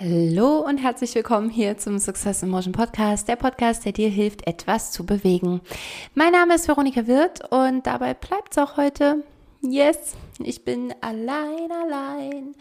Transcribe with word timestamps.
Hallo 0.00 0.60
und 0.60 0.78
herzlich 0.78 1.12
willkommen 1.16 1.50
hier 1.50 1.76
zum 1.76 1.98
Success 1.98 2.44
in 2.44 2.50
Motion 2.50 2.72
Podcast, 2.72 3.26
der 3.26 3.34
Podcast, 3.34 3.84
der 3.84 3.90
dir 3.90 4.08
hilft, 4.08 4.46
etwas 4.46 4.92
zu 4.92 5.04
bewegen. 5.04 5.60
Mein 6.14 6.30
Name 6.30 6.54
ist 6.54 6.68
Veronika 6.68 7.08
Wirth 7.08 7.40
und 7.50 7.84
dabei 7.84 8.14
bleibt 8.14 8.52
es 8.52 8.58
auch 8.58 8.76
heute. 8.76 9.24
Yes, 9.60 10.14
ich 10.38 10.64
bin 10.64 10.94
allein, 11.00 11.72
allein. 11.72 12.54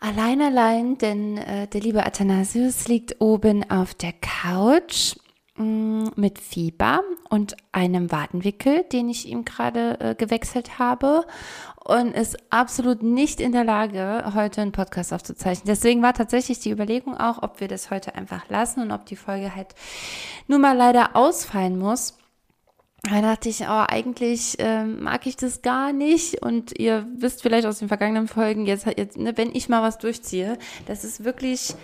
Allein, 0.00 0.42
allein, 0.42 0.98
denn 0.98 1.38
äh, 1.38 1.68
der 1.68 1.80
liebe 1.80 2.04
Athanasius 2.04 2.88
liegt 2.88 3.20
oben 3.20 3.70
auf 3.70 3.94
der 3.94 4.14
Couch 4.14 5.14
mit 5.58 6.38
Fieber 6.38 7.02
und 7.28 7.56
einem 7.72 8.10
Wadenwickel, 8.12 8.84
den 8.84 9.08
ich 9.08 9.28
ihm 9.28 9.44
gerade 9.44 10.00
äh, 10.00 10.14
gewechselt 10.14 10.78
habe 10.78 11.24
und 11.84 12.12
ist 12.12 12.36
absolut 12.50 13.02
nicht 13.02 13.40
in 13.40 13.52
der 13.52 13.64
Lage, 13.64 14.32
heute 14.34 14.60
einen 14.60 14.72
Podcast 14.72 15.12
aufzuzeichnen. 15.12 15.66
Deswegen 15.66 16.02
war 16.02 16.12
tatsächlich 16.12 16.60
die 16.60 16.70
Überlegung 16.70 17.16
auch, 17.16 17.42
ob 17.42 17.60
wir 17.60 17.68
das 17.68 17.90
heute 17.90 18.14
einfach 18.14 18.48
lassen 18.48 18.82
und 18.82 18.92
ob 18.92 19.06
die 19.06 19.16
Folge 19.16 19.54
halt 19.54 19.74
nun 20.46 20.60
mal 20.60 20.76
leider 20.76 21.16
ausfallen 21.16 21.78
muss. 21.78 22.18
Da 23.02 23.22
dachte 23.22 23.48
ich, 23.48 23.62
oh, 23.62 23.84
eigentlich 23.88 24.58
äh, 24.58 24.84
mag 24.84 25.26
ich 25.26 25.36
das 25.36 25.62
gar 25.62 25.92
nicht. 25.92 26.42
Und 26.42 26.78
ihr 26.78 27.06
wisst 27.16 27.42
vielleicht 27.42 27.66
aus 27.66 27.78
den 27.78 27.88
vergangenen 27.88 28.28
Folgen, 28.28 28.66
jetzt, 28.66 28.86
jetzt 28.96 29.16
ne, 29.16 29.36
wenn 29.36 29.54
ich 29.54 29.68
mal 29.68 29.82
was 29.82 29.98
durchziehe, 29.98 30.58
das 30.86 31.04
ist 31.04 31.24
wirklich 31.24 31.74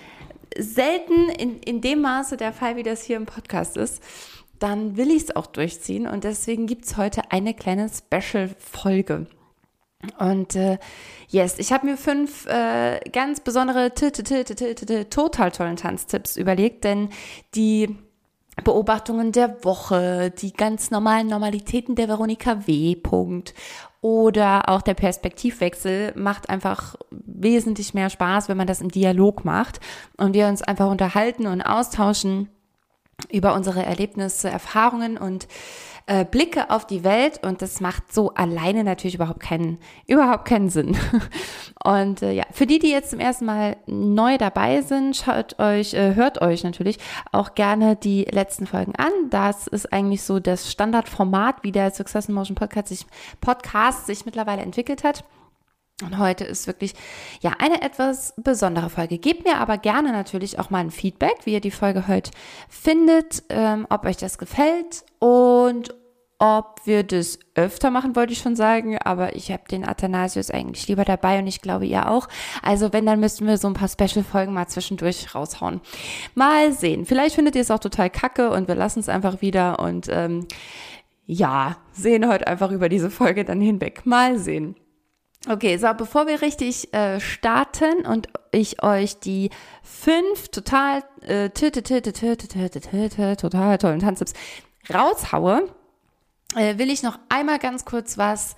selten 0.59 1.29
in, 1.31 1.61
in 1.61 1.81
dem 1.81 2.01
Maße 2.01 2.37
der 2.37 2.53
Fall, 2.53 2.77
wie 2.77 2.83
das 2.83 3.03
hier 3.03 3.17
im 3.17 3.27
Podcast 3.27 3.77
ist, 3.77 4.03
dann 4.59 4.97
will 4.97 5.11
ich 5.11 5.25
es 5.25 5.37
auch 5.37 5.47
durchziehen. 5.47 6.07
Und 6.07 6.25
deswegen 6.25 6.67
gibt 6.67 6.85
es 6.85 6.97
heute 6.97 7.31
eine 7.31 7.55
kleine 7.55 7.89
Special-Folge. 7.89 9.27
Und 10.19 10.55
äh, 10.55 10.79
yes, 11.29 11.59
ich 11.59 11.73
habe 11.73 11.87
mir 11.87 11.97
fünf 11.97 12.47
äh, 12.47 13.01
ganz 13.11 13.41
besondere 13.41 13.93
total 13.95 15.51
tollen 15.51 15.77
Tanztipps 15.77 16.37
überlegt, 16.37 16.84
denn 16.84 17.09
die 17.55 17.97
Beobachtungen 18.62 19.33
der 19.33 19.65
Woche, 19.65 20.31
die 20.31 20.53
ganz 20.53 20.91
normalen 20.91 21.27
Normalitäten 21.27 21.97
der 21.97 22.09
Veronika 22.09 22.67
W. 22.67 22.95
Punkt 22.97 23.55
oder 24.05 24.69
auch 24.69 24.83
der 24.83 24.92
Perspektivwechsel 24.92 26.12
macht 26.14 26.50
einfach 26.50 26.94
wesentlich 27.10 27.94
mehr 27.94 28.10
Spaß, 28.10 28.50
wenn 28.50 28.58
man 28.58 28.66
das 28.66 28.83
im 28.83 28.91
Dialog 28.91 29.47
macht 29.47 29.80
und 30.19 30.34
wir 30.34 30.47
uns 30.47 30.60
einfach 30.60 30.91
unterhalten 30.91 31.47
und 31.47 31.62
austauschen 31.62 32.50
über 33.30 33.55
unsere 33.55 33.82
Erlebnisse, 33.82 34.50
Erfahrungen 34.50 35.16
und 35.16 35.48
äh, 36.06 36.24
Blicke 36.24 36.70
auf 36.70 36.86
die 36.86 37.02
Welt 37.02 37.41
und 37.42 37.62
das 37.62 37.80
macht 37.80 38.12
so 38.12 38.34
alleine 38.34 38.84
natürlich 38.84 39.14
überhaupt 39.14 39.41
keinen, 39.41 39.78
überhaupt 40.06 40.44
keinen 40.44 40.69
Sinn. 40.69 40.97
Und 41.84 42.22
äh, 42.22 42.33
ja, 42.33 42.44
für 42.50 42.66
die, 42.66 42.78
die 42.78 42.91
jetzt 42.91 43.10
zum 43.10 43.20
ersten 43.20 43.44
Mal 43.44 43.77
neu 43.86 44.38
dabei 44.38 44.80
sind, 44.82 45.16
schaut 45.16 45.58
euch, 45.58 45.94
äh, 45.94 46.14
hört 46.14 46.41
euch 46.41 46.64
natürlich 46.64 46.98
auch 47.32 47.55
gerne 47.55 47.97
die 47.97 48.25
letzten 48.25 48.66
Folgen 48.66 48.94
an. 48.97 49.12
Das 49.30 49.66
ist 49.66 49.92
eigentlich 49.92 50.22
so 50.22 50.41
das 50.41 50.70
Standardformat, 50.70 51.62
wie 51.62 51.72
der 51.72 51.91
Success 51.91 52.28
in 52.28 52.34
Motion 52.34 52.55
Podcast 52.55 52.88
sich, 52.88 53.06
Podcast 53.41 54.06
sich 54.06 54.25
mittlerweile 54.25 54.62
entwickelt 54.62 55.05
hat. 55.05 55.25
Und 56.03 56.19
heute 56.19 56.45
ist 56.45 56.67
wirklich 56.67 56.95
ja 57.41 57.53
eine 57.61 57.81
etwas 57.83 58.34
besondere 58.37 58.91
Folge. 58.91 59.19
Gebt 59.19 59.45
mir 59.45 59.59
aber 59.59 59.78
gerne 59.78 60.11
natürlich 60.11 60.59
auch 60.59 60.69
mal 60.69 60.81
ein 60.81 60.91
Feedback, 60.91 61.37
wie 61.45 61.53
ihr 61.53 61.61
die 61.61 61.70
Folge 61.70 62.09
heute 62.09 62.33
findet, 62.69 63.45
ähm, 63.48 63.87
ob 63.91 64.05
euch 64.05 64.17
das 64.17 64.39
gefällt 64.39 65.05
und 65.20 65.95
ob 66.41 66.81
wir 66.84 67.05
das 67.05 67.39
öfter 67.55 67.91
machen, 67.91 68.17
wollte 68.17 68.33
ich 68.33 68.41
schon 68.41 68.56
sagen, 68.56 68.98
aber 68.98 69.37
ich 69.37 69.53
habe 69.53 69.62
den 69.70 69.87
Athanasius 69.87 70.50
eigentlich 70.50 70.89
lieber 70.89 71.05
dabei 71.05 71.39
und 71.39 71.47
ich 71.47 71.62
glaube 71.62 71.87
ihr 71.87 72.11
auch. 72.11 72.28
Also 72.61 72.92
wenn, 72.92 73.06
dann 73.06 73.20
müssten 73.20 73.47
wir 73.47 73.56
so 73.56 73.69
ein 73.69 73.75
paar 73.75 73.89
Special-Folgen 73.89 74.53
mal 74.53 74.67
zwischendurch 74.67 75.33
raushauen. 75.33 75.81
Mal 76.34 76.72
sehen. 76.72 77.06
Vielleicht 77.06 77.37
findet 77.37 77.55
ihr 77.55 77.62
es 77.62 77.70
auch 77.70 77.78
total 77.78 78.11
kacke 78.11 78.50
und 78.50 78.67
wir 78.67 78.75
lassen 78.75 78.98
es 78.98 79.09
einfach 79.09 79.42
wieder 79.42 79.78
und 79.78 80.09
ähm, 80.11 80.48
ja, 81.25 81.77
sehen 81.92 82.28
heute 82.28 82.49
einfach 82.49 82.72
über 82.72 82.88
diese 82.88 83.11
Folge 83.11 83.44
dann 83.44 83.61
hinweg. 83.61 84.05
Mal 84.05 84.37
sehen. 84.38 84.75
Okay, 85.47 85.77
so 85.77 85.93
bevor 85.93 86.27
wir 86.27 86.41
richtig 86.41 86.94
äh, 86.94 87.21
starten 87.21 88.06
und 88.06 88.28
ich 88.50 88.82
euch 88.82 89.19
die 89.19 89.50
fünf 89.82 90.49
total 90.49 91.05
äh, 91.21 91.50
total 91.50 92.00
tollen 93.78 94.00
Tanztipps 94.00 94.32
raushaue, 94.93 95.69
äh, 96.56 96.78
will 96.78 96.91
ich 96.91 97.03
noch 97.03 97.19
einmal 97.28 97.59
ganz 97.59 97.84
kurz 97.84 98.16
was 98.16 98.56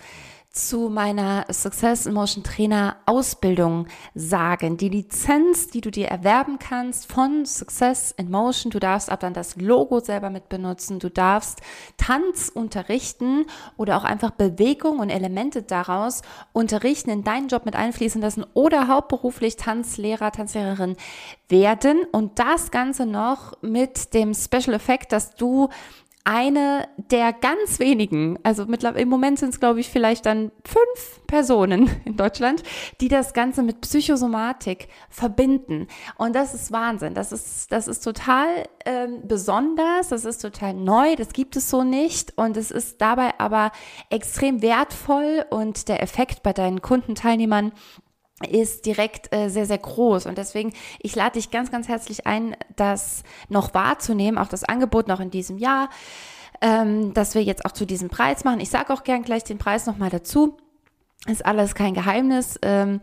zu 0.56 0.88
meiner 0.88 1.44
Success 1.52 2.06
in 2.06 2.14
Motion 2.14 2.42
Trainer 2.42 2.96
Ausbildung 3.04 3.86
sagen. 4.14 4.78
Die 4.78 4.88
Lizenz, 4.88 5.68
die 5.68 5.82
du 5.82 5.90
dir 5.90 6.08
erwerben 6.08 6.58
kannst 6.58 7.12
von 7.12 7.44
Success 7.44 8.12
in 8.16 8.30
Motion, 8.30 8.70
du 8.70 8.78
darfst 8.78 9.10
ab 9.10 9.20
dann 9.20 9.34
das 9.34 9.56
Logo 9.56 10.00
selber 10.00 10.30
mit 10.30 10.48
benutzen, 10.48 10.98
du 10.98 11.10
darfst 11.10 11.60
Tanz 11.98 12.50
unterrichten 12.52 13.44
oder 13.76 13.98
auch 13.98 14.04
einfach 14.04 14.30
Bewegung 14.30 14.98
und 14.98 15.10
Elemente 15.10 15.62
daraus 15.62 16.22
unterrichten, 16.52 17.10
in 17.10 17.22
deinen 17.22 17.48
Job 17.48 17.66
mit 17.66 17.76
einfließen 17.76 18.20
lassen 18.20 18.44
oder 18.54 18.88
hauptberuflich 18.88 19.56
Tanzlehrer, 19.56 20.32
Tanzlehrerin 20.32 20.96
werden 21.48 21.98
und 22.12 22.38
das 22.38 22.70
Ganze 22.70 23.04
noch 23.04 23.60
mit 23.60 24.14
dem 24.14 24.32
Special 24.32 24.74
Effekt, 24.74 25.12
dass 25.12 25.34
du 25.34 25.68
eine 26.26 26.88
der 26.96 27.32
ganz 27.32 27.78
wenigen, 27.78 28.36
also 28.42 28.66
mittlerweile 28.66 29.02
im 29.02 29.08
Moment 29.08 29.38
sind 29.38 29.50
es, 29.50 29.60
glaube 29.60 29.78
ich, 29.78 29.88
vielleicht 29.88 30.26
dann 30.26 30.50
fünf 30.64 31.20
Personen 31.28 31.88
in 32.04 32.16
Deutschland, 32.16 32.64
die 33.00 33.06
das 33.06 33.32
Ganze 33.32 33.62
mit 33.62 33.80
Psychosomatik 33.80 34.88
verbinden. 35.08 35.86
Und 36.18 36.34
das 36.34 36.52
ist 36.52 36.72
Wahnsinn. 36.72 37.14
Das 37.14 37.30
ist, 37.30 37.70
das 37.70 37.86
ist 37.86 38.00
total 38.00 38.46
ähm, 38.84 39.20
besonders, 39.22 40.08
das 40.08 40.24
ist 40.24 40.42
total 40.42 40.74
neu, 40.74 41.14
das 41.14 41.28
gibt 41.28 41.54
es 41.54 41.70
so 41.70 41.84
nicht. 41.84 42.36
Und 42.36 42.56
es 42.56 42.72
ist 42.72 43.00
dabei 43.00 43.38
aber 43.38 43.70
extrem 44.10 44.62
wertvoll 44.62 45.44
und 45.50 45.88
der 45.88 46.02
Effekt 46.02 46.42
bei 46.42 46.52
deinen 46.52 46.82
Kundenteilnehmern 46.82 47.70
ist 48.50 48.84
direkt 48.84 49.34
äh, 49.34 49.48
sehr, 49.48 49.66
sehr 49.66 49.78
groß. 49.78 50.26
Und 50.26 50.36
deswegen, 50.36 50.72
ich 51.00 51.14
lade 51.14 51.32
dich 51.32 51.50
ganz, 51.50 51.70
ganz 51.70 51.88
herzlich 51.88 52.26
ein, 52.26 52.54
das 52.76 53.22
noch 53.48 53.72
wahrzunehmen, 53.72 54.38
auch 54.38 54.48
das 54.48 54.64
Angebot 54.64 55.08
noch 55.08 55.20
in 55.20 55.30
diesem 55.30 55.56
Jahr, 55.56 55.88
ähm, 56.60 57.14
dass 57.14 57.34
wir 57.34 57.42
jetzt 57.42 57.64
auch 57.64 57.72
zu 57.72 57.86
diesem 57.86 58.08
Preis 58.08 58.44
machen. 58.44 58.60
Ich 58.60 58.70
sage 58.70 58.92
auch 58.92 59.04
gern 59.04 59.22
gleich 59.22 59.44
den 59.44 59.58
Preis 59.58 59.86
nochmal 59.86 60.10
dazu. 60.10 60.56
Ist 61.26 61.44
alles 61.46 61.74
kein 61.74 61.94
Geheimnis. 61.94 62.58
Ähm, 62.62 63.00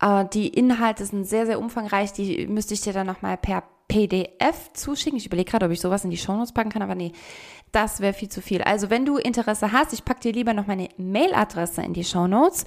äh, 0.00 0.24
die 0.32 0.48
Inhalte 0.48 1.04
sind 1.04 1.24
sehr, 1.24 1.46
sehr 1.46 1.58
umfangreich. 1.58 2.12
Die 2.12 2.46
müsste 2.46 2.74
ich 2.74 2.80
dir 2.80 2.94
dann 2.94 3.06
nochmal 3.06 3.36
per 3.36 3.62
PDF 3.88 4.72
zuschicken. 4.72 5.18
Ich 5.18 5.26
überlege 5.26 5.50
gerade, 5.50 5.66
ob 5.66 5.72
ich 5.72 5.80
sowas 5.80 6.04
in 6.04 6.10
die 6.10 6.16
Shownotes 6.16 6.52
packen 6.52 6.70
kann, 6.70 6.82
aber 6.82 6.94
nee, 6.94 7.12
das 7.72 8.00
wäre 8.00 8.14
viel 8.14 8.28
zu 8.28 8.40
viel. 8.40 8.62
Also 8.62 8.90
wenn 8.90 9.04
du 9.04 9.16
Interesse 9.16 9.70
hast, 9.70 9.92
ich 9.92 10.04
packe 10.04 10.20
dir 10.20 10.32
lieber 10.32 10.54
noch 10.54 10.66
meine 10.66 10.88
Mailadresse 10.96 11.82
in 11.82 11.92
die 11.92 12.04
Shownotes 12.04 12.64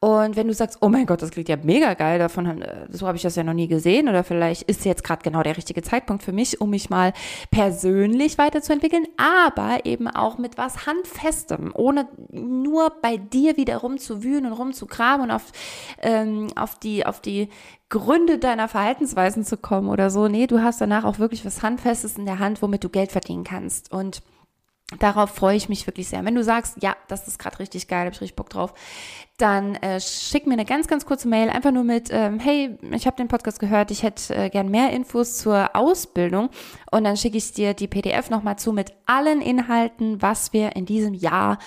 und 0.00 0.36
wenn 0.36 0.46
du 0.46 0.54
sagst, 0.54 0.78
oh 0.80 0.88
mein 0.88 1.06
Gott, 1.06 1.22
das 1.22 1.32
klingt 1.32 1.48
ja 1.48 1.56
mega 1.56 1.94
geil, 1.94 2.20
davon 2.20 2.62
äh, 2.62 2.86
so 2.88 3.08
habe 3.08 3.16
ich 3.16 3.22
das 3.22 3.34
ja 3.34 3.42
noch 3.42 3.52
nie 3.52 3.66
gesehen 3.66 4.08
oder 4.08 4.22
vielleicht 4.22 4.62
ist 4.62 4.84
jetzt 4.84 5.02
gerade 5.02 5.22
genau 5.24 5.42
der 5.42 5.56
richtige 5.56 5.82
Zeitpunkt 5.82 6.22
für 6.22 6.30
mich, 6.30 6.60
um 6.60 6.70
mich 6.70 6.88
mal 6.88 7.12
persönlich 7.50 8.38
weiterzuentwickeln, 8.38 9.06
aber 9.16 9.86
eben 9.86 10.06
auch 10.06 10.38
mit 10.38 10.56
was 10.56 10.86
handfestem, 10.86 11.72
ohne 11.74 12.06
nur 12.30 12.92
bei 13.02 13.16
dir 13.16 13.56
wieder 13.56 13.78
rumzuwühlen 13.78 14.46
und 14.46 14.52
rumzugraben 14.52 15.24
und 15.24 15.30
auf 15.32 15.50
ähm, 16.00 16.46
auf 16.54 16.78
die 16.78 17.04
auf 17.04 17.20
die 17.20 17.48
Gründe 17.88 18.38
deiner 18.38 18.68
Verhaltensweisen 18.68 19.44
zu 19.44 19.56
kommen 19.56 19.88
oder 19.88 20.10
so. 20.10 20.28
Nee, 20.28 20.46
du 20.46 20.62
hast 20.62 20.80
danach 20.80 21.04
auch 21.04 21.18
wirklich 21.18 21.44
was 21.44 21.62
handfestes 21.62 22.16
in 22.16 22.24
der 22.24 22.38
Hand, 22.38 22.62
womit 22.62 22.84
du 22.84 22.88
Geld 22.88 23.10
verdienen 23.10 23.42
kannst 23.42 23.90
und 23.90 24.22
Darauf 24.98 25.30
freue 25.30 25.56
ich 25.56 25.68
mich 25.68 25.86
wirklich 25.86 26.08
sehr. 26.08 26.24
Wenn 26.24 26.34
du 26.34 26.42
sagst, 26.42 26.82
ja, 26.82 26.96
das 27.08 27.28
ist 27.28 27.38
gerade 27.38 27.58
richtig 27.58 27.88
geil, 27.88 28.06
habe 28.06 28.14
ich 28.14 28.22
richtig 28.22 28.36
Bock 28.36 28.48
drauf, 28.48 28.72
dann 29.36 29.74
äh, 29.76 30.00
schick 30.00 30.46
mir 30.46 30.54
eine 30.54 30.64
ganz, 30.64 30.88
ganz 30.88 31.04
kurze 31.04 31.28
Mail, 31.28 31.50
einfach 31.50 31.72
nur 31.72 31.84
mit, 31.84 32.08
ähm, 32.10 32.40
hey, 32.40 32.78
ich 32.92 33.06
habe 33.06 33.16
den 33.18 33.28
Podcast 33.28 33.60
gehört, 33.60 33.90
ich 33.90 34.02
hätte 34.02 34.34
äh, 34.34 34.48
gern 34.48 34.70
mehr 34.70 34.90
Infos 34.90 35.36
zur 35.36 35.76
Ausbildung 35.76 36.48
und 36.90 37.04
dann 37.04 37.18
schicke 37.18 37.36
ich 37.36 37.52
dir 37.52 37.74
die 37.74 37.86
PDF 37.86 38.30
nochmal 38.30 38.58
zu 38.58 38.72
mit 38.72 38.94
allen 39.04 39.42
Inhalten, 39.42 40.22
was 40.22 40.54
wir 40.54 40.74
in 40.74 40.86
diesem 40.86 41.12
Jahr 41.12 41.58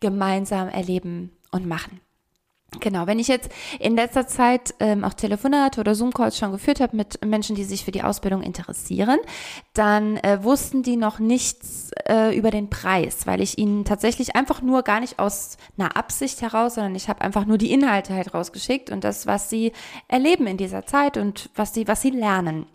gemeinsam 0.00 0.70
erleben 0.70 1.36
und 1.52 1.66
machen. 1.66 2.00
Genau, 2.78 3.08
wenn 3.08 3.18
ich 3.18 3.26
jetzt 3.26 3.50
in 3.80 3.96
letzter 3.96 4.28
Zeit 4.28 4.74
ähm, 4.78 5.02
auch 5.02 5.14
Telefonate 5.14 5.80
oder 5.80 5.96
Zoom-Calls 5.96 6.38
schon 6.38 6.52
geführt 6.52 6.80
habe 6.80 6.96
mit 6.96 7.24
Menschen, 7.24 7.56
die 7.56 7.64
sich 7.64 7.84
für 7.84 7.90
die 7.90 8.04
Ausbildung 8.04 8.42
interessieren, 8.42 9.18
dann 9.74 10.18
äh, 10.18 10.44
wussten 10.44 10.84
die 10.84 10.96
noch 10.96 11.18
nichts 11.18 11.90
äh, 12.08 12.36
über 12.36 12.52
den 12.52 12.70
Preis, 12.70 13.26
weil 13.26 13.40
ich 13.40 13.58
ihnen 13.58 13.84
tatsächlich 13.84 14.36
einfach 14.36 14.62
nur 14.62 14.82
gar 14.82 15.00
nicht 15.00 15.18
aus 15.18 15.56
einer 15.76 15.96
Absicht 15.96 16.42
heraus, 16.42 16.76
sondern 16.76 16.94
ich 16.94 17.08
habe 17.08 17.22
einfach 17.22 17.44
nur 17.44 17.58
die 17.58 17.72
Inhalte 17.72 18.14
halt 18.14 18.34
rausgeschickt 18.34 18.90
und 18.90 19.02
das, 19.02 19.26
was 19.26 19.50
sie 19.50 19.72
erleben 20.06 20.46
in 20.46 20.56
dieser 20.56 20.86
Zeit 20.86 21.16
und 21.16 21.50
was 21.56 21.74
sie, 21.74 21.88
was 21.88 22.02
sie 22.02 22.10
lernen. 22.10 22.66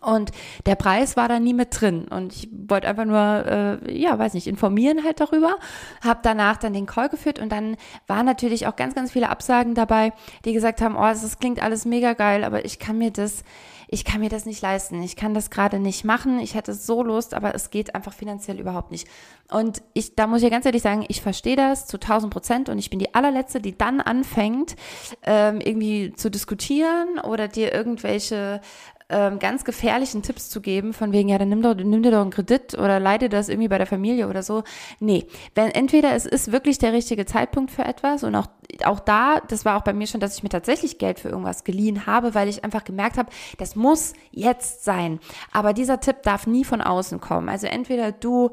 Und 0.00 0.30
der 0.66 0.74
Preis 0.74 1.16
war 1.16 1.28
da 1.28 1.38
nie 1.38 1.54
mit 1.54 1.80
drin. 1.80 2.06
Und 2.08 2.32
ich 2.34 2.48
wollte 2.52 2.88
einfach 2.88 3.04
nur, 3.04 3.80
äh, 3.84 3.98
ja, 3.98 4.18
weiß 4.18 4.34
nicht, 4.34 4.46
informieren 4.46 5.04
halt 5.04 5.20
darüber. 5.20 5.56
Habe 6.02 6.20
danach 6.22 6.56
dann 6.56 6.72
den 6.72 6.86
Call 6.86 7.08
geführt 7.08 7.38
und 7.38 7.50
dann 7.50 7.76
waren 8.06 8.26
natürlich 8.26 8.66
auch 8.66 8.76
ganz, 8.76 8.94
ganz 8.94 9.12
viele 9.12 9.28
Absagen 9.28 9.74
dabei, 9.74 10.12
die 10.44 10.52
gesagt 10.52 10.80
haben, 10.80 10.96
oh, 10.96 11.00
das 11.00 11.38
klingt 11.38 11.62
alles 11.62 11.84
mega 11.84 12.12
geil, 12.12 12.44
aber 12.44 12.64
ich 12.64 12.78
kann 12.78 12.98
mir 12.98 13.10
das, 13.10 13.44
ich 13.88 14.04
kann 14.04 14.20
mir 14.20 14.28
das 14.28 14.46
nicht 14.46 14.62
leisten. 14.62 15.02
Ich 15.02 15.16
kann 15.16 15.34
das 15.34 15.50
gerade 15.50 15.78
nicht 15.78 16.04
machen. 16.04 16.38
Ich 16.40 16.54
hätte 16.54 16.74
so 16.74 17.02
Lust, 17.02 17.34
aber 17.34 17.54
es 17.54 17.70
geht 17.70 17.94
einfach 17.94 18.12
finanziell 18.12 18.58
überhaupt 18.58 18.90
nicht. 18.90 19.08
Und 19.50 19.82
ich, 19.92 20.16
da 20.16 20.26
muss 20.26 20.42
ich 20.42 20.50
ganz 20.50 20.66
ehrlich 20.66 20.82
sagen, 20.82 21.04
ich 21.08 21.20
verstehe 21.20 21.56
das 21.56 21.86
zu 21.86 21.98
1000 21.98 22.32
Prozent 22.32 22.68
und 22.68 22.78
ich 22.78 22.90
bin 22.90 22.98
die 22.98 23.14
allerletzte, 23.14 23.60
die 23.60 23.76
dann 23.76 24.00
anfängt, 24.00 24.74
ähm, 25.22 25.60
irgendwie 25.60 26.12
zu 26.14 26.30
diskutieren 26.30 27.20
oder 27.22 27.46
dir 27.46 27.72
irgendwelche 27.72 28.60
ähm, 29.10 29.38
ganz 29.38 29.64
gefährlichen 29.64 30.22
Tipps 30.22 30.48
zu 30.48 30.60
geben, 30.60 30.94
von 30.94 31.12
wegen, 31.12 31.28
ja, 31.28 31.36
dann 31.36 31.50
nimm, 31.50 31.60
doch, 31.62 31.74
nimm 31.74 32.02
dir 32.02 32.10
doch 32.10 32.22
einen 32.22 32.30
Kredit 32.30 32.74
oder 32.74 32.98
leite 32.98 33.28
das 33.28 33.48
irgendwie 33.48 33.68
bei 33.68 33.76
der 33.76 33.86
Familie 33.86 34.28
oder 34.28 34.42
so. 34.42 34.64
Nee, 34.98 35.26
wenn 35.54 35.70
entweder 35.70 36.14
es 36.14 36.24
ist 36.24 36.52
wirklich 36.52 36.78
der 36.78 36.92
richtige 36.92 37.26
Zeitpunkt 37.26 37.70
für 37.70 37.84
etwas 37.84 38.24
und 38.24 38.34
auch, 38.34 38.46
auch 38.84 39.00
da, 39.00 39.40
das 39.48 39.64
war 39.64 39.76
auch 39.76 39.82
bei 39.84 39.92
mir 39.92 40.06
schon, 40.06 40.20
dass 40.20 40.36
ich 40.36 40.42
mir 40.42 40.48
tatsächlich 40.48 40.98
Geld 40.98 41.20
für 41.20 41.28
irgendwas 41.28 41.64
geliehen 41.64 42.06
habe, 42.06 42.34
weil 42.34 42.48
ich 42.48 42.64
einfach 42.64 42.84
gemerkt 42.84 43.18
habe, 43.18 43.30
das 43.58 43.76
muss 43.76 44.14
jetzt 44.30 44.84
sein. 44.84 45.20
Aber 45.52 45.74
dieser 45.74 46.00
Tipp 46.00 46.22
darf 46.22 46.46
nie 46.46 46.64
von 46.64 46.80
außen 46.80 47.20
kommen. 47.20 47.50
Also 47.50 47.66
entweder 47.66 48.10
du 48.10 48.50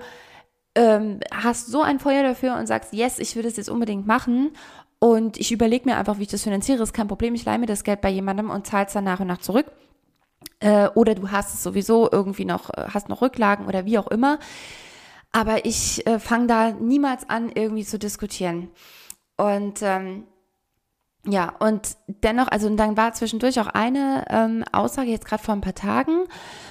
ähm, 0.75 1.21
hast 1.33 1.68
so 1.68 1.81
ein 1.81 2.00
Feuer 2.00 2.24
dafür 2.24 2.56
und 2.57 2.68
sagst, 2.68 2.94
yes, 2.94 3.19
ich 3.19 3.36
will 3.36 3.44
das 3.44 3.57
jetzt 3.57 3.69
unbedingt 3.69 4.06
machen 4.06 4.51
und 5.00 5.38
ich 5.39 5.51
überlege 5.51 5.89
mir 5.89 5.97
einfach, 5.97 6.19
wie 6.19 6.24
ich 6.24 6.27
das 6.27 6.44
finanziere, 6.44 6.83
ist 6.83 6.94
kein 6.94 7.07
Problem, 7.07 7.33
ich 7.33 7.45
leihe 7.45 7.57
mir 7.57 7.65
das 7.65 7.83
Geld 7.83 8.01
bei 8.01 8.09
jemandem 8.09 8.50
und 8.50 8.68
zahle 8.68 8.86
es 8.86 8.94
dann 8.94 9.06
nach 9.06 9.19
und 9.19 9.27
nach 9.27 9.39
zurück. 9.39 9.65
Äh, 10.61 10.87
oder 10.95 11.15
du 11.15 11.31
hast 11.31 11.53
es 11.53 11.63
sowieso 11.63 12.09
irgendwie 12.11 12.45
noch, 12.45 12.69
äh, 12.69 12.85
hast 12.93 13.09
noch 13.09 13.21
Rücklagen 13.21 13.65
oder 13.65 13.85
wie 13.85 13.97
auch 13.97 14.07
immer. 14.07 14.39
Aber 15.31 15.65
ich 15.65 16.05
äh, 16.07 16.19
fange 16.19 16.47
da 16.47 16.71
niemals 16.71 17.29
an, 17.29 17.51
irgendwie 17.53 17.85
zu 17.85 17.99
diskutieren. 17.99 18.69
Und 19.37 19.81
ähm, 19.81 20.25
ja, 21.25 21.53
und 21.59 21.97
dennoch, 22.07 22.47
also 22.47 22.67
dann 22.75 22.97
war 22.97 23.13
zwischendurch 23.13 23.59
auch 23.59 23.67
eine 23.67 24.25
ähm, 24.29 24.63
Aussage, 24.71 25.11
jetzt 25.11 25.25
gerade 25.25 25.43
vor 25.43 25.53
ein 25.53 25.61
paar 25.61 25.75
Tagen, 25.75 26.23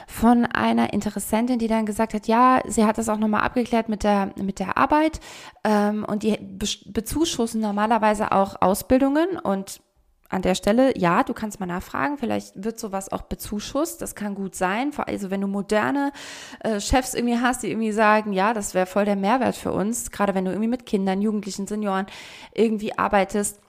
von 0.08 0.44
einer 0.44 0.92
Interessentin, 0.92 1.60
die 1.60 1.68
dann 1.68 1.86
gesagt 1.86 2.14
hat, 2.14 2.26
ja, 2.26 2.60
sie 2.66 2.84
hat 2.84 2.98
das 2.98 3.08
auch 3.08 3.18
nochmal 3.18 3.42
abgeklärt 3.42 3.88
mit 3.88 4.02
der, 4.02 4.32
mit 4.36 4.58
der 4.58 4.76
Arbeit 4.76 5.20
ähm, 5.62 6.04
und 6.04 6.24
die 6.24 6.36
bezuschussen 6.86 7.60
normalerweise 7.60 8.32
auch 8.32 8.60
Ausbildungen 8.60 9.38
und 9.38 9.80
an 10.30 10.42
der 10.42 10.54
Stelle, 10.54 10.96
ja, 10.96 11.24
du 11.24 11.34
kannst 11.34 11.58
mal 11.58 11.66
nachfragen, 11.66 12.16
vielleicht 12.16 12.62
wird 12.62 12.78
sowas 12.78 13.10
auch 13.10 13.22
bezuschusst, 13.22 14.00
das 14.00 14.14
kann 14.14 14.36
gut 14.36 14.54
sein. 14.54 14.92
Also 14.96 15.30
wenn 15.30 15.40
du 15.40 15.48
moderne 15.48 16.12
äh, 16.60 16.80
Chefs 16.80 17.14
irgendwie 17.14 17.38
hast, 17.38 17.64
die 17.64 17.70
irgendwie 17.70 17.92
sagen, 17.92 18.32
ja, 18.32 18.54
das 18.54 18.72
wäre 18.72 18.86
voll 18.86 19.04
der 19.04 19.16
Mehrwert 19.16 19.56
für 19.56 19.72
uns, 19.72 20.12
gerade 20.12 20.34
wenn 20.34 20.44
du 20.44 20.52
irgendwie 20.52 20.68
mit 20.68 20.86
Kindern, 20.86 21.20
Jugendlichen, 21.20 21.66
Senioren 21.66 22.06
irgendwie 22.54 22.96
arbeitest, 22.96 23.60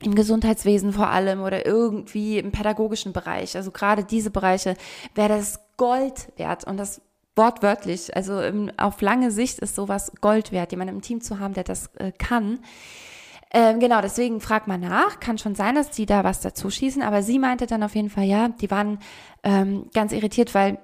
im 0.00 0.14
Gesundheitswesen 0.14 0.92
vor 0.92 1.08
allem 1.08 1.42
oder 1.42 1.66
irgendwie 1.66 2.38
im 2.38 2.52
pädagogischen 2.52 3.12
Bereich. 3.12 3.56
Also 3.56 3.70
gerade 3.70 4.04
diese 4.04 4.30
Bereiche 4.30 4.76
wäre 5.14 5.28
das 5.28 5.60
Gold 5.76 6.32
wert 6.36 6.64
und 6.64 6.76
das 6.76 7.02
wortwörtlich. 7.34 8.14
Also 8.16 8.40
im, 8.40 8.70
auf 8.76 9.00
lange 9.00 9.30
Sicht 9.30 9.58
ist 9.58 9.74
sowas 9.74 10.12
Gold 10.20 10.52
wert, 10.52 10.70
jemanden 10.70 10.96
im 10.96 11.02
Team 11.02 11.20
zu 11.20 11.38
haben, 11.40 11.54
der 11.54 11.64
das 11.64 11.88
äh, 11.96 12.12
kann. 12.12 12.60
Ähm, 13.50 13.80
genau, 13.80 14.00
deswegen 14.00 14.40
frag 14.40 14.66
mal 14.66 14.78
nach. 14.78 15.20
Kann 15.20 15.38
schon 15.38 15.54
sein, 15.54 15.74
dass 15.74 15.90
die 15.90 16.06
da 16.06 16.24
was 16.24 16.40
dazu 16.40 16.70
schießen, 16.70 17.02
aber 17.02 17.22
sie 17.22 17.38
meinte 17.38 17.66
dann 17.66 17.82
auf 17.82 17.94
jeden 17.94 18.10
Fall, 18.10 18.24
ja, 18.24 18.48
die 18.48 18.70
waren 18.70 18.98
ähm, 19.42 19.88
ganz 19.94 20.12
irritiert, 20.12 20.54
weil 20.54 20.78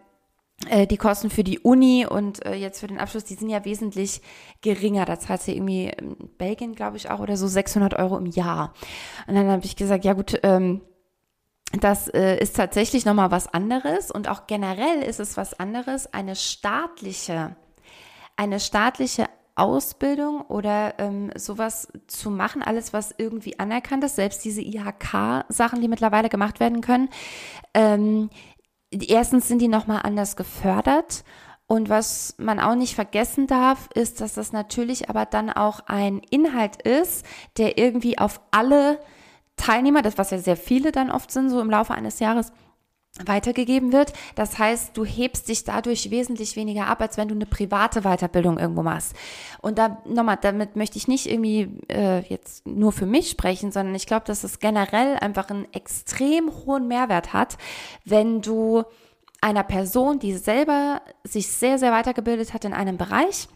äh, 0.71 0.87
die 0.87 0.97
Kosten 0.97 1.31
für 1.31 1.45
die 1.45 1.59
Uni 1.59 2.07
und 2.07 2.45
äh, 2.47 2.55
jetzt 2.55 2.81
für 2.81 2.87
den 2.87 2.99
Abschluss, 2.99 3.25
die 3.25 3.35
sind 3.35 3.51
ja 3.51 3.65
wesentlich 3.65 4.23
geringer. 4.63 5.05
Da 5.05 5.19
zahlt 5.19 5.43
sie 5.43 5.57
irgendwie 5.57 5.89
in 5.89 6.17
Belgien, 6.39 6.75
glaube 6.75 6.97
ich, 6.97 7.11
auch 7.11 7.21
oder 7.21 7.37
so 7.37 7.47
600 7.47 7.95
Euro 7.95 8.17
im 8.17 8.27
Jahr. 8.27 8.73
Und 9.27 9.35
dann 9.35 9.49
habe 9.49 9.65
ich 9.65 9.77
gesagt, 9.77 10.05
ja 10.05 10.15
gut, 10.15 10.41
ähm, 10.43 10.81
das 11.81 12.09
äh, 12.09 12.39
ist 12.39 12.57
tatsächlich 12.57 13.05
nochmal 13.05 13.31
was 13.31 13.53
anderes 13.53 14.11
und 14.11 14.29
auch 14.29 14.47
generell 14.47 15.03
ist 15.03 15.19
es 15.21 15.37
was 15.37 15.59
anderes, 15.59 16.13
eine 16.13 16.37
staatliche, 16.37 17.57
eine 18.37 18.61
staatliche 18.61 19.27
Ausbildung 19.57 20.41
oder 20.43 20.99
ähm, 20.99 21.31
sowas 21.37 21.89
zu 22.07 22.31
machen, 22.31 22.63
alles 22.63 22.93
was 22.93 23.15
irgendwie 23.17 23.59
anerkannt 23.59 24.03
ist, 24.05 24.17
selbst 24.17 24.45
diese 24.45 24.63
IHK-Sachen, 24.63 25.81
die 25.81 25.89
mittlerweile 25.89 26.29
gemacht 26.29 26.61
werden 26.61 26.81
können. 26.81 27.09
Ähm, 27.73 28.31
erstens 28.91 29.49
sind 29.49 29.61
die 29.61 29.69
nochmal 29.69 30.01
anders 30.03 30.37
gefördert. 30.37 31.25
Und 31.67 31.89
was 31.89 32.35
man 32.37 32.61
auch 32.61 32.75
nicht 32.75 32.95
vergessen 32.95 33.47
darf, 33.47 33.89
ist, 33.95 34.21
dass 34.21 34.35
das 34.35 34.53
natürlich 34.53 35.09
aber 35.09 35.25
dann 35.25 35.51
auch 35.51 35.81
ein 35.87 36.21
Inhalt 36.31 36.83
ist, 36.83 37.25
der 37.57 37.79
irgendwie 37.79 38.19
auf 38.19 38.41
alle 38.51 39.01
Teilnehmer, 39.57 40.03
das 40.03 40.19
was 40.19 40.31
ja 40.31 40.39
sehr 40.39 40.57
viele 40.57 40.93
dann 40.93 41.11
oft 41.11 41.31
sind, 41.31 41.49
so 41.49 41.61
im 41.61 41.71
Laufe 41.71 41.95
eines 41.95 42.19
Jahres, 42.19 42.53
weitergegeben 43.25 43.93
wird. 43.93 44.13
Das 44.35 44.59
heißt, 44.59 44.97
du 44.97 45.05
hebst 45.05 45.49
dich 45.49 45.63
dadurch 45.63 46.11
wesentlich 46.11 46.57
weniger 46.57 46.89
ab, 46.89 47.01
als 47.01 47.17
wenn 47.17 47.29
du 47.29 47.35
eine 47.35 47.47
private 47.47 48.03
Weiterbildung 48.03 48.59
irgendwo 48.59 48.83
machst. 48.83 49.15
Und 49.63 49.79
da 49.79 50.03
nochmal, 50.05 50.39
damit 50.41 50.75
möchte 50.75 50.99
ich 50.99 51.07
nicht 51.07 51.31
irgendwie 51.31 51.71
äh, 51.89 52.21
jetzt 52.23 52.67
nur 52.67 52.91
für 52.91 53.07
mich 53.07 53.31
sprechen, 53.31 53.71
sondern 53.71 53.95
ich 53.95 54.07
glaube, 54.07 54.27
dass 54.27 54.43
es 54.43 54.59
generell 54.59 55.17
einfach 55.17 55.49
einen 55.49 55.73
extrem 55.73 56.51
hohen 56.67 56.89
Mehrwert 56.89 57.33
hat, 57.33 57.57
wenn 58.05 58.43
du 58.43 58.83
einer 59.41 59.63
Person, 59.63 60.19
die 60.19 60.33
selber 60.35 61.01
sich 61.23 61.49
sehr, 61.49 61.79
sehr 61.79 61.93
weitergebildet 61.93 62.53
hat 62.53 62.65
in 62.65 62.73
einem 62.73 62.97
Bereich, 62.97 63.49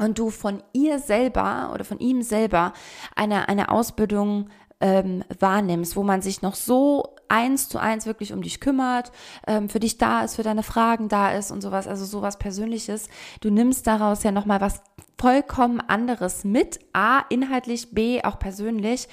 und 0.00 0.18
du 0.18 0.30
von 0.30 0.60
ihr 0.72 0.98
selber 0.98 1.70
oder 1.72 1.84
von 1.84 2.00
ihm 2.00 2.22
selber 2.22 2.72
eine, 3.14 3.48
eine 3.48 3.70
Ausbildung 3.70 4.50
ähm, 4.80 5.24
wahrnimmst, 5.38 5.94
wo 5.94 6.02
man 6.02 6.20
sich 6.20 6.42
noch 6.42 6.56
so 6.56 7.13
eins 7.34 7.68
zu 7.68 7.78
eins 7.78 8.06
wirklich 8.06 8.32
um 8.32 8.42
dich 8.42 8.60
kümmert, 8.60 9.10
ähm, 9.46 9.68
für 9.68 9.80
dich 9.80 9.98
da 9.98 10.22
ist, 10.22 10.36
für 10.36 10.44
deine 10.44 10.62
Fragen 10.62 11.08
da 11.08 11.32
ist 11.32 11.50
und 11.50 11.60
sowas, 11.60 11.88
also 11.88 12.04
sowas 12.04 12.38
Persönliches. 12.38 13.08
Du 13.40 13.50
nimmst 13.50 13.88
daraus 13.88 14.22
ja 14.22 14.30
nochmal 14.30 14.60
was 14.60 14.82
vollkommen 15.18 15.80
anderes 15.80 16.44
mit, 16.44 16.78
A, 16.92 17.20
inhaltlich, 17.30 17.92
B, 17.92 18.22
auch 18.22 18.38
persönlich. 18.38 19.08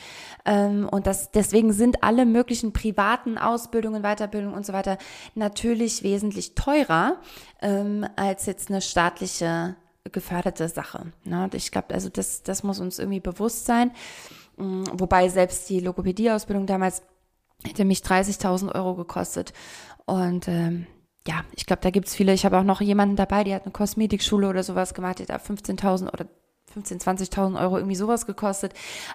Ähm, 0.46 0.88
und 0.92 1.08
das, 1.08 1.32
deswegen 1.32 1.74
sind 1.74 2.04
alle 2.04 2.26
möglichen 2.26 2.74
privaten 2.74 3.38
Ausbildungen, 3.38 4.04
Weiterbildungen 4.04 4.56
und 4.56 4.66
so 4.66 4.74
weiter 4.74 4.98
natürlich 5.36 6.04
wesentlich 6.04 6.54
teurer 6.54 7.18
ähm, 7.62 8.06
als 8.18 8.46
jetzt 8.46 8.70
eine 8.70 8.82
staatliche 8.82 9.76
geförderte 10.12 10.68
Sache. 10.68 11.14
Ne? 11.24 11.50
Ich 11.54 11.72
glaube, 11.72 11.94
also 11.94 12.10
das, 12.10 12.44
das 12.44 12.64
muss 12.64 12.80
uns 12.80 13.00
irgendwie 13.00 13.20
bewusst 13.20 13.66
sein. 13.66 13.92
Mm, 14.58 14.84
wobei 14.94 15.30
selbst 15.30 15.70
die 15.70 15.80
Logopädie-Ausbildung 15.80 16.66
damals 16.66 17.04
hätte 17.66 17.86
mich 17.86 18.00
30.000 18.00 18.74
Euro 18.74 18.96
gekostet. 18.96 19.54
Und 20.06 20.48
ähm, 20.48 20.88
ja, 21.28 21.44
ich 21.56 21.66
glaube, 21.66 21.82
da 21.82 21.90
gibt's 21.92 22.16
viele. 22.16 22.34
Ich 22.34 22.46
habe 22.46 22.58
auch 22.58 22.64
noch 22.64 22.82
jemanden 22.82 23.16
dabei, 23.16 23.44
die 23.44 23.54
hat 23.54 23.64
eine 23.64 23.72
Kosmetikschule 23.72 24.50
oder 24.50 24.64
sowas 24.64 24.94
gemacht, 24.94 25.20
die 25.20 25.32
hat 25.32 25.42
15.000 25.42 26.12
oder 26.12 26.26
15.000, 26.76 27.32
20.000 27.32 27.62
Euro 27.62 27.78
irgendwie 27.78 27.96
sowas 27.96 28.26
gekostet. 28.26 28.74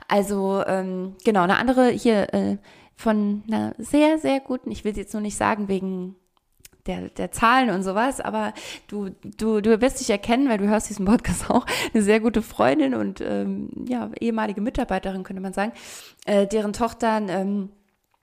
Also 0.09 0.63
ähm, 0.67 1.17
genau, 1.25 1.43
eine 1.43 1.57
andere 1.57 1.89
hier 1.89 2.33
äh, 2.33 2.59
von 2.95 3.43
einer 3.49 3.75
sehr, 3.79 4.19
sehr 4.19 4.41
guten, 4.41 4.71
ich 4.71 4.85
will 4.85 4.97
jetzt 4.97 5.13
nur 5.13 5.23
nicht 5.23 5.37
sagen 5.37 5.69
wegen 5.69 6.17
der, 6.87 7.09
der 7.11 7.33
Zahlen 7.33 7.71
und 7.71 7.83
sowas, 7.83 8.21
aber 8.21 8.55
du, 8.87 9.11
du, 9.37 9.61
du 9.61 9.81
wirst 9.81 10.01
dich 10.01 10.11
erkennen, 10.11 10.49
weil 10.49 10.59
du 10.59 10.69
hörst 10.69 10.89
diesen 10.89 11.05
Podcast 11.05 11.51
auch, 11.51 11.67
eine 11.93 12.03
sehr 12.03 12.21
gute 12.21 12.43
Freundin 12.43 12.95
und 12.95 13.21
ähm, 13.21 13.71
ja, 13.89 14.11
ehemalige 14.21 14.61
Mitarbeiterin, 14.61 15.25
könnte 15.25 15.43
man 15.43 15.53
sagen, 15.53 15.73
äh, 16.27 16.47
deren 16.47 16.73
Tochter 16.73 17.21
ähm, 17.29 17.71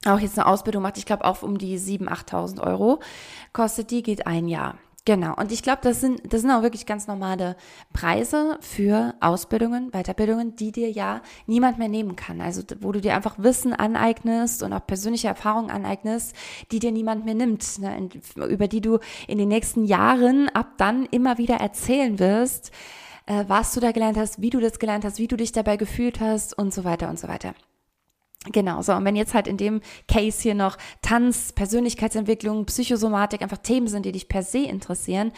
auch 0.05 0.19
jetzt 0.19 0.37
eine 0.37 0.47
Ausbildung 0.47 0.83
macht, 0.83 0.97
ich 0.97 1.05
glaube 1.05 1.25
auch 1.25 1.43
um 1.43 1.57
die 1.57 1.79
7.000, 1.79 2.09
8.000 2.09 2.61
Euro 2.61 2.99
kostet 3.53 3.91
die, 3.91 4.03
geht 4.03 4.27
ein 4.27 4.47
Jahr. 4.47 4.77
Genau. 5.05 5.35
Und 5.35 5.51
ich 5.51 5.63
glaube, 5.63 5.79
das 5.81 5.99
sind, 5.99 6.21
das 6.31 6.41
sind 6.41 6.51
auch 6.51 6.61
wirklich 6.61 6.85
ganz 6.85 7.07
normale 7.07 7.57
Preise 7.91 8.57
für 8.61 9.13
Ausbildungen, 9.19 9.91
Weiterbildungen, 9.91 10.55
die 10.55 10.71
dir 10.71 10.89
ja 10.89 11.21
niemand 11.45 11.77
mehr 11.77 11.89
nehmen 11.89 12.15
kann. 12.15 12.39
Also, 12.39 12.61
wo 12.79 12.93
du 12.93 13.01
dir 13.01 13.13
einfach 13.13 13.35
Wissen 13.37 13.73
aneignest 13.73 14.63
und 14.63 14.71
auch 14.71 14.87
persönliche 14.87 15.27
Erfahrungen 15.27 15.71
aneignest, 15.71 16.33
die 16.71 16.79
dir 16.79 16.93
niemand 16.93 17.25
mehr 17.25 17.35
nimmt, 17.35 17.79
ne? 17.79 18.09
über 18.47 18.69
die 18.69 18.79
du 18.79 18.99
in 19.27 19.37
den 19.37 19.49
nächsten 19.49 19.83
Jahren 19.83 20.47
ab 20.49 20.77
dann 20.77 21.05
immer 21.07 21.37
wieder 21.37 21.55
erzählen 21.55 22.17
wirst, 22.17 22.71
äh, 23.25 23.43
was 23.47 23.73
du 23.73 23.81
da 23.81 23.91
gelernt 23.91 24.17
hast, 24.17 24.41
wie 24.41 24.51
du 24.51 24.61
das 24.61 24.79
gelernt 24.79 25.03
hast, 25.03 25.17
wie 25.19 25.27
du 25.27 25.35
dich 25.35 25.51
dabei 25.51 25.75
gefühlt 25.75 26.21
hast 26.21 26.57
und 26.57 26.73
so 26.73 26.85
weiter 26.85 27.09
und 27.09 27.19
so 27.19 27.27
weiter. 27.27 27.55
Genau, 28.51 28.81
so. 28.81 28.93
Und 28.93 29.05
wenn 29.05 29.15
jetzt 29.15 29.33
halt 29.33 29.47
in 29.47 29.57
dem 29.57 29.81
Case 30.07 30.41
hier 30.41 30.55
noch 30.55 30.77
Tanz, 31.01 31.53
Persönlichkeitsentwicklung, 31.53 32.65
Psychosomatik 32.65 33.41
einfach 33.41 33.57
Themen 33.57 33.87
sind, 33.87 34.05
die 34.05 34.11
dich 34.11 34.27
per 34.27 34.43
se 34.43 34.59
interessieren, 34.59 35.31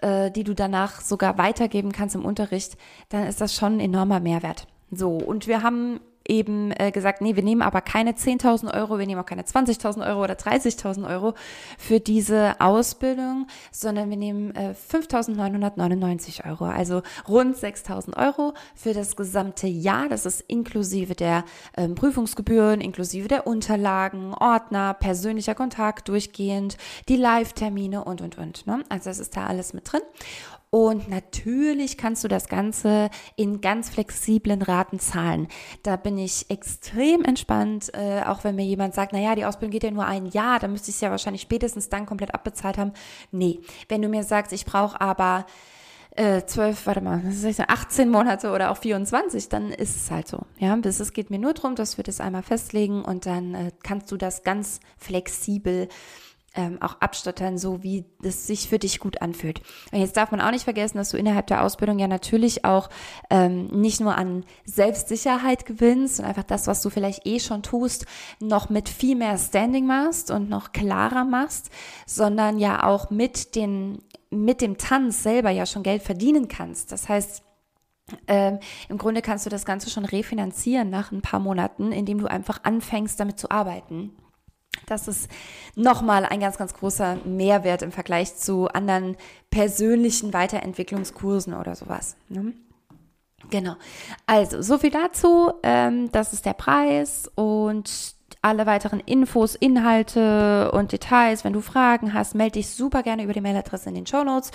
äh, 0.00 0.30
die 0.30 0.44
du 0.44 0.54
danach 0.54 1.00
sogar 1.00 1.38
weitergeben 1.38 1.92
kannst 1.92 2.14
im 2.14 2.24
Unterricht, 2.24 2.76
dann 3.08 3.26
ist 3.26 3.40
das 3.40 3.54
schon 3.54 3.76
ein 3.76 3.80
enormer 3.80 4.20
Mehrwert. 4.20 4.66
So. 4.90 5.10
Und 5.10 5.46
wir 5.46 5.62
haben 5.62 6.00
eben 6.26 6.72
äh, 6.72 6.90
gesagt, 6.90 7.20
nee, 7.20 7.36
wir 7.36 7.42
nehmen 7.42 7.62
aber 7.62 7.80
keine 7.80 8.12
10.000 8.12 8.72
Euro, 8.74 8.98
wir 8.98 9.06
nehmen 9.06 9.20
auch 9.20 9.26
keine 9.26 9.42
20.000 9.42 10.06
Euro 10.06 10.24
oder 10.24 10.34
30.000 10.34 11.08
Euro 11.08 11.34
für 11.78 12.00
diese 12.00 12.60
Ausbildung, 12.60 13.46
sondern 13.70 14.10
wir 14.10 14.16
nehmen 14.16 14.54
äh, 14.54 14.74
5.999 14.90 16.48
Euro, 16.48 16.64
also 16.64 17.02
rund 17.28 17.56
6.000 17.56 18.16
Euro 18.16 18.54
für 18.74 18.94
das 18.94 19.16
gesamte 19.16 19.66
Jahr. 19.66 20.08
Das 20.08 20.26
ist 20.26 20.40
inklusive 20.42 21.14
der 21.14 21.44
ähm, 21.76 21.94
Prüfungsgebühren, 21.94 22.80
inklusive 22.80 23.28
der 23.28 23.46
Unterlagen, 23.46 24.34
Ordner, 24.34 24.94
persönlicher 24.94 25.54
Kontakt 25.54 26.08
durchgehend, 26.08 26.76
die 27.08 27.16
Live-Termine 27.16 28.04
und, 28.04 28.20
und, 28.20 28.38
und. 28.38 28.66
Ne? 28.66 28.82
Also 28.88 29.10
das 29.10 29.18
ist 29.18 29.36
da 29.36 29.46
alles 29.46 29.74
mit 29.74 29.92
drin. 29.92 30.02
Und 30.74 31.08
natürlich 31.08 31.96
kannst 31.96 32.24
du 32.24 32.28
das 32.28 32.48
Ganze 32.48 33.08
in 33.36 33.60
ganz 33.60 33.90
flexiblen 33.90 34.60
Raten 34.60 34.98
zahlen. 34.98 35.46
Da 35.84 35.94
bin 35.94 36.18
ich 36.18 36.50
extrem 36.50 37.22
entspannt, 37.22 37.92
äh, 37.94 38.22
auch 38.26 38.42
wenn 38.42 38.56
mir 38.56 38.64
jemand 38.64 38.92
sagt, 38.92 39.12
naja, 39.12 39.36
die 39.36 39.44
Ausbildung 39.44 39.70
geht 39.70 39.84
ja 39.84 39.92
nur 39.92 40.04
ein 40.04 40.26
Jahr, 40.26 40.58
dann 40.58 40.72
müsste 40.72 40.90
ich 40.90 40.96
es 40.96 41.00
ja 41.00 41.12
wahrscheinlich 41.12 41.42
spätestens 41.42 41.90
dann 41.90 42.06
komplett 42.06 42.34
abbezahlt 42.34 42.76
haben. 42.76 42.90
Nee, 43.30 43.60
wenn 43.88 44.02
du 44.02 44.08
mir 44.08 44.24
sagst, 44.24 44.52
ich 44.52 44.64
brauche 44.64 45.00
aber 45.00 45.46
äh, 46.16 46.42
zwölf, 46.44 46.86
warte 46.86 47.02
mal, 47.02 47.22
was 47.24 47.44
ich, 47.44 47.60
18 47.60 48.10
Monate 48.10 48.50
oder 48.50 48.72
auch 48.72 48.78
24, 48.78 49.48
dann 49.48 49.70
ist 49.70 49.94
es 49.94 50.10
halt 50.10 50.26
so. 50.26 50.40
Ja, 50.58 50.76
es 50.76 51.12
geht 51.12 51.30
mir 51.30 51.38
nur 51.38 51.54
darum, 51.54 51.76
dass 51.76 51.98
wir 51.98 52.02
das 52.02 52.20
einmal 52.20 52.42
festlegen 52.42 53.04
und 53.04 53.26
dann 53.26 53.54
äh, 53.54 53.70
kannst 53.84 54.10
du 54.10 54.16
das 54.16 54.42
ganz 54.42 54.80
flexibel 54.96 55.86
ähm, 56.54 56.80
auch 56.80 57.00
abstottern, 57.00 57.58
so 57.58 57.82
wie 57.82 58.04
es 58.22 58.46
sich 58.46 58.68
für 58.68 58.78
dich 58.78 59.00
gut 59.00 59.22
anfühlt. 59.22 59.60
Und 59.92 60.00
jetzt 60.00 60.16
darf 60.16 60.30
man 60.30 60.40
auch 60.40 60.50
nicht 60.50 60.64
vergessen, 60.64 60.98
dass 60.98 61.10
du 61.10 61.16
innerhalb 61.16 61.46
der 61.48 61.62
Ausbildung 61.62 61.98
ja 61.98 62.08
natürlich 62.08 62.64
auch 62.64 62.88
ähm, 63.30 63.66
nicht 63.68 64.00
nur 64.00 64.16
an 64.16 64.44
Selbstsicherheit 64.64 65.66
gewinnst 65.66 66.20
und 66.20 66.26
einfach 66.26 66.44
das, 66.44 66.66
was 66.66 66.82
du 66.82 66.90
vielleicht 66.90 67.26
eh 67.26 67.40
schon 67.40 67.62
tust, 67.62 68.06
noch 68.40 68.70
mit 68.70 68.88
viel 68.88 69.16
mehr 69.16 69.36
Standing 69.38 69.86
machst 69.86 70.30
und 70.30 70.48
noch 70.48 70.72
klarer 70.72 71.24
machst, 71.24 71.70
sondern 72.06 72.58
ja 72.58 72.84
auch 72.84 73.10
mit 73.10 73.54
den 73.56 73.98
mit 74.30 74.60
dem 74.60 74.78
Tanz 74.78 75.22
selber 75.22 75.50
ja 75.50 75.64
schon 75.64 75.84
Geld 75.84 76.02
verdienen 76.02 76.48
kannst. 76.48 76.90
Das 76.90 77.08
heißt, 77.08 77.44
ähm, 78.28 78.58
Im 78.88 78.98
Grunde 78.98 79.22
kannst 79.22 79.46
du 79.46 79.50
das 79.50 79.64
Ganze 79.64 79.88
schon 79.88 80.04
refinanzieren 80.04 80.90
nach 80.90 81.10
ein 81.10 81.22
paar 81.22 81.40
Monaten, 81.40 81.90
indem 81.90 82.18
du 82.18 82.26
einfach 82.26 82.60
anfängst, 82.62 83.18
damit 83.18 83.38
zu 83.38 83.50
arbeiten. 83.50 84.12
Das 84.86 85.08
ist 85.08 85.30
nochmal 85.74 86.24
ein 86.24 86.40
ganz, 86.40 86.58
ganz 86.58 86.74
großer 86.74 87.18
Mehrwert 87.24 87.82
im 87.82 87.92
Vergleich 87.92 88.36
zu 88.36 88.68
anderen 88.68 89.16
persönlichen 89.50 90.32
Weiterentwicklungskursen 90.32 91.54
oder 91.54 91.74
sowas. 91.74 92.16
Ne? 92.28 92.52
Genau. 93.50 93.76
Also, 94.26 94.62
so 94.62 94.78
viel 94.78 94.90
dazu. 94.90 95.52
Ähm, 95.62 96.10
das 96.12 96.32
ist 96.32 96.46
der 96.46 96.54
Preis 96.54 97.30
und 97.34 98.14
alle 98.42 98.66
weiteren 98.66 99.00
Infos, 99.00 99.54
Inhalte 99.54 100.70
und 100.72 100.92
Details. 100.92 101.44
Wenn 101.44 101.54
du 101.54 101.60
Fragen 101.60 102.12
hast, 102.12 102.34
melde 102.34 102.54
dich 102.54 102.68
super 102.68 103.02
gerne 103.02 103.24
über 103.24 103.32
die 103.32 103.40
Mailadresse 103.40 103.88
in 103.88 103.94
den 103.94 104.06
Show 104.06 104.22
Notes. 104.22 104.50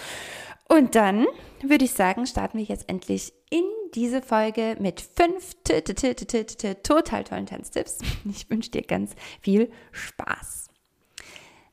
Und 0.72 0.94
dann 0.96 1.26
würde 1.64 1.86
ich 1.86 1.92
sagen, 1.92 2.28
starten 2.28 2.60
wir 2.60 2.66
jetzt 2.66 2.88
endlich 2.88 3.34
in 3.50 3.64
diese 3.96 4.22
Folge 4.22 4.78
mit 4.80 5.02
fünf 5.02 5.56
total 5.64 7.24
tollen 7.24 7.46
Tanztipps. 7.48 7.98
Ich 8.30 8.50
wünsche 8.50 8.70
dir 8.72 8.84
ganz 8.84 9.16
viel 9.42 9.72
Spaß. 9.92 10.69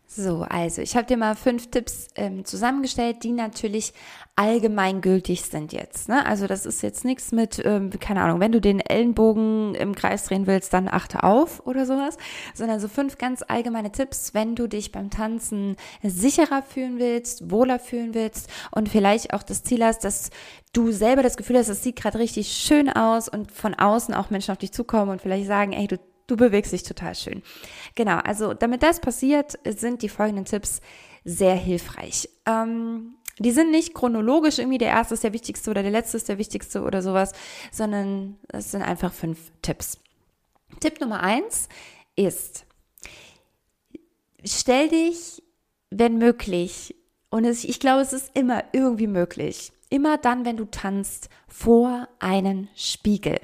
So, 0.09 0.47
also 0.49 0.83
ich 0.83 0.97
habe 0.97 1.07
dir 1.07 1.17
mal 1.17 1.35
fünf 1.35 1.71
Tipps 1.71 2.07
ähm, 2.15 2.45
zusammengestellt, 2.45 3.25
die 3.25 3.33
natürlich 3.33 3.93
allgemeingültig 4.37 5.43
sind 5.43 5.73
jetzt. 5.73 6.09
Ne? 6.09 6.25
Also 6.25 6.47
das 6.47 6.65
ist 6.65 6.81
jetzt 6.83 7.05
nichts 7.05 7.33
mit, 7.33 7.61
ähm, 7.65 7.91
keine 7.99 8.23
Ahnung, 8.23 8.39
wenn 8.39 8.53
du 8.53 8.61
den 8.61 8.79
Ellenbogen 8.79 9.75
im 9.75 9.97
Kreis 9.97 10.25
drehen 10.25 10.47
willst, 10.47 10.73
dann 10.73 10.89
achte 10.89 11.25
auf 11.25 11.67
oder 11.67 11.87
sowas, 11.87 12.19
sondern 12.55 12.79
so 12.79 12.87
fünf 12.87 13.19
ganz 13.19 13.43
allgemeine 13.47 13.91
Tipps, 13.91 14.33
wenn 14.33 14.55
du 14.55 14.69
dich 14.69 14.93
beim 14.93 15.11
Tanzen 15.11 15.75
sicherer 16.05 16.63
fühlen 16.63 17.01
willst, 17.01 17.51
wohler 17.51 17.81
fühlen 17.81 18.15
willst 18.15 18.49
und 18.71 18.89
vielleicht 18.89 19.35
auch 19.35 19.43
das 19.43 19.65
Ziel 19.65 19.85
hast, 19.85 20.05
dass 20.05 20.31
du 20.73 20.93
selber 20.93 21.25
das 21.25 21.37
Gefühl 21.37 21.59
hast, 21.59 21.69
es 21.69 21.83
sieht 21.83 21.97
gerade 21.97 22.21
richtig 22.21 22.53
schön 22.53 22.89
aus 22.89 23.29
und 23.29 23.51
von 23.51 23.75
außen 23.75 24.15
auch 24.15 24.31
Menschen 24.31 24.53
auf 24.53 24.59
dich 24.59 24.73
zukommen 24.73 25.11
und 25.11 25.21
vielleicht 25.21 25.47
sagen, 25.47 25.73
ey, 25.73 25.89
du 25.89 25.99
du 26.27 26.37
bewegst 26.37 26.73
dich 26.73 26.83
total 26.83 27.15
schön. 27.15 27.43
Genau, 27.95 28.19
also 28.19 28.55
damit 28.55 28.83
das 28.83 29.01
passiert, 29.01 29.59
sind 29.65 30.03
die 30.03 30.09
folgenden 30.09 30.45
Tipps 30.45 30.81
sehr 31.25 31.55
hilfreich. 31.55 32.29
Ähm, 32.47 33.15
die 33.39 33.51
sind 33.51 33.71
nicht 33.71 33.95
chronologisch 33.95 34.59
irgendwie 34.59 34.79
der 34.79 34.89
erste 34.89 35.15
ist 35.15 35.25
der 35.25 35.33
wichtigste 35.33 35.71
oder 35.71 35.83
der 35.83 35.91
letzte 35.91 36.17
ist 36.17 36.29
der 36.29 36.39
wichtigste 36.39 36.83
oder 36.83 37.03
sowas, 37.03 37.33
sondern 37.71 38.39
es 38.49 38.71
sind 38.71 38.83
einfach 38.83 39.13
fünf 39.13 39.53
Tipps. 39.61 39.99
Tipp 40.81 41.01
Nummer 41.01 41.23
eins 41.23 41.69
ist, 42.17 42.65
stell 44.45 44.89
dich, 44.89 45.43
wenn 45.91 46.19
möglich, 46.19 46.95
und 47.29 47.45
es, 47.45 47.65
ich 47.65 47.81
glaube, 47.81 48.01
es 48.01 48.13
ist 48.13 48.35
immer 48.35 48.65
irgendwie 48.73 49.07
möglich, 49.07 49.73
immer 49.91 50.17
dann, 50.17 50.45
wenn 50.45 50.57
du 50.57 50.65
tanzt, 50.65 51.29
vor 51.47 52.09
einen 52.19 52.69
Spiegel. 52.75 53.39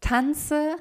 Tanze 0.00 0.76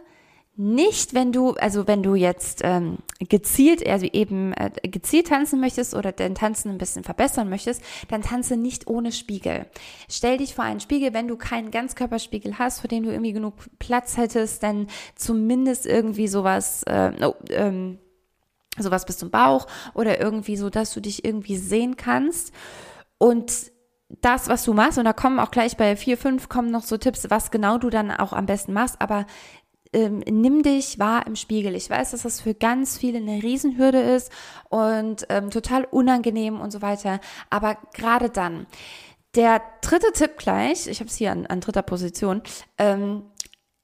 nicht, 0.59 1.13
wenn 1.13 1.31
du, 1.31 1.53
also 1.53 1.87
wenn 1.87 2.03
du 2.03 2.15
jetzt 2.15 2.59
ähm, 2.65 2.97
gezielt, 3.19 3.87
also 3.87 4.05
eben 4.05 4.51
äh, 4.51 4.69
gezielt 4.89 5.27
tanzen 5.27 5.61
möchtest 5.61 5.95
oder 5.95 6.11
den 6.11 6.35
Tanzen 6.35 6.69
ein 6.69 6.77
bisschen 6.77 7.05
verbessern 7.05 7.49
möchtest, 7.49 7.81
dann 8.09 8.21
tanze 8.21 8.57
nicht 8.57 8.87
ohne 8.87 9.13
Spiegel. 9.13 9.67
Stell 10.09 10.37
dich 10.37 10.53
vor 10.53 10.65
einen 10.65 10.81
Spiegel, 10.81 11.13
wenn 11.13 11.29
du 11.29 11.37
keinen 11.37 11.71
Ganzkörperspiegel 11.71 12.59
hast, 12.59 12.81
vor 12.81 12.89
dem 12.89 13.03
du 13.03 13.09
irgendwie 13.09 13.31
genug 13.31 13.53
Platz 13.79 14.17
hättest, 14.17 14.61
dann 14.61 14.87
zumindest 15.15 15.85
irgendwie 15.85 16.27
sowas, 16.27 16.83
äh, 16.83 17.13
oh, 17.21 17.35
ähm, 17.51 17.97
sowas 18.77 19.05
bis 19.05 19.17
zum 19.17 19.29
Bauch 19.29 19.65
oder 19.93 20.19
irgendwie 20.19 20.57
so, 20.57 20.69
dass 20.69 20.93
du 20.93 20.99
dich 20.99 21.23
irgendwie 21.23 21.55
sehen 21.55 21.95
kannst 21.95 22.51
und 23.17 23.71
das, 24.21 24.49
was 24.49 24.65
du 24.65 24.73
machst, 24.73 24.97
und 24.97 25.05
da 25.05 25.13
kommen 25.13 25.39
auch 25.39 25.51
gleich 25.51 25.77
bei 25.77 25.95
vier, 25.95 26.17
fünf 26.17 26.49
kommen 26.49 26.71
noch 26.71 26.83
so 26.83 26.97
Tipps, 26.97 27.29
was 27.29 27.51
genau 27.51 27.77
du 27.77 27.89
dann 27.89 28.11
auch 28.11 28.33
am 28.33 28.47
besten 28.47 28.73
machst, 28.73 28.95
aber 28.99 29.25
ähm, 29.93 30.19
nimm 30.19 30.63
dich 30.63 30.99
wahr 30.99 31.25
im 31.25 31.35
Spiegel. 31.35 31.75
Ich 31.75 31.89
weiß, 31.89 32.11
dass 32.11 32.23
das 32.23 32.41
für 32.41 32.53
ganz 32.53 32.97
viele 32.97 33.17
eine 33.17 33.41
Riesenhürde 33.41 33.99
ist 33.99 34.31
und 34.69 35.25
ähm, 35.29 35.49
total 35.49 35.85
unangenehm 35.85 36.61
und 36.61 36.71
so 36.71 36.81
weiter. 36.81 37.19
Aber 37.49 37.77
gerade 37.93 38.29
dann. 38.29 38.67
Der 39.35 39.61
dritte 39.81 40.11
Tipp 40.11 40.37
gleich, 40.37 40.87
ich 40.87 40.99
habe 40.99 41.09
es 41.09 41.15
hier 41.15 41.31
an, 41.31 41.45
an 41.45 41.61
dritter 41.61 41.83
Position, 41.83 42.41
ähm, 42.79 43.23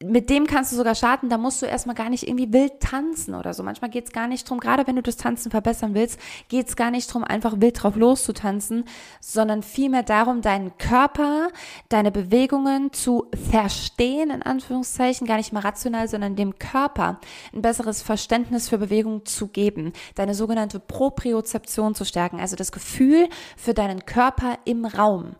mit 0.03 0.29
dem 0.29 0.45
kannst 0.45 0.73
du 0.73 0.75
sogar 0.75 0.93
starten, 0.93 1.29
da 1.29 1.37
musst 1.37 1.61
du 1.61 1.65
erstmal 1.65 1.95
gar 1.95 2.09
nicht 2.09 2.27
irgendwie 2.27 2.51
wild 2.51 2.81
tanzen 2.81 3.33
oder 3.33 3.53
so. 3.53 3.63
Manchmal 3.63 3.89
geht 3.89 4.05
es 4.05 4.11
gar 4.11 4.27
nicht 4.27 4.49
drum, 4.49 4.59
gerade 4.59 4.85
wenn 4.87 4.97
du 4.97 5.01
das 5.01 5.15
Tanzen 5.15 5.51
verbessern 5.51 5.93
willst, 5.93 6.19
geht 6.49 6.67
es 6.67 6.75
gar 6.75 6.91
nicht 6.91 7.13
drum, 7.13 7.23
einfach 7.23 7.61
wild 7.61 7.81
drauf 7.81 7.95
loszutanzen, 7.95 8.83
sondern 9.21 9.63
vielmehr 9.63 10.03
darum, 10.03 10.41
deinen 10.41 10.77
Körper, 10.77 11.47
deine 11.87 12.11
Bewegungen 12.11 12.91
zu 12.91 13.27
verstehen, 13.51 14.31
in 14.31 14.41
Anführungszeichen, 14.41 15.27
gar 15.27 15.37
nicht 15.37 15.53
mal 15.53 15.61
rational, 15.61 16.09
sondern 16.09 16.35
dem 16.35 16.59
Körper 16.59 17.21
ein 17.53 17.61
besseres 17.61 18.01
Verständnis 18.01 18.67
für 18.67 18.77
Bewegung 18.77 19.25
zu 19.25 19.47
geben, 19.47 19.93
deine 20.15 20.35
sogenannte 20.35 20.81
Propriozeption 20.81 21.95
zu 21.95 22.03
stärken, 22.03 22.41
also 22.41 22.57
das 22.57 22.73
Gefühl 22.73 23.29
für 23.55 23.73
deinen 23.73 24.05
Körper 24.05 24.57
im 24.65 24.83
Raum. 24.83 25.37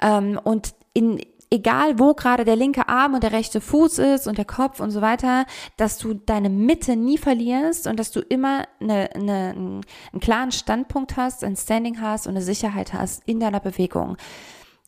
Ähm, 0.00 0.38
und 0.44 0.74
in, 0.92 1.20
egal 1.50 1.98
wo 1.98 2.14
gerade 2.14 2.44
der 2.44 2.56
linke 2.56 2.88
Arm 2.88 3.14
und 3.14 3.22
der 3.22 3.32
rechte 3.32 3.60
Fuß 3.60 3.98
ist 3.98 4.26
und 4.28 4.38
der 4.38 4.44
Kopf 4.44 4.80
und 4.80 4.90
so 4.90 5.00
weiter, 5.00 5.46
dass 5.76 5.98
du 5.98 6.14
deine 6.14 6.48
Mitte 6.48 6.96
nie 6.96 7.18
verlierst 7.18 7.86
und 7.86 7.98
dass 7.98 8.12
du 8.12 8.20
immer 8.20 8.66
eine, 8.80 9.10
eine, 9.14 9.50
einen 9.50 10.20
klaren 10.20 10.52
Standpunkt 10.52 11.16
hast, 11.16 11.42
ein 11.42 11.56
Standing 11.56 12.00
hast 12.00 12.26
und 12.26 12.36
eine 12.36 12.44
Sicherheit 12.44 12.92
hast 12.92 13.22
in 13.26 13.40
deiner 13.40 13.60
Bewegung. 13.60 14.16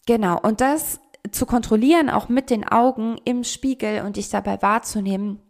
Genau. 0.07 0.39
Und 0.41 0.61
das 0.61 1.01
zu 1.31 1.47
kontrollieren, 1.47 2.11
auch 2.11 2.29
mit 2.29 2.51
den 2.51 2.67
Augen 2.67 3.17
im 3.25 3.45
Spiegel 3.45 4.03
und 4.03 4.17
dich 4.17 4.29
dabei 4.31 4.61
wahrzunehmen, 4.63 5.41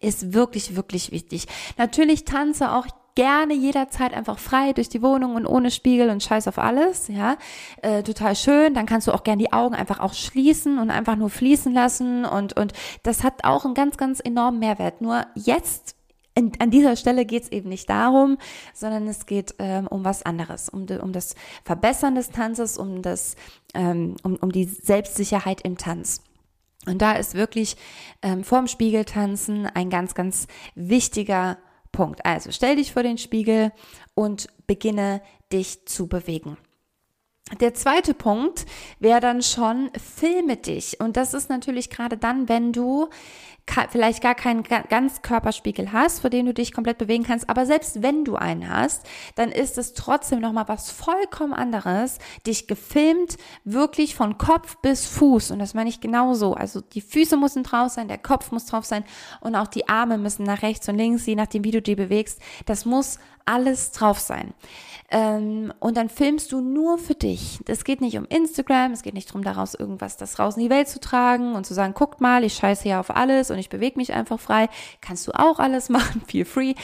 ist 0.00 0.32
wirklich, 0.32 0.76
wirklich 0.76 1.10
wichtig. 1.10 1.46
Natürlich 1.76 2.24
tanze 2.24 2.72
auch 2.72 2.86
gerne 3.20 3.52
jederzeit 3.52 4.14
einfach 4.14 4.38
frei 4.38 4.72
durch 4.72 4.88
die 4.88 5.02
Wohnung 5.02 5.34
und 5.34 5.44
ohne 5.44 5.70
Spiegel 5.70 6.08
und 6.08 6.22
scheiß 6.22 6.48
auf 6.48 6.56
alles, 6.56 7.08
ja, 7.08 7.36
äh, 7.82 8.02
total 8.02 8.34
schön. 8.34 8.72
Dann 8.72 8.86
kannst 8.86 9.08
du 9.08 9.12
auch 9.12 9.24
gerne 9.24 9.42
die 9.42 9.52
Augen 9.52 9.74
einfach 9.74 10.00
auch 10.00 10.14
schließen 10.14 10.78
und 10.78 10.90
einfach 10.90 11.16
nur 11.16 11.28
fließen 11.28 11.70
lassen 11.70 12.24
und, 12.24 12.58
und 12.58 12.72
das 13.02 13.22
hat 13.22 13.44
auch 13.44 13.66
einen 13.66 13.74
ganz, 13.74 13.98
ganz 13.98 14.20
enormen 14.20 14.58
Mehrwert. 14.58 15.02
Nur 15.02 15.26
jetzt 15.34 15.96
in, 16.34 16.52
an 16.60 16.70
dieser 16.70 16.96
Stelle 16.96 17.26
geht 17.26 17.42
es 17.42 17.52
eben 17.52 17.68
nicht 17.68 17.90
darum, 17.90 18.38
sondern 18.72 19.06
es 19.06 19.26
geht 19.26 19.54
ähm, 19.58 19.86
um 19.86 20.02
was 20.02 20.22
anderes, 20.22 20.70
um, 20.70 20.86
um 20.86 21.12
das 21.12 21.34
Verbessern 21.62 22.14
des 22.14 22.30
Tanzes, 22.30 22.78
um 22.78 23.02
das, 23.02 23.36
ähm, 23.74 24.16
um, 24.22 24.36
um 24.36 24.50
die 24.50 24.64
Selbstsicherheit 24.64 25.60
im 25.60 25.76
Tanz. 25.76 26.22
Und 26.86 27.02
da 27.02 27.12
ist 27.12 27.34
wirklich 27.34 27.76
ähm, 28.22 28.44
vorm 28.44 28.66
Spiegel 28.66 29.04
tanzen 29.04 29.66
ein 29.66 29.90
ganz, 29.90 30.14
ganz 30.14 30.46
wichtiger 30.74 31.58
Punkt. 31.92 32.24
Also 32.24 32.50
stell 32.52 32.76
dich 32.76 32.92
vor 32.92 33.02
den 33.02 33.18
Spiegel 33.18 33.72
und 34.14 34.48
beginne 34.66 35.22
dich 35.52 35.86
zu 35.86 36.06
bewegen. 36.08 36.56
Der 37.58 37.74
zweite 37.74 38.14
Punkt 38.14 38.64
wäre 39.00 39.18
dann 39.18 39.42
schon, 39.42 39.90
filme 39.98 40.56
dich. 40.56 41.00
Und 41.00 41.16
das 41.16 41.34
ist 41.34 41.50
natürlich 41.50 41.90
gerade 41.90 42.16
dann, 42.16 42.48
wenn 42.48 42.72
du 42.72 43.08
vielleicht 43.90 44.22
gar 44.22 44.34
keinen 44.34 44.62
Ganzkörperspiegel 44.62 45.92
hast, 45.92 46.20
vor 46.20 46.30
dem 46.30 46.46
du 46.46 46.54
dich 46.54 46.72
komplett 46.72 46.98
bewegen 46.98 47.24
kannst, 47.24 47.48
aber 47.48 47.66
selbst 47.66 48.02
wenn 48.02 48.24
du 48.24 48.36
einen 48.36 48.68
hast, 48.68 49.06
dann 49.34 49.50
ist 49.50 49.78
es 49.78 49.94
trotzdem 49.94 50.40
nochmal 50.40 50.68
was 50.68 50.90
vollkommen 50.90 51.52
anderes, 51.52 52.18
dich 52.46 52.66
gefilmt, 52.66 53.36
wirklich 53.64 54.14
von 54.14 54.38
Kopf 54.38 54.76
bis 54.82 55.06
Fuß, 55.06 55.50
und 55.50 55.58
das 55.58 55.74
meine 55.74 55.90
ich 55.90 56.00
genauso, 56.00 56.54
also 56.54 56.80
die 56.80 57.00
Füße 57.00 57.36
müssen 57.36 57.62
drauf 57.62 57.90
sein, 57.90 58.08
der 58.08 58.18
Kopf 58.18 58.52
muss 58.52 58.66
drauf 58.66 58.84
sein 58.84 59.04
und 59.40 59.54
auch 59.54 59.68
die 59.68 59.88
Arme 59.88 60.18
müssen 60.18 60.44
nach 60.44 60.62
rechts 60.62 60.88
und 60.88 60.96
links, 60.96 61.26
je 61.26 61.36
nachdem, 61.36 61.64
wie 61.64 61.70
du 61.70 61.82
die 61.82 61.96
bewegst, 61.96 62.40
das 62.66 62.84
muss 62.84 63.18
alles 63.44 63.92
drauf 63.92 64.18
sein. 64.18 64.54
Ähm, 65.10 65.72
und 65.80 65.96
dann 65.96 66.08
filmst 66.08 66.52
du 66.52 66.60
nur 66.60 66.96
für 66.96 67.14
dich. 67.14 67.58
Es 67.66 67.82
geht 67.82 68.00
nicht 68.00 68.16
um 68.16 68.24
Instagram, 68.26 68.92
es 68.92 69.02
geht 69.02 69.14
nicht 69.14 69.28
darum, 69.28 69.42
daraus 69.42 69.74
irgendwas 69.74 70.16
das 70.16 70.38
raus 70.38 70.56
in 70.56 70.62
die 70.62 70.70
Welt 70.70 70.88
zu 70.88 71.00
tragen 71.00 71.54
und 71.54 71.66
zu 71.66 71.74
sagen, 71.74 71.94
guckt 71.94 72.20
mal, 72.20 72.44
ich 72.44 72.54
scheiße 72.54 72.88
ja 72.88 73.00
auf 73.00 73.10
alles 73.10 73.50
und 73.50 73.58
ich 73.58 73.68
bewege 73.68 73.98
mich 73.98 74.12
einfach 74.12 74.38
frei. 74.38 74.68
Kannst 75.00 75.26
du 75.26 75.32
auch 75.32 75.58
alles 75.58 75.88
machen, 75.88 76.22
feel 76.26 76.44
free. 76.44 76.74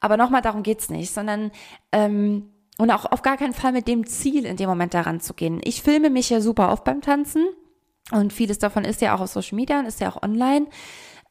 Aber 0.00 0.16
nochmal, 0.16 0.42
darum 0.42 0.62
geht's 0.62 0.90
nicht, 0.90 1.12
sondern 1.12 1.50
ähm, 1.90 2.50
und 2.78 2.90
auch 2.90 3.04
auf 3.04 3.22
gar 3.22 3.36
keinen 3.36 3.52
Fall 3.52 3.72
mit 3.72 3.86
dem 3.86 4.06
Ziel, 4.06 4.46
in 4.46 4.56
dem 4.56 4.68
Moment 4.68 4.94
daran 4.94 5.20
zu 5.20 5.34
gehen. 5.34 5.60
Ich 5.64 5.82
filme 5.82 6.10
mich 6.10 6.30
ja 6.30 6.40
super 6.40 6.72
oft 6.72 6.84
beim 6.84 7.00
Tanzen 7.00 7.46
und 8.10 8.32
vieles 8.32 8.58
davon 8.58 8.84
ist 8.84 9.00
ja 9.00 9.14
auch 9.14 9.20
auf 9.20 9.30
Social 9.30 9.56
Media 9.56 9.78
und 9.78 9.86
ist 9.86 10.00
ja 10.00 10.10
auch 10.10 10.22
online. 10.22 10.66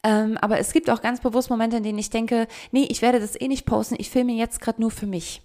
Ähm, 0.04 0.38
aber 0.42 0.58
es 0.58 0.74
gibt 0.74 0.90
auch 0.90 1.02
ganz 1.02 1.22
bewusst 1.22 1.50
Momente, 1.50 1.78
in 1.78 1.84
denen 1.84 2.00
ich 2.00 2.10
denke, 2.10 2.48
nee, 2.72 2.88
ich 2.90 3.02
werde 3.02 3.20
das 3.20 3.40
eh 3.40 3.48
nicht 3.48 3.66
posten, 3.66 3.96
ich 4.00 4.10
filme 4.10 4.34
jetzt 4.34 4.60
gerade 4.62 4.82
nur 4.82 4.92
für 4.92 5.06
mich. 5.06 5.44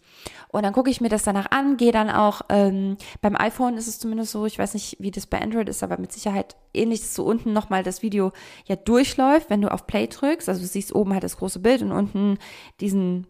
Und 0.49 0.63
dann 0.63 0.73
gucke 0.73 0.91
ich 0.91 1.01
mir 1.01 1.09
das 1.09 1.25
danach 1.25 1.51
an, 1.51 1.77
gehe 1.77 1.93
dann 1.93 2.09
auch, 2.09 2.41
ähm, 2.49 2.97
beim 3.21 3.37
iPhone 3.37 3.77
ist 3.77 3.89
es 3.89 3.99
zumindest 3.99 4.33
so, 4.33 4.47
ich 4.47 4.59
weiß 4.59 4.75
nicht, 4.75 4.97
wie 4.99 5.11
das 5.11 5.27
bei 5.27 5.41
Android 5.41 5.69
ist, 5.69 5.83
aber 5.83 5.99
mit 5.99 6.13
Sicherheit 6.13 6.57
ähnlich, 6.73 7.01
dass 7.01 7.15
so 7.15 7.25
unten 7.25 7.53
nochmal 7.53 7.83
das 7.83 8.03
Video 8.03 8.33
ja 8.67 8.77
durchläuft, 8.77 9.51
wenn 9.51 9.61
du 9.61 9.71
auf 9.71 9.87
Play 9.87 10.07
drückst. 10.07 10.49
Also 10.49 10.63
du 10.63 10.67
siehst 10.67 10.95
oben 10.95 11.13
halt 11.13 11.25
das 11.25 11.37
große 11.37 11.59
Bild 11.59 11.83
und 11.83 11.93
unten 11.93 12.39
diesen 12.81 13.27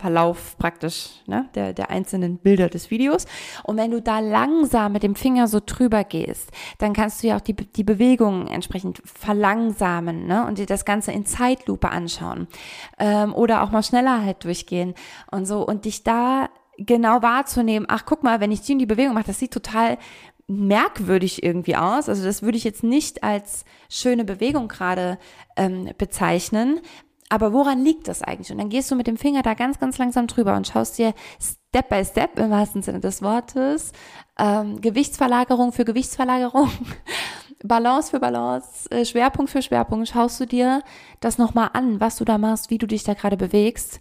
Verlauf 0.00 0.56
praktisch 0.58 1.10
ne, 1.26 1.48
der, 1.54 1.72
der 1.74 1.90
einzelnen 1.90 2.38
Bilder 2.38 2.68
des 2.68 2.90
Videos. 2.90 3.26
Und 3.64 3.76
wenn 3.76 3.90
du 3.90 4.00
da 4.00 4.20
langsam 4.20 4.92
mit 4.92 5.02
dem 5.02 5.14
Finger 5.14 5.46
so 5.46 5.60
drüber 5.64 6.04
gehst, 6.04 6.50
dann 6.78 6.94
kannst 6.94 7.22
du 7.22 7.28
ja 7.28 7.36
auch 7.36 7.40
die, 7.42 7.54
die 7.54 7.84
Bewegungen 7.84 8.48
entsprechend 8.48 9.02
verlangsamen 9.04 10.26
ne, 10.26 10.46
und 10.46 10.58
dir 10.58 10.66
das 10.66 10.84
Ganze 10.84 11.12
in 11.12 11.26
Zeitlupe 11.26 11.90
anschauen. 11.90 12.48
Ähm, 12.98 13.34
oder 13.34 13.62
auch 13.62 13.70
mal 13.70 13.82
schneller 13.82 14.24
halt 14.24 14.44
durchgehen 14.44 14.94
und 15.30 15.44
so 15.44 15.66
und 15.66 15.84
dich 15.84 16.02
da 16.02 16.48
genau 16.78 17.20
wahrzunehmen, 17.20 17.86
ach 17.90 18.06
guck 18.06 18.22
mal, 18.22 18.40
wenn 18.40 18.52
ich 18.52 18.62
die 18.62 18.86
Bewegung 18.86 19.12
mache, 19.12 19.26
das 19.26 19.38
sieht 19.38 19.52
total 19.52 19.98
merkwürdig 20.46 21.42
irgendwie 21.42 21.76
aus. 21.76 22.08
Also 22.08 22.24
das 22.24 22.42
würde 22.42 22.58
ich 22.58 22.64
jetzt 22.64 22.82
nicht 22.82 23.22
als 23.22 23.64
schöne 23.88 24.24
Bewegung 24.24 24.68
gerade 24.68 25.18
ähm, 25.56 25.90
bezeichnen, 25.96 26.80
aber 27.30 27.52
woran 27.54 27.82
liegt 27.82 28.08
das 28.08 28.22
eigentlich? 28.22 28.52
Und 28.52 28.58
dann 28.58 28.68
gehst 28.68 28.90
du 28.90 28.96
mit 28.96 29.06
dem 29.06 29.16
Finger 29.16 29.42
da 29.42 29.54
ganz, 29.54 29.78
ganz 29.78 29.96
langsam 29.96 30.26
drüber 30.26 30.54
und 30.56 30.66
schaust 30.66 30.98
dir 30.98 31.14
Step 31.40 31.88
by 31.88 32.04
Step 32.04 32.38
im 32.38 32.50
wahrsten 32.50 32.82
Sinne 32.82 33.00
des 33.00 33.22
Wortes 33.22 33.92
ähm, 34.38 34.80
Gewichtsverlagerung 34.80 35.72
für 35.72 35.84
Gewichtsverlagerung, 35.84 36.70
Balance 37.62 38.10
für 38.10 38.20
Balance, 38.20 38.90
äh, 38.90 39.04
Schwerpunkt 39.04 39.50
für 39.50 39.62
Schwerpunkt, 39.62 40.08
schaust 40.08 40.40
du 40.40 40.46
dir 40.46 40.82
das 41.20 41.38
nochmal 41.38 41.70
an, 41.74 42.00
was 42.00 42.16
du 42.16 42.24
da 42.24 42.38
machst, 42.38 42.70
wie 42.70 42.78
du 42.78 42.86
dich 42.86 43.04
da 43.04 43.14
gerade 43.14 43.36
bewegst 43.36 44.00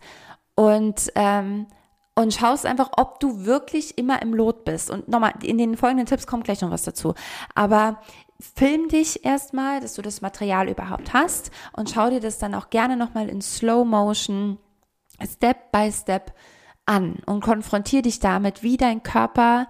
und 0.55 1.11
ähm, 1.15 1.67
und 2.15 2.33
schaust 2.33 2.65
einfach, 2.65 2.91
ob 2.97 3.21
du 3.21 3.45
wirklich 3.45 3.97
immer 3.97 4.21
im 4.21 4.33
Lot 4.33 4.65
bist. 4.65 4.89
Und 4.89 5.07
nochmal, 5.07 5.31
in 5.41 5.57
den 5.57 5.77
folgenden 5.77 6.05
Tipps 6.05 6.27
kommt 6.27 6.43
gleich 6.43 6.59
noch 6.59 6.69
was 6.69 6.83
dazu. 6.83 7.13
Aber 7.55 8.01
film 8.39 8.87
dich 8.87 9.25
erstmal, 9.25 9.81
dass 9.81 9.95
du 9.95 10.01
das 10.01 10.21
Material 10.21 10.69
überhaupt 10.69 11.13
hast 11.13 11.51
und 11.73 11.89
schau 11.89 12.09
dir 12.09 12.21
das 12.21 12.37
dann 12.37 12.55
auch 12.55 12.69
gerne 12.69 12.95
nochmal 12.95 13.29
in 13.29 13.41
Slow 13.41 13.85
Motion, 13.85 14.57
Step 15.25 15.71
by 15.71 15.91
Step 15.91 16.33
an 16.85 17.17
und 17.25 17.41
konfrontier 17.41 18.01
dich 18.01 18.19
damit, 18.19 18.63
wie 18.63 18.77
dein 18.77 19.03
Körper 19.03 19.67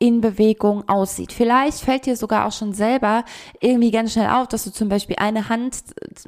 in 0.00 0.22
Bewegung 0.22 0.88
aussieht. 0.88 1.30
Vielleicht 1.30 1.80
fällt 1.80 2.06
dir 2.06 2.16
sogar 2.16 2.46
auch 2.46 2.52
schon 2.52 2.72
selber 2.72 3.22
irgendwie 3.60 3.90
ganz 3.90 4.14
schnell 4.14 4.30
auf, 4.30 4.48
dass 4.48 4.64
du 4.64 4.72
zum 4.72 4.88
Beispiel 4.88 5.16
eine 5.18 5.50
Hand 5.50 5.76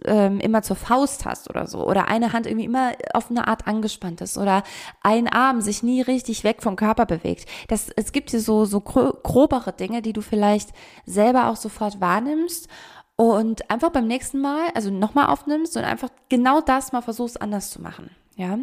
ähm, 0.05 0.41
immer 0.41 0.61
zur 0.63 0.77
Faust 0.77 1.25
hast 1.25 1.49
oder 1.49 1.67
so 1.67 1.87
oder 1.87 2.07
eine 2.07 2.35
Hand 2.35 2.47
irgendwie 2.47 2.67
immer 2.67 2.93
auf 3.15 3.31
eine 3.31 3.49
Art 3.49 3.67
angespannt 3.67 4.21
ist 4.21 4.37
oder 4.37 4.63
ein 5.03 5.27
Arm 5.27 5.63
sich 5.63 5.83
nie 5.83 6.03
richtig 6.03 6.45
weg 6.45 6.63
vom 6.63 6.77
Körper 6.77 7.07
bewegt. 7.07 7.49
Das, 7.69 7.89
es 7.97 8.13
gibt 8.13 8.31
hier 8.31 8.43
so, 8.43 8.67
so 8.67 8.81
grobere 8.81 9.73
Dinge, 9.73 10.03
die 10.03 10.13
du 10.13 10.21
vielleicht 10.21 10.69
selber 11.07 11.49
auch 11.49 11.57
sofort 11.57 11.99
wahrnimmst 11.99 12.69
und 13.17 13.71
einfach 13.71 13.91
beim 13.91 14.07
nächsten 14.07 14.39
Mal, 14.41 14.69
also 14.75 14.91
nochmal 14.91 15.29
aufnimmst 15.29 15.79
und 15.79 15.85
einfach 15.85 16.11
genau 16.29 16.61
das 16.61 16.93
mal 16.93 17.01
versuchst 17.01 17.41
anders 17.41 17.71
zu 17.71 17.81
machen. 17.81 18.11
Ja. 18.37 18.59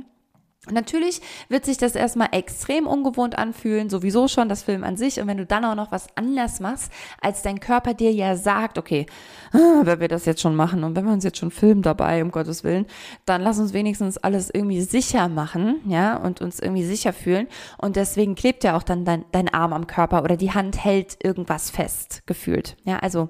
Natürlich 0.69 1.21
wird 1.47 1.63
sich 1.63 1.77
das 1.77 1.95
erstmal 1.95 2.29
extrem 2.33 2.85
ungewohnt 2.85 3.37
anfühlen, 3.37 3.89
sowieso 3.89 4.27
schon 4.27 4.49
das 4.49 4.61
Film 4.61 4.83
an 4.83 4.97
sich. 4.97 5.19
Und 5.19 5.27
wenn 5.27 5.37
du 5.37 5.45
dann 5.45 5.63
auch 5.63 5.73
noch 5.73 5.93
was 5.93 6.07
anders 6.15 6.59
machst, 6.59 6.91
als 7.21 7.41
dein 7.41 7.61
Körper 7.61 7.93
dir 7.93 8.11
ja 8.11 8.35
sagt, 8.35 8.77
okay, 8.77 9.05
ah, 9.53 9.81
wenn 9.83 10.01
wir 10.01 10.09
das 10.09 10.25
jetzt 10.25 10.41
schon 10.41 10.57
machen 10.57 10.83
und 10.83 10.97
wenn 10.97 11.05
wir 11.05 11.13
uns 11.13 11.23
jetzt 11.23 11.37
schon 11.37 11.51
filmen 11.51 11.81
dabei, 11.81 12.21
um 12.21 12.31
Gottes 12.31 12.65
Willen, 12.65 12.87
dann 13.25 13.41
lass 13.41 13.57
uns 13.57 13.71
wenigstens 13.71 14.17
alles 14.17 14.49
irgendwie 14.53 14.81
sicher 14.81 15.29
machen, 15.29 15.79
ja, 15.87 16.17
und 16.17 16.41
uns 16.41 16.59
irgendwie 16.59 16.83
sicher 16.83 17.13
fühlen. 17.13 17.47
Und 17.77 17.95
deswegen 17.95 18.35
klebt 18.35 18.65
ja 18.65 18.75
auch 18.75 18.83
dann 18.83 19.05
dein, 19.05 19.23
dein 19.31 19.47
Arm 19.47 19.71
am 19.71 19.87
Körper 19.87 20.23
oder 20.23 20.35
die 20.35 20.51
Hand 20.51 20.83
hält 20.83 21.23
irgendwas 21.23 21.69
fest, 21.69 22.23
gefühlt. 22.25 22.75
Ja, 22.83 22.99
also 22.99 23.29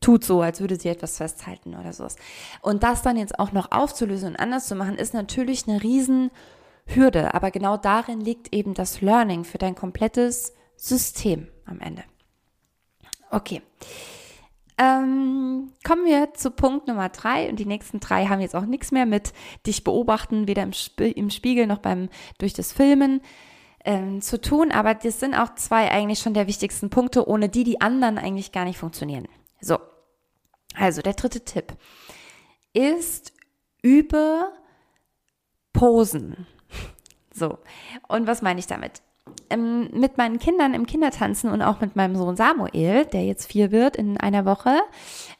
tut 0.00 0.24
so, 0.24 0.40
als 0.40 0.60
würde 0.60 0.76
sie 0.76 0.88
etwas 0.88 1.16
festhalten 1.16 1.74
oder 1.74 1.92
sowas. 1.92 2.16
Und 2.60 2.82
das 2.82 3.02
dann 3.02 3.16
jetzt 3.16 3.38
auch 3.38 3.52
noch 3.52 3.72
aufzulösen 3.72 4.30
und 4.30 4.36
anders 4.36 4.68
zu 4.68 4.74
machen, 4.74 4.96
ist 4.96 5.14
natürlich 5.14 5.68
eine 5.68 5.82
Riesenhürde. 5.82 7.34
Aber 7.34 7.50
genau 7.50 7.76
darin 7.76 8.20
liegt 8.20 8.54
eben 8.54 8.74
das 8.74 9.00
Learning 9.00 9.44
für 9.44 9.58
dein 9.58 9.74
komplettes 9.74 10.52
System 10.76 11.48
am 11.64 11.80
Ende. 11.80 12.04
Okay. 13.30 13.62
Ähm, 14.78 15.72
kommen 15.84 16.04
wir 16.04 16.32
zu 16.34 16.50
Punkt 16.50 16.88
Nummer 16.88 17.08
drei 17.08 17.48
und 17.48 17.58
die 17.58 17.66
nächsten 17.66 18.00
drei 18.00 18.26
haben 18.26 18.40
jetzt 18.40 18.56
auch 18.56 18.64
nichts 18.64 18.90
mehr 18.90 19.06
mit 19.06 19.32
dich 19.66 19.84
beobachten, 19.84 20.48
weder 20.48 20.62
im, 20.62 20.70
Sp 20.74 21.12
im 21.12 21.30
Spiegel 21.30 21.66
noch 21.66 21.78
beim 21.78 22.08
durch 22.38 22.52
das 22.52 22.72
Filmen 22.72 23.20
ähm, 23.84 24.22
zu 24.22 24.40
tun, 24.40 24.72
aber 24.72 24.94
das 24.94 25.20
sind 25.20 25.34
auch 25.34 25.54
zwei 25.54 25.90
eigentlich 25.90 26.20
schon 26.20 26.34
der 26.34 26.46
wichtigsten 26.46 26.88
Punkte, 26.90 27.28
ohne 27.28 27.48
die 27.48 27.64
die 27.64 27.80
anderen 27.80 28.18
eigentlich 28.18 28.50
gar 28.52 28.64
nicht 28.64 28.78
funktionieren. 28.78 29.28
So, 29.62 29.78
also 30.74 31.02
der 31.02 31.14
dritte 31.14 31.44
Tipp 31.44 31.76
ist 32.72 33.32
übe 33.82 34.52
Posen. 35.72 36.46
So, 37.32 37.58
und 38.08 38.26
was 38.26 38.42
meine 38.42 38.60
ich 38.60 38.66
damit? 38.66 39.00
Ähm, 39.50 39.88
mit 39.92 40.18
meinen 40.18 40.38
Kindern 40.38 40.74
im 40.74 40.86
Kindertanzen 40.86 41.50
und 41.50 41.62
auch 41.62 41.80
mit 41.80 41.96
meinem 41.96 42.16
Sohn 42.16 42.36
Samuel, 42.36 43.04
der 43.06 43.24
jetzt 43.24 43.50
vier 43.50 43.70
wird 43.70 43.96
in 43.96 44.16
einer 44.18 44.44
Woche, 44.44 44.80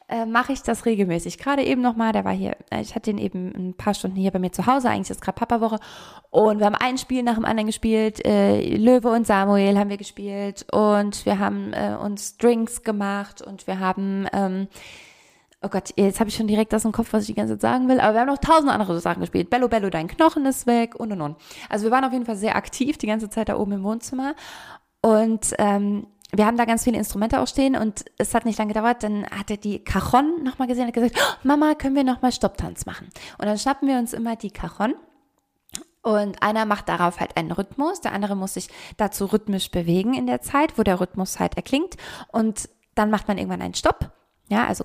äh, 0.07 0.25
mache 0.25 0.53
ich 0.53 0.61
das 0.61 0.85
regelmäßig. 0.85 1.37
Gerade 1.37 1.63
eben 1.63 1.81
nochmal, 1.81 2.11
der 2.11 2.25
war 2.25 2.33
hier, 2.33 2.55
äh, 2.69 2.81
ich 2.81 2.95
hatte 2.95 3.09
ihn 3.11 3.17
eben 3.17 3.51
ein 3.55 3.73
paar 3.73 3.93
Stunden 3.93 4.17
hier 4.17 4.31
bei 4.31 4.39
mir 4.39 4.51
zu 4.51 4.65
Hause, 4.67 4.89
eigentlich 4.89 5.09
ist 5.09 5.21
gerade 5.21 5.39
Papa-Woche. 5.39 5.79
Und 6.29 6.59
wir 6.59 6.65
haben 6.65 6.75
ein 6.75 6.97
Spiel 6.97 7.23
nach 7.23 7.35
dem 7.35 7.45
anderen 7.45 7.67
gespielt. 7.67 8.25
Äh, 8.25 8.75
Löwe 8.75 9.09
und 9.09 9.25
Samuel 9.25 9.77
haben 9.77 9.89
wir 9.89 9.97
gespielt. 9.97 10.65
Und 10.71 11.25
wir 11.25 11.39
haben 11.39 11.73
äh, 11.73 11.95
uns 11.95 12.37
Drinks 12.37 12.83
gemacht 12.83 13.41
und 13.41 13.65
wir 13.67 13.79
haben 13.79 14.27
ähm, 14.33 14.67
Oh 15.65 15.69
Gott, 15.69 15.93
jetzt 15.95 16.19
habe 16.19 16.29
ich 16.29 16.35
schon 16.35 16.47
direkt 16.47 16.75
aus 16.75 16.81
dem 16.81 16.91
Kopf, 16.91 17.13
was 17.13 17.21
ich 17.21 17.27
die 17.27 17.33
ganze 17.35 17.53
Zeit 17.53 17.61
sagen 17.61 17.87
will. 17.87 18.01
Aber 18.01 18.13
wir 18.13 18.19
haben 18.21 18.27
noch 18.27 18.37
tausend 18.37 18.69
andere 18.69 18.99
Sachen 18.99 19.21
gespielt. 19.21 19.49
Bello, 19.49 19.69
Bello, 19.69 19.89
dein 19.89 20.07
Knochen 20.07 20.45
ist 20.45 20.67
weg 20.67 20.95
und 20.95 21.13
und 21.13 21.21
und. 21.21 21.37
Also 21.69 21.85
wir 21.85 21.91
waren 21.91 22.03
auf 22.03 22.11
jeden 22.11 22.25
Fall 22.25 22.35
sehr 22.35 22.57
aktiv 22.57 22.97
die 22.97 23.07
ganze 23.07 23.29
Zeit 23.29 23.47
da 23.47 23.57
oben 23.57 23.71
im 23.71 23.83
Wohnzimmer. 23.83 24.35
Und 25.01 25.53
ähm, 25.59 26.07
wir 26.35 26.45
haben 26.45 26.57
da 26.57 26.65
ganz 26.65 26.83
viele 26.83 26.97
Instrumente 26.97 27.39
auch 27.39 27.47
stehen 27.47 27.75
und 27.75 28.05
es 28.17 28.33
hat 28.33 28.45
nicht 28.45 28.57
lange 28.57 28.73
gedauert, 28.73 29.03
dann 29.03 29.25
hat 29.27 29.51
er 29.51 29.57
die 29.57 29.83
Cajon 29.83 30.43
nochmal 30.43 30.67
gesehen 30.67 30.83
und 30.83 30.87
hat 30.87 30.95
gesagt, 30.95 31.15
oh, 31.17 31.47
Mama, 31.47 31.75
können 31.75 31.95
wir 31.95 32.03
nochmal 32.03 32.31
Stopptanz 32.31 32.85
machen? 32.85 33.09
Und 33.37 33.45
dann 33.45 33.57
schnappen 33.57 33.87
wir 33.87 33.97
uns 33.97 34.13
immer 34.13 34.35
die 34.35 34.49
Cajon 34.49 34.95
und 36.01 36.41
einer 36.41 36.65
macht 36.65 36.89
darauf 36.89 37.19
halt 37.19 37.37
einen 37.37 37.51
Rhythmus, 37.51 38.01
der 38.01 38.13
andere 38.13 38.35
muss 38.35 38.55
sich 38.55 38.69
dazu 38.97 39.25
rhythmisch 39.25 39.69
bewegen 39.69 40.15
in 40.15 40.25
der 40.25 40.41
Zeit, 40.41 40.77
wo 40.77 40.83
der 40.83 40.99
Rhythmus 40.99 41.39
halt 41.39 41.55
erklingt 41.55 41.97
und 42.31 42.67
dann 42.95 43.11
macht 43.11 43.27
man 43.27 43.37
irgendwann 43.37 43.61
einen 43.61 43.75
Stopp. 43.75 44.11
Ja, 44.49 44.65
also 44.65 44.83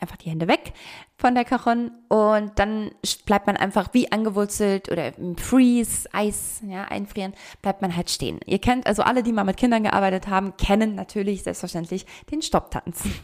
einfach 0.00 0.16
die 0.16 0.30
Hände 0.30 0.48
weg 0.48 0.72
von 1.16 1.34
der 1.34 1.44
Cajon 1.44 1.90
und 2.08 2.58
dann 2.58 2.90
bleibt 3.26 3.46
man 3.46 3.56
einfach 3.56 3.92
wie 3.92 4.10
angewurzelt 4.10 4.90
oder 4.90 5.16
im 5.16 5.36
Freeze, 5.36 6.08
Eis, 6.12 6.62
ja, 6.66 6.84
einfrieren, 6.84 7.34
bleibt 7.62 7.82
man 7.82 7.94
halt 7.94 8.10
stehen. 8.10 8.40
Ihr 8.46 8.58
kennt, 8.58 8.86
also 8.86 9.02
alle, 9.02 9.22
die 9.22 9.32
mal 9.32 9.44
mit 9.44 9.56
Kindern 9.56 9.82
gearbeitet 9.82 10.28
haben, 10.28 10.56
kennen 10.56 10.94
natürlich 10.94 11.42
selbstverständlich 11.42 12.06
den 12.30 12.42
Stopptanz. 12.42 13.04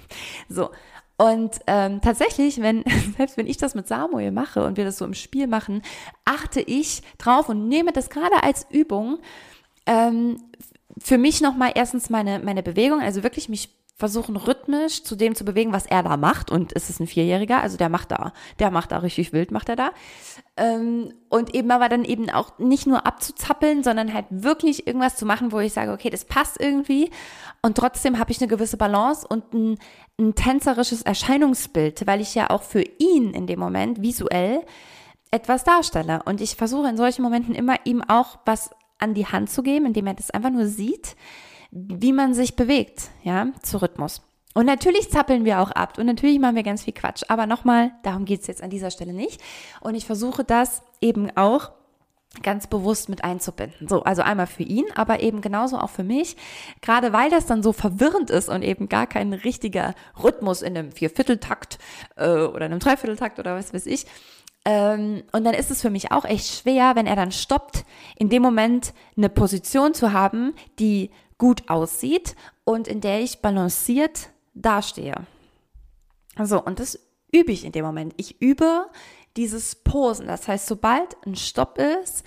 So. 0.49 0.71
Und 1.17 1.61
ähm, 1.67 2.01
tatsächlich, 2.03 2.61
wenn, 2.61 2.85
selbst 3.17 3.37
wenn 3.37 3.47
ich 3.47 3.57
das 3.57 3.75
mit 3.75 3.89
Samuel 3.89 4.33
mache 4.33 4.65
und 4.65 4.77
wir 4.77 4.85
das 4.85 4.99
so 4.99 5.05
im 5.05 5.15
Spiel 5.15 5.47
machen, 5.47 5.83
achte 6.25 6.61
ich 6.61 7.03
drauf 7.19 7.49
und 7.49 7.69
nehme 7.69 7.93
das 7.93 8.11
gerade 8.11 8.43
als 8.43 8.67
Übung, 8.71 9.19
ähm, 9.87 10.37
für 10.99 11.19
mich 11.19 11.41
nochmal 11.41 11.73
erstens 11.75 12.11
meine, 12.11 12.39
meine 12.41 12.63
Bewegung, 12.63 13.01
also 13.01 13.23
wirklich 13.23 13.49
mich 13.49 13.76
versuchen 13.99 14.37
rhythmisch 14.37 15.05
zu 15.05 15.17
dem 15.17 15.35
zu 15.35 15.45
bewegen, 15.45 15.73
was 15.73 15.87
er 15.87 16.03
da 16.03 16.19
macht. 16.19 16.51
Und 16.51 16.77
es 16.77 16.91
ist 16.91 17.01
ein 17.01 17.07
Vierjähriger, 17.07 17.63
also 17.63 17.79
der 17.79 17.89
macht 17.89 18.11
da, 18.11 18.33
der 18.59 18.71
macht 18.71 18.93
da 18.93 18.99
richtig 18.99 19.33
wild, 19.33 19.51
macht 19.51 19.71
er 19.71 19.77
da. 19.77 19.91
Ähm, 20.59 21.15
und 21.31 21.55
eben 21.55 21.71
aber 21.71 21.89
dann 21.89 22.05
eben 22.05 22.29
auch 22.29 22.59
nicht 22.59 22.87
nur 22.87 23.07
abzuzappeln, 23.07 23.83
sondern 23.83 24.13
halt 24.13 24.27
wirklich 24.29 24.87
irgendwas 24.87 25.17
zu 25.17 25.25
machen, 25.25 25.51
wo 25.51 25.61
ich 25.61 25.73
sage, 25.73 25.93
okay, 25.93 26.11
das 26.11 26.27
passt 26.27 26.61
irgendwie. 26.61 27.11
Und 27.63 27.79
trotzdem 27.79 28.19
habe 28.19 28.31
ich 28.31 28.41
eine 28.41 28.49
gewisse 28.49 28.77
Balance 28.77 29.27
und 29.27 29.55
ein, 29.55 29.79
ein 30.21 30.35
tänzerisches 30.35 31.01
Erscheinungsbild, 31.01 32.07
weil 32.07 32.21
ich 32.21 32.35
ja 32.35 32.51
auch 32.51 32.63
für 32.63 32.83
ihn 32.99 33.33
in 33.33 33.47
dem 33.47 33.59
Moment 33.59 34.03
visuell 34.03 34.61
etwas 35.31 35.65
darstelle. 35.65 36.21
Und 36.27 36.43
ich 36.43 36.57
versuche 36.57 36.89
in 36.89 36.99
solchen 36.99 37.23
Momenten 37.23 37.55
immer 37.55 37.77
ihm 37.85 38.03
auch 38.03 38.39
was 38.45 38.71
an 38.99 39.15
die 39.15 39.27
Hand 39.27 39.49
zu 39.49 39.63
geben, 39.63 39.87
indem 39.87 40.07
er 40.07 40.15
das 40.15 40.31
einfach 40.31 40.51
nur 40.51 40.67
sieht 40.67 41.17
wie 41.77 42.13
man 42.13 42.35
sich 42.35 42.57
bewegt, 42.57 43.11
ja, 43.23 43.49
zu 43.63 43.83
Rhythmus. 43.83 44.23
Und 44.55 44.65
natürlich 44.65 45.11
zappeln 45.11 45.45
wir 45.45 45.61
auch 45.61 45.71
ab 45.71 45.99
und 45.99 46.07
natürlich 46.07 46.39
machen 46.39 46.57
wir 46.57 46.63
ganz 46.63 46.85
viel 46.85 46.95
Quatsch. 46.95 47.25
Aber 47.29 47.47
nochmal, 47.47 47.93
darum 48.03 48.25
geht 48.25 48.41
es 48.41 48.47
jetzt 48.47 48.63
an 48.63 48.71
dieser 48.71 48.91
Stelle 48.91 49.13
nicht. 49.13 49.43
Und 49.83 49.95
ich 49.95 50.07
versuche 50.07 50.45
das 50.45 50.83
eben 51.03 51.31
auch 51.37 51.73
ganz 52.43 52.67
bewusst 52.67 53.11
mit 53.11 53.23
einzubinden. 53.23 53.87
So, 53.87 54.03
also 54.03 54.23
einmal 54.23 54.47
für 54.47 54.63
ihn, 54.63 54.87
aber 54.95 55.21
eben 55.21 55.43
genauso 55.43 55.79
auch 55.79 55.91
für 55.91 56.05
mich. 56.05 56.37
Gerade 56.81 57.13
weil 57.13 57.29
das 57.29 57.45
dann 57.45 57.63
so 57.63 57.73
verwirrend 57.73 58.31
ist 58.31 58.49
und 58.49 58.63
eben 58.63 58.89
gar 58.89 59.07
kein 59.07 59.35
richtiger 59.35 59.95
Rhythmus 60.23 60.63
in 60.63 60.77
einem 60.77 60.93
Viervierteltakt 60.93 61.79
äh, 62.17 62.45
oder 62.45 62.65
einem 62.65 62.79
Dreivierteltakt 62.79 63.39
oder 63.39 63.57
was 63.57 63.75
weiß 63.75 63.85
ich. 63.85 64.07
Ähm, 64.65 65.23
und 65.33 65.45
dann 65.45 65.55
ist 65.55 65.71
es 65.71 65.81
für 65.81 65.91
mich 65.91 66.13
auch 66.13 66.25
echt 66.25 66.47
schwer, 66.47 66.97
wenn 66.97 67.07
er 67.07 67.15
dann 67.15 67.31
stoppt, 67.31 67.85
in 68.17 68.29
dem 68.29 68.43
Moment 68.43 68.95
eine 69.17 69.29
Position 69.29 69.95
zu 69.95 70.13
haben, 70.13 70.55
die 70.79 71.11
gut 71.39 71.69
aussieht 71.69 72.35
und 72.65 72.89
in 72.89 73.01
der 73.01 73.21
ich 73.21 73.41
balanciert 73.41 74.31
dastehe. 74.55 75.15
So, 76.43 76.63
und 76.63 76.81
das 76.81 76.99
übe 77.33 77.53
ich 77.53 77.65
in 77.65 77.73
dem 77.73 77.85
Moment. 77.85 78.15
Ich 78.17 78.41
übe 78.41 78.87
dieses 79.37 79.75
Posen. 79.75 80.27
Das 80.27 80.49
heißt, 80.49 80.67
sobald 80.67 81.17
ein 81.27 81.37
Stopp 81.37 81.79
ist, 81.79 82.25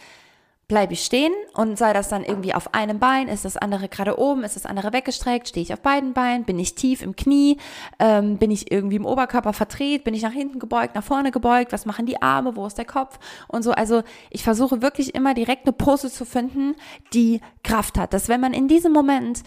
bleibe 0.70 0.94
ich 0.94 1.04
stehen 1.04 1.34
und 1.56 1.78
sei 1.78 1.94
das 1.94 2.10
dann 2.10 2.24
irgendwie 2.24 2.54
auf 2.54 2.76
einem 2.76 3.00
Bein, 3.00 3.28
ist 3.28 3.44
das 3.44 3.58
andere 3.58 3.90
gerade 3.90 4.20
oben, 4.20 4.44
ist 4.44 4.56
das 4.56 4.68
andere 4.68 4.94
weggestreckt, 4.94 5.50
stehe 5.50 5.64
ich 5.64 5.74
auf 5.74 5.82
beiden 5.82 6.14
Beinen, 6.14 6.46
bin 6.46 6.60
ich 6.60 6.76
tief 6.76 7.02
im 7.02 7.16
Knie, 7.16 7.58
ähm, 7.98 8.38
bin 8.38 8.52
ich 8.52 8.72
irgendwie 8.72 8.98
im 8.98 9.06
Oberkörper 9.06 9.52
verdreht, 9.52 10.04
bin 10.04 10.14
ich 10.14 10.22
nach 10.22 10.32
hinten 10.32 10.60
gebeugt, 10.60 10.94
nach 10.94 11.04
vorne 11.04 11.32
gebeugt, 11.32 11.74
was 11.74 11.88
machen 11.88 12.06
die 12.06 12.22
Arme, 12.22 12.56
wo 12.56 12.68
ist 12.68 12.78
der 12.78 12.86
Kopf 12.86 13.18
und 13.48 13.64
so. 13.64 13.72
Also 13.72 14.04
ich 14.30 14.44
versuche 14.44 14.84
wirklich 14.84 15.16
immer 15.16 15.34
direkt 15.34 15.66
eine 15.66 15.74
Pose 15.74 16.12
zu 16.12 16.24
finden, 16.24 16.76
die 17.14 17.42
Kraft 17.64 17.98
hat. 17.98 18.14
Dass 18.14 18.30
wenn 18.30 18.40
man 18.40 18.54
in 18.54 18.68
diesem 18.68 18.94
Moment 18.94 19.42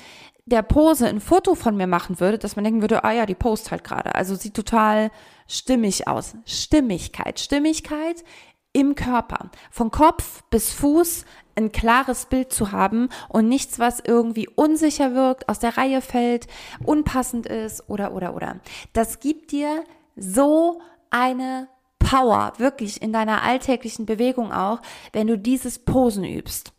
der 0.44 0.62
Pose 0.62 1.06
ein 1.06 1.20
Foto 1.20 1.54
von 1.54 1.76
mir 1.76 1.87
machen 1.87 2.18
würde, 2.18 2.37
dass 2.37 2.56
man 2.56 2.64
denken 2.64 2.80
würde, 2.80 3.04
ah 3.04 3.12
ja, 3.12 3.26
die 3.26 3.37
post 3.37 3.70
halt 3.70 3.85
gerade. 3.85 4.16
Also 4.16 4.35
sieht 4.35 4.54
total 4.54 5.12
stimmig 5.46 6.08
aus. 6.08 6.35
Stimmigkeit. 6.46 7.38
Stimmigkeit 7.38 8.24
im 8.72 8.94
Körper, 8.94 9.50
von 9.70 9.90
Kopf 9.90 10.42
bis 10.50 10.72
Fuß 10.72 11.24
ein 11.54 11.72
klares 11.72 12.26
Bild 12.26 12.52
zu 12.52 12.72
haben 12.72 13.08
und 13.28 13.48
nichts, 13.48 13.78
was 13.78 14.00
irgendwie 14.00 14.48
unsicher 14.48 15.14
wirkt, 15.14 15.48
aus 15.48 15.58
der 15.58 15.76
Reihe 15.76 16.00
fällt, 16.00 16.46
unpassend 16.85 17.46
ist 17.46 17.88
oder 17.88 18.14
oder 18.14 18.35
oder. 18.35 18.61
Das 18.92 19.20
gibt 19.20 19.52
dir 19.52 19.85
so 20.16 20.80
eine 21.11 21.68
Power, 21.98 22.54
wirklich 22.56 23.02
in 23.02 23.12
deiner 23.12 23.42
alltäglichen 23.42 24.06
Bewegung 24.06 24.52
auch, 24.52 24.80
wenn 25.12 25.26
du 25.26 25.38
dieses 25.38 25.78
Posen 25.78 26.24
übst. 26.24 26.72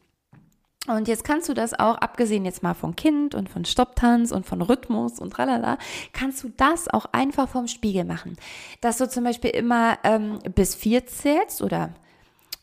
Und 0.87 1.07
jetzt 1.07 1.23
kannst 1.23 1.47
du 1.47 1.53
das 1.53 1.73
auch, 1.73 1.95
abgesehen 1.97 2.43
jetzt 2.43 2.61
mal 2.61 2.73
von 2.73 2.95
Kind 2.95 3.35
und 3.35 3.49
von 3.49 3.63
Stopptanz 3.63 4.31
und 4.31 4.45
von 4.45 4.61
Rhythmus 4.61 5.19
und 5.19 5.31
tralala, 5.31 5.77
kannst 6.11 6.43
du 6.43 6.49
das 6.57 6.89
auch 6.89 7.05
einfach 7.13 7.47
vom 7.47 7.67
Spiegel 7.67 8.03
machen. 8.03 8.35
Dass 8.81 8.97
du 8.97 9.07
zum 9.07 9.23
Beispiel 9.23 9.51
immer 9.51 9.97
ähm, 10.03 10.39
bis 10.53 10.75
vier 10.75 11.05
zählst 11.05 11.61
oder 11.61 11.93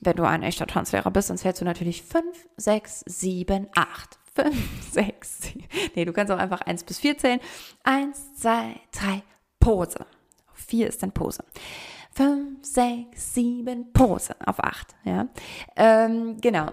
wenn 0.01 0.17
du 0.17 0.25
ein 0.25 0.43
echter 0.43 0.67
Tanzlehrer 0.67 1.11
bist, 1.11 1.31
dann 1.31 1.39
zählst 1.39 1.63
du 1.63 1.65
natürlich 1.65 2.03
fünf, 2.03 2.49
sechs, 2.57 3.03
sieben, 3.07 3.69
acht. 3.75 4.19
Fünf, 4.35 4.57
sechs, 4.93 5.41
sieben. 5.43 5.65
Nee, 5.95 6.05
du 6.05 6.13
kannst 6.13 6.31
auch 6.31 6.39
einfach 6.39 6.61
eins 6.61 6.85
bis 6.85 6.99
vier 6.99 7.17
zählen. 7.17 7.41
Eins, 7.85 8.35
zwei, 8.35 8.81
drei, 8.93 9.23
Pose. 9.59 10.07
Vier 10.53 10.89
ist 10.89 11.03
dann 11.03 11.13
Pose. 11.13 11.43
Fünf, 12.13 12.65
sechs, 12.65 13.35
sieben, 13.35 13.93
Pose 13.93 14.35
auf 14.45 14.63
acht. 14.63 14.95
Ja, 15.05 15.29
ähm, 15.77 16.37
genau 16.41 16.71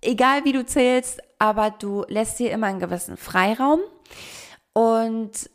egal 0.00 0.44
wie 0.44 0.52
du 0.52 0.64
zählst, 0.64 1.20
aber 1.38 1.70
du 1.70 2.04
lässt 2.08 2.38
dir 2.38 2.50
immer 2.50 2.66
einen 2.66 2.80
gewissen 2.80 3.16
Freiraum 3.16 3.80
und 4.72 5.50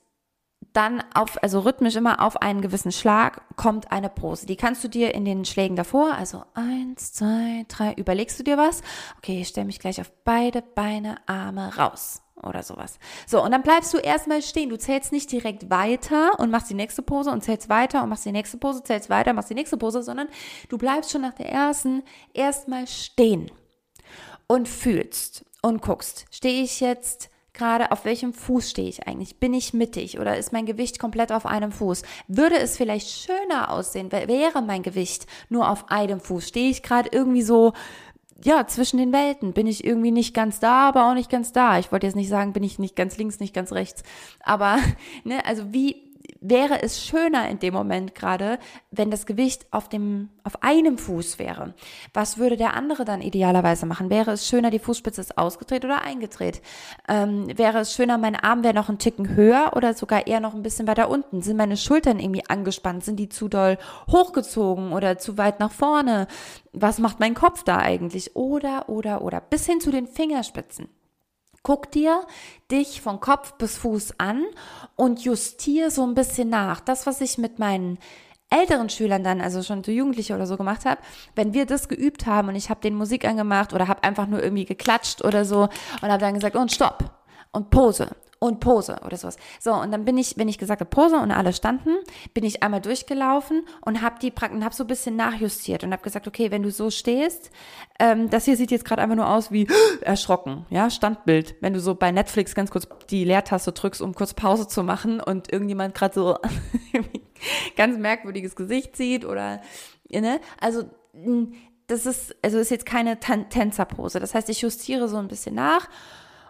dann 0.74 1.04
auf, 1.14 1.42
also 1.44 1.60
rhythmisch 1.60 1.96
immer 1.96 2.22
auf 2.22 2.42
einen 2.42 2.62
gewissen 2.62 2.92
Schlag 2.92 3.42
kommt 3.56 3.92
eine 3.92 4.10
Pose. 4.10 4.46
Die 4.46 4.56
kannst 4.56 4.84
du 4.84 4.88
dir 4.88 5.14
in 5.14 5.24
den 5.24 5.46
Schlägen 5.46 5.76
davor, 5.76 6.16
also 6.16 6.44
eins, 6.56 7.14
zwei, 7.14 7.66
drei, 7.68 7.94
überlegst 7.94 8.40
du 8.40 8.44
dir 8.44 8.58
was? 8.58 8.82
Okay, 9.18 9.42
ich 9.42 9.50
stelle 9.50 9.68
mich 9.68 9.80
gleich 9.80 10.02
auf 10.02 10.12
beide 10.24 10.62
Beine, 10.62 11.18
Arme 11.28 11.78
raus 11.78 12.22
oder 12.42 12.64
sowas. 12.64 12.98
So, 13.28 13.44
und 13.44 13.52
dann 13.52 13.62
bleibst 13.62 13.94
du 13.94 13.98
erstmal 13.98 14.42
stehen. 14.42 14.70
Du 14.70 14.78
zählst 14.78 15.12
nicht 15.12 15.32
direkt 15.32 15.70
weiter 15.70 16.40
und 16.40 16.50
machst 16.50 16.70
die 16.70 16.76
nächste 16.76 17.04
Pose 17.04 17.30
und 17.30 17.44
zählst 17.44 17.70
weiter 17.70 18.04
und 18.04 18.10
machst 18.10 18.26
die 18.26 18.32
nächste 18.32 18.58
Pose, 18.58 18.84
zählst 18.84 19.10
weiter, 19.10 19.34
machst 19.34 19.50
die 19.50 19.56
nächste 19.56 19.78
Pose, 19.78 20.02
sondern 20.02 20.28
du 20.70 20.78
bleibst 20.78 21.12
schon 21.12 21.22
nach 21.22 21.34
der 21.34 21.50
ersten 21.50 22.04
erstmal 22.34 22.88
stehen 22.88 23.52
und 24.48 24.68
fühlst 24.68 25.46
und 25.62 25.82
guckst, 25.82 26.26
stehe 26.32 26.64
ich 26.64 26.80
jetzt 26.80 27.30
gerade, 27.54 27.92
auf 27.92 28.06
welchem 28.06 28.34
Fuß 28.34 28.70
stehe 28.70 28.90
ich 28.90 29.08
eigentlich? 29.08 29.40
Bin 29.40 29.54
ich 29.54 29.74
mittig 29.74 30.20
oder 30.20 30.38
ist 30.38 30.52
mein 30.52 30.66
Gewicht 30.66 31.00
komplett 31.00 31.32
auf 31.32 31.46
einem 31.46 31.72
Fuß? 31.72 32.02
Würde 32.28 32.58
es 32.58 32.78
vielleicht 32.78 33.10
schöner 33.10 33.72
aussehen, 33.72 34.12
wäre 34.12 34.62
mein 34.62 34.84
Gewicht 34.84 35.28
nur 35.50 35.70
auf 35.70 35.90
einem 35.90 36.20
Fuß? 36.20 36.48
Stehe 36.48 36.70
ich 36.70 36.84
gerade 36.84 37.10
irgendwie 37.12 37.44
so, 37.44 37.74
ja, 38.44 38.68
zwischen 38.68 38.98
den 38.98 39.14
Welten? 39.14 39.54
Bin 39.54 39.68
ich 39.68 39.86
irgendwie 39.86 40.12
nicht 40.12 40.34
ganz 40.34 40.60
da, 40.60 40.90
aber 40.90 41.10
auch 41.10 41.14
nicht 41.14 41.30
ganz 41.30 41.54
da? 41.54 41.80
Ich 41.80 41.92
wollte 41.92 42.08
jetzt 42.08 42.16
nicht 42.16 42.30
sagen, 42.30 42.54
bin 42.54 42.64
ich 42.64 42.80
nicht 42.80 42.96
ganz 42.96 43.18
links, 43.18 43.40
nicht 43.40 43.54
ganz 43.54 43.72
rechts. 43.72 44.04
Aber, 44.42 44.78
ne, 45.24 45.46
also 45.46 45.72
wie, 45.72 46.12
wäre 46.44 46.84
es 46.84 47.04
schöner 47.04 47.50
in 47.50 47.60
dem 47.60 47.74
Moment 47.74 48.14
gerade, 48.14 48.60
wenn 48.92 49.10
das 49.10 49.26
Gewicht 49.26 49.66
auf 49.72 49.90
dem, 49.90 50.30
auf 50.44 50.62
einem 50.62 50.98
Fuß 50.98 51.40
wäre. 51.40 51.74
Was 52.14 52.38
würde 52.38 52.58
der 52.58 52.76
andere 52.76 53.06
dann 53.06 53.22
idealerweise 53.22 53.86
machen? 53.86 54.10
Wäre 54.10 54.32
es 54.32 54.48
schöner, 54.48 54.70
die 54.70 54.80
Fußspitze 54.80 55.22
ist 55.22 55.38
ausgedreht 55.38 55.86
oder 55.86 56.04
eingedreht? 56.04 56.62
Ähm, 57.08 57.48
wäre 57.58 57.80
es 57.80 57.94
schöner, 57.94 58.18
mein 58.18 58.36
Arm 58.36 58.64
wäre 58.64 58.74
noch 58.74 58.90
ein 58.90 59.00
Ticken 59.00 59.36
höher 59.36 59.72
oder 59.76 59.94
sogar 59.94 60.28
eher 60.28 60.42
noch 60.42 60.54
ein 60.54 60.64
bisschen 60.64 60.88
weiter 60.88 61.10
unten? 61.10 61.42
Sind 61.42 61.58
meine 61.58 61.78
Schultern 61.78 62.20
irgendwie 62.20 62.48
angespannt? 62.48 63.06
Sind 63.06 63.18
die 63.18 63.30
zu 63.30 63.48
doll 63.48 63.78
hochgezogen 64.12 64.92
oder 64.92 65.18
zu 65.18 65.38
weit 65.38 65.60
nach 65.60 65.72
vorne? 65.72 66.28
Was 66.74 67.00
macht 67.00 67.20
mein 67.20 67.36
Kopf 67.36 67.64
da 67.64 67.78
eigentlich? 67.78 68.36
Oder, 68.36 68.90
oder, 68.90 69.22
oder. 69.22 69.40
Bis 69.40 69.66
hin 69.66 69.80
zu 69.80 69.92
den 69.92 70.08
Fingerspitzen. 70.08 70.90
Guck 71.63 71.91
dir 71.91 72.21
dich 72.69 73.02
von 73.02 73.21
Kopf 73.21 73.54
bis 73.54 73.78
Fuß 73.78 74.19
an 74.19 74.43
und 74.95 75.23
justier 75.23 75.91
so 75.91 76.06
ein 76.06 76.13
bisschen 76.13 76.49
nach. 76.49 76.82
Das, 76.82 77.08
was 77.08 77.21
ich 77.21 77.38
mit 77.38 77.58
meinen 77.58 77.97
älteren 78.49 78.89
Schülern 78.89 79.23
dann, 79.23 79.41
also 79.41 79.63
schon 79.63 79.84
zu 79.84 79.91
Jugendliche 79.91 80.36
oder 80.36 80.45
so 80.45 80.58
gemacht 80.58 80.86
habe, 80.86 81.02
wenn 81.36 81.54
wir 81.54 81.65
das 81.65 81.88
geübt 81.88 82.26
haben 82.26 82.49
und 82.49 82.56
ich 82.56 82.69
habe 82.69 82.82
den 82.82 82.95
Musik 82.95 83.26
angemacht 83.26 83.73
oder 83.73 83.88
habe 83.88 84.04
einfach 84.04 84.28
nur 84.28 84.43
irgendwie 84.43 84.65
geklatscht 84.65 85.23
oder 85.23 85.45
so 85.45 85.69
und 86.02 86.10
habe 86.10 86.19
dann 86.19 86.36
gesagt, 86.36 86.56
und 86.56 86.71
stopp 86.71 87.12
und 87.52 87.69
Pose 87.69 88.10
und 88.44 88.60
Pose 88.60 89.00
oder 89.06 89.16
sowas. 89.16 89.38
So, 89.62 89.74
und 89.74 89.94
dann 89.94 90.04
bin 90.04 90.18
ich, 90.18 90.38
wenn 90.38 90.50
ich 90.50 90.58
gesagt 90.58 90.82
habe 90.82 90.90
Pose 90.90 91.16
und 91.16 91.32
alle 91.32 91.54
standen, 91.54 91.92
bin 92.34 92.44
ich 92.44 92.62
einmal 92.62 92.82
durchgelaufen 92.82 93.66
und 93.86 94.02
habe 94.02 94.20
die 94.22 94.32
Praktiken, 94.32 94.66
habe 94.66 94.76
so 94.76 94.84
ein 94.84 94.88
bisschen 94.88 95.16
nachjustiert 95.16 95.86
und 95.86 95.94
habe 95.94 96.04
gesagt, 96.04 96.28
okay, 96.28 96.52
wenn 96.52 96.62
du 96.62 96.70
so 96.70 96.90
stehst, 96.90 97.52
ähm, 98.00 98.30
das 98.30 98.44
hier 98.44 98.58
sieht 98.58 98.70
jetzt 98.72 98.84
gerade 98.84 99.02
einfach 99.02 99.16
nur 99.16 99.30
aus 99.30 99.52
wie 99.52 99.66
erschrocken, 100.02 100.66
ja, 100.70 100.90
Standbild. 100.90 101.56
Wenn 101.62 101.74
du 101.74 101.80
so 101.80 101.96
bei 101.96 102.12
Netflix 102.12 102.54
ganz 102.54 102.70
kurz 102.70 102.86
die 103.10 103.24
Leertaste 103.24 103.72
drückst, 103.72 104.02
um 104.02 104.14
kurz 104.14 104.34
Pause 104.34 104.68
zu 104.68 104.84
machen 104.84 105.22
und 105.22 105.52
irgendjemand 105.52 105.96
gerade 105.96 106.14
so 106.14 106.38
ganz 107.78 107.98
merkwürdiges 107.98 108.58
Gesicht 108.58 108.98
sieht 108.98 109.24
oder, 109.24 109.62
ne, 110.10 110.42
also 110.60 110.84
das 111.88 112.06
ist, 112.06 112.36
also 112.42 112.58
ist 112.58 112.72
jetzt 112.72 112.86
keine 112.86 113.20
Tänzerpose. 113.20 114.20
Das 114.20 114.36
heißt, 114.36 114.50
ich 114.50 114.62
justiere 114.62 115.08
so 115.08 115.16
ein 115.16 115.30
bisschen 115.30 115.56
nach 115.56 115.88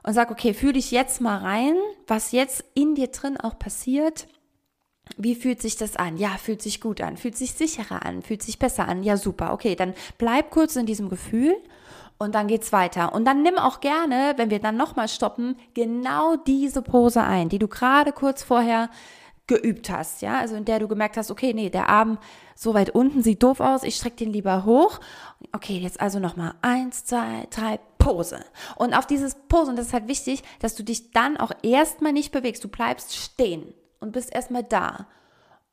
und 0.04 0.13
sag, 0.13 0.32
okay, 0.32 0.54
fühl 0.54 0.74
dich 0.74 0.92
jetzt 0.92 1.22
mal 1.22 1.38
rein, 1.38 1.76
was 2.08 2.32
jetzt 2.32 2.63
in 2.74 2.96
dir 2.96 3.08
drin 3.08 3.38
auch 3.38 3.58
passiert. 3.58 4.28
Wie 5.18 5.36
fühlt 5.36 5.62
sich 5.62 5.76
das 5.76 5.96
an? 5.96 6.18
Ja, 6.18 6.30
fühlt 6.38 6.62
sich 6.62 6.80
gut 6.82 7.02
an, 7.02 7.18
fühlt 7.18 7.38
sich 7.38 7.54
sicherer 7.54 8.06
an, 8.06 8.22
fühlt 8.22 8.42
sich 8.42 8.60
besser 8.60 8.88
an. 8.88 9.04
Ja, 9.04 9.18
super. 9.18 9.54
Okay, 9.54 9.76
dann 9.76 9.94
bleib 10.18 10.50
kurz 10.50 10.76
in 10.76 10.86
diesem 10.86 11.10
Gefühl 11.10 11.56
und 12.18 12.36
dann 12.36 12.48
geht's 12.48 12.72
weiter. 12.72 13.13
Und 13.13 13.26
dann 13.26 13.42
nimm 13.42 13.58
auch 13.58 13.80
gerne, 13.80 14.34
wenn 14.38 14.50
wir 14.50 14.60
dann 14.60 14.78
nochmal 14.78 15.08
stoppen, 15.08 15.58
genau 15.74 16.36
diese 16.36 16.82
Pose 16.82 17.22
ein, 17.22 17.50
die 17.50 17.60
du 17.60 17.68
gerade 17.68 18.12
kurz 18.12 18.44
vorher 18.44 18.89
geübt 19.46 19.89
hast, 19.89 20.22
ja, 20.22 20.39
also 20.39 20.56
in 20.56 20.63
der 20.63 20.80
du 20.80 20.88
gemerkt 20.88 21.18
hast, 21.18 21.30
okay, 21.30 21.54
nee, 21.54 21.70
der 21.70 21.89
Arm 21.89 22.18
so 22.56 22.74
weit 22.74 22.92
unten 22.92 23.22
sieht 23.22 23.44
doof 23.44 23.60
aus, 23.60 23.84
ich 23.84 23.96
strecke 23.96 24.16
den 24.18 24.32
lieber 24.32 24.63
hoch. 24.63 25.00
Okay, 25.52 25.78
jetzt 25.78 26.00
also 26.00 26.20
nochmal 26.20 26.54
eins, 26.62 27.04
zwei, 27.04 27.46
drei, 27.50 27.80
Pose. 28.04 28.44
Und 28.76 28.94
auf 28.94 29.08
dieses 29.08 29.36
Pose, 29.48 29.70
und 29.70 29.78
das 29.78 29.88
ist 29.88 29.94
halt 29.94 30.08
wichtig, 30.08 30.44
dass 30.60 30.76
du 30.76 30.84
dich 30.84 31.12
dann 31.12 31.38
auch 31.38 31.52
erstmal 31.62 32.12
nicht 32.12 32.32
bewegst. 32.32 32.63
Du 32.63 32.68
bleibst 32.68 33.16
stehen 33.16 33.74
und 34.00 34.12
bist 34.12 34.34
erstmal 34.34 34.63
da. 34.63 35.08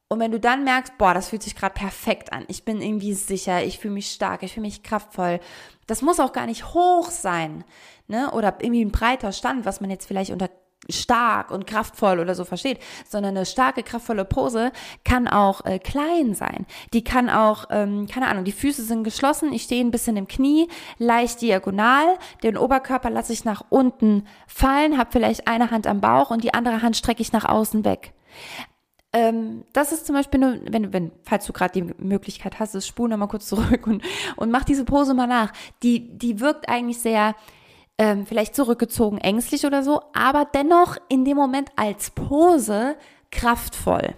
Und 0.09 0.19
wenn 0.19 0.33
du 0.33 0.41
dann 0.41 0.65
merkst, 0.65 0.99
boah, 0.99 1.15
das 1.15 1.29
fühlt 1.29 1.43
sich 1.43 1.55
gerade 1.55 1.75
perfekt 1.75 2.33
an, 2.33 2.45
ich 2.49 2.65
bin 2.65 2.83
irgendwie 2.83 3.15
sicher, 3.15 3.63
ich 3.63 3.79
fühle 3.79 3.95
mich 3.95 4.11
stark, 4.11 4.43
ich 4.43 4.55
fühle 4.55 4.67
mich 4.67 4.83
kraftvoll, 4.83 5.39
das 5.87 6.03
muss 6.03 6.19
auch 6.19 6.33
gar 6.33 6.47
nicht 6.47 6.75
hoch 6.75 7.11
sein, 7.11 7.65
ne? 8.09 8.31
Oder 8.33 8.59
irgendwie 8.61 8.85
ein 8.85 8.91
breiter 8.91 9.31
Stand, 9.31 9.67
was 9.67 9.81
man 9.81 9.89
jetzt 9.89 10.07
vielleicht 10.07 10.33
unter 10.33 10.51
stark 10.93 11.51
und 11.51 11.67
kraftvoll 11.67 12.21
oder 12.21 12.35
so 12.35 12.45
versteht, 12.45 12.79
sondern 13.09 13.37
eine 13.37 13.47
starke, 13.47 13.83
kraftvolle 13.83 14.25
Pose 14.25 14.73
kann 15.05 15.29
auch 15.29 15.65
äh, 15.65 15.79
klein 15.79 16.35
sein. 16.35 16.67
Die 16.93 17.05
kann 17.05 17.29
auch, 17.29 17.67
ähm, 17.71 18.07
keine 18.07 18.29
Ahnung, 18.29 18.45
die 18.45 18.53
Füße 18.53 18.83
sind 18.83 19.05
geschlossen, 19.05 19.53
ich 19.53 19.63
stehe 19.63 19.85
ein 19.85 19.91
bisschen 19.91 20.17
im 20.17 20.29
Knie, 20.29 20.69
leicht 20.99 21.41
diagonal, 21.41 22.19
den 22.43 22.57
Oberkörper 22.57 23.11
lasse 23.11 23.33
ich 23.33 23.45
nach 23.45 23.63
unten 23.69 24.27
fallen, 24.47 24.99
habe 24.99 25.11
vielleicht 25.13 25.49
eine 25.49 25.71
Hand 25.71 25.87
am 25.87 26.01
Bauch 26.01 26.31
und 26.31 26.45
die 26.45 26.55
andere 26.55 26.83
Hand 26.83 26.97
strecke 26.97 27.23
ich 27.23 27.33
nach 27.33 27.45
außen 27.45 27.85
weg. 27.85 28.13
Ähm, 29.13 29.65
das 29.73 29.91
ist 29.91 30.07
zum 30.07 30.15
Beispiel, 30.15 30.43
eine, 30.43 30.61
wenn, 30.71 30.93
wenn, 30.93 31.13
falls 31.25 31.45
du 31.47 31.53
gerade 31.53 31.73
die 31.73 31.95
Möglichkeit 31.99 32.61
hast, 32.61 32.87
spul 32.87 33.09
nochmal 33.09 33.29
kurz 33.29 33.47
zurück 33.47 33.87
und, 33.87 34.03
und 34.37 34.51
mach 34.51 34.65
diese 34.65 34.85
Pose 34.85 35.15
mal 35.15 35.27
nach. 35.27 35.53
Die, 35.83 36.17
die 36.17 36.39
wirkt 36.41 36.69
eigentlich 36.69 36.99
sehr, 36.99 37.35
ähm, 38.01 38.25
vielleicht 38.25 38.57
zurückgezogen, 38.57 39.19
ängstlich 39.19 39.67
oder 39.67 39.83
so, 39.83 40.01
aber 40.15 40.47
dennoch 40.47 40.97
in 41.11 41.27
dem 41.27 41.37
Moment 41.37 41.71
als 41.77 42.11
Pose 42.11 42.97
kraftvoll 43.31 44.15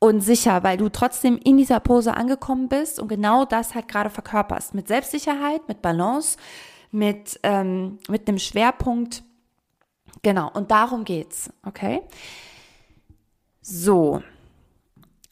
und 0.00 0.22
sicher, 0.22 0.64
weil 0.64 0.76
du 0.76 0.88
trotzdem 0.88 1.38
in 1.44 1.56
dieser 1.56 1.78
Pose 1.78 2.14
angekommen 2.14 2.68
bist 2.68 2.98
und 2.98 3.06
genau 3.06 3.44
das 3.44 3.76
halt 3.76 3.86
gerade 3.86 4.10
verkörperst. 4.10 4.74
Mit 4.74 4.88
Selbstsicherheit, 4.88 5.68
mit 5.68 5.82
Balance, 5.82 6.36
mit, 6.90 7.38
ähm, 7.44 8.00
mit 8.08 8.26
einem 8.26 8.40
Schwerpunkt. 8.40 9.22
Genau, 10.22 10.50
und 10.52 10.72
darum 10.72 11.04
geht's, 11.04 11.48
okay? 11.64 12.02
So. 13.60 14.20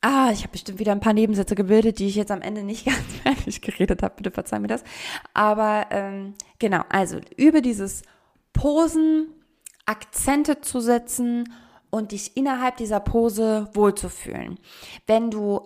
Ah, 0.03 0.31
ich 0.33 0.41
habe 0.41 0.53
bestimmt 0.53 0.79
wieder 0.79 0.93
ein 0.93 1.01
paar 1.01 1.13
Nebensätze 1.13 1.55
gebildet, 1.55 1.99
die 1.99 2.07
ich 2.07 2.15
jetzt 2.15 2.31
am 2.31 2.41
Ende 2.41 2.63
nicht 2.63 2.87
ganz 2.87 2.99
fertig 3.23 3.61
geredet 3.61 4.03
habe. 4.03 4.15
Bitte 4.17 4.31
verzeih 4.31 4.59
mir 4.59 4.69
das. 4.69 4.83
Aber 5.35 5.87
ähm, 5.91 6.35
genau, 6.59 6.83
also 6.89 7.21
über 7.37 7.61
dieses 7.61 8.03
Posen, 8.53 9.29
Akzente 9.87 10.61
zu 10.61 10.81
setzen 10.81 11.53
und 11.91 12.13
dich 12.13 12.37
innerhalb 12.37 12.77
dieser 12.77 13.01
Pose 13.01 13.69
wohlzufühlen. 13.75 14.59
Wenn 15.07 15.31
du 15.31 15.61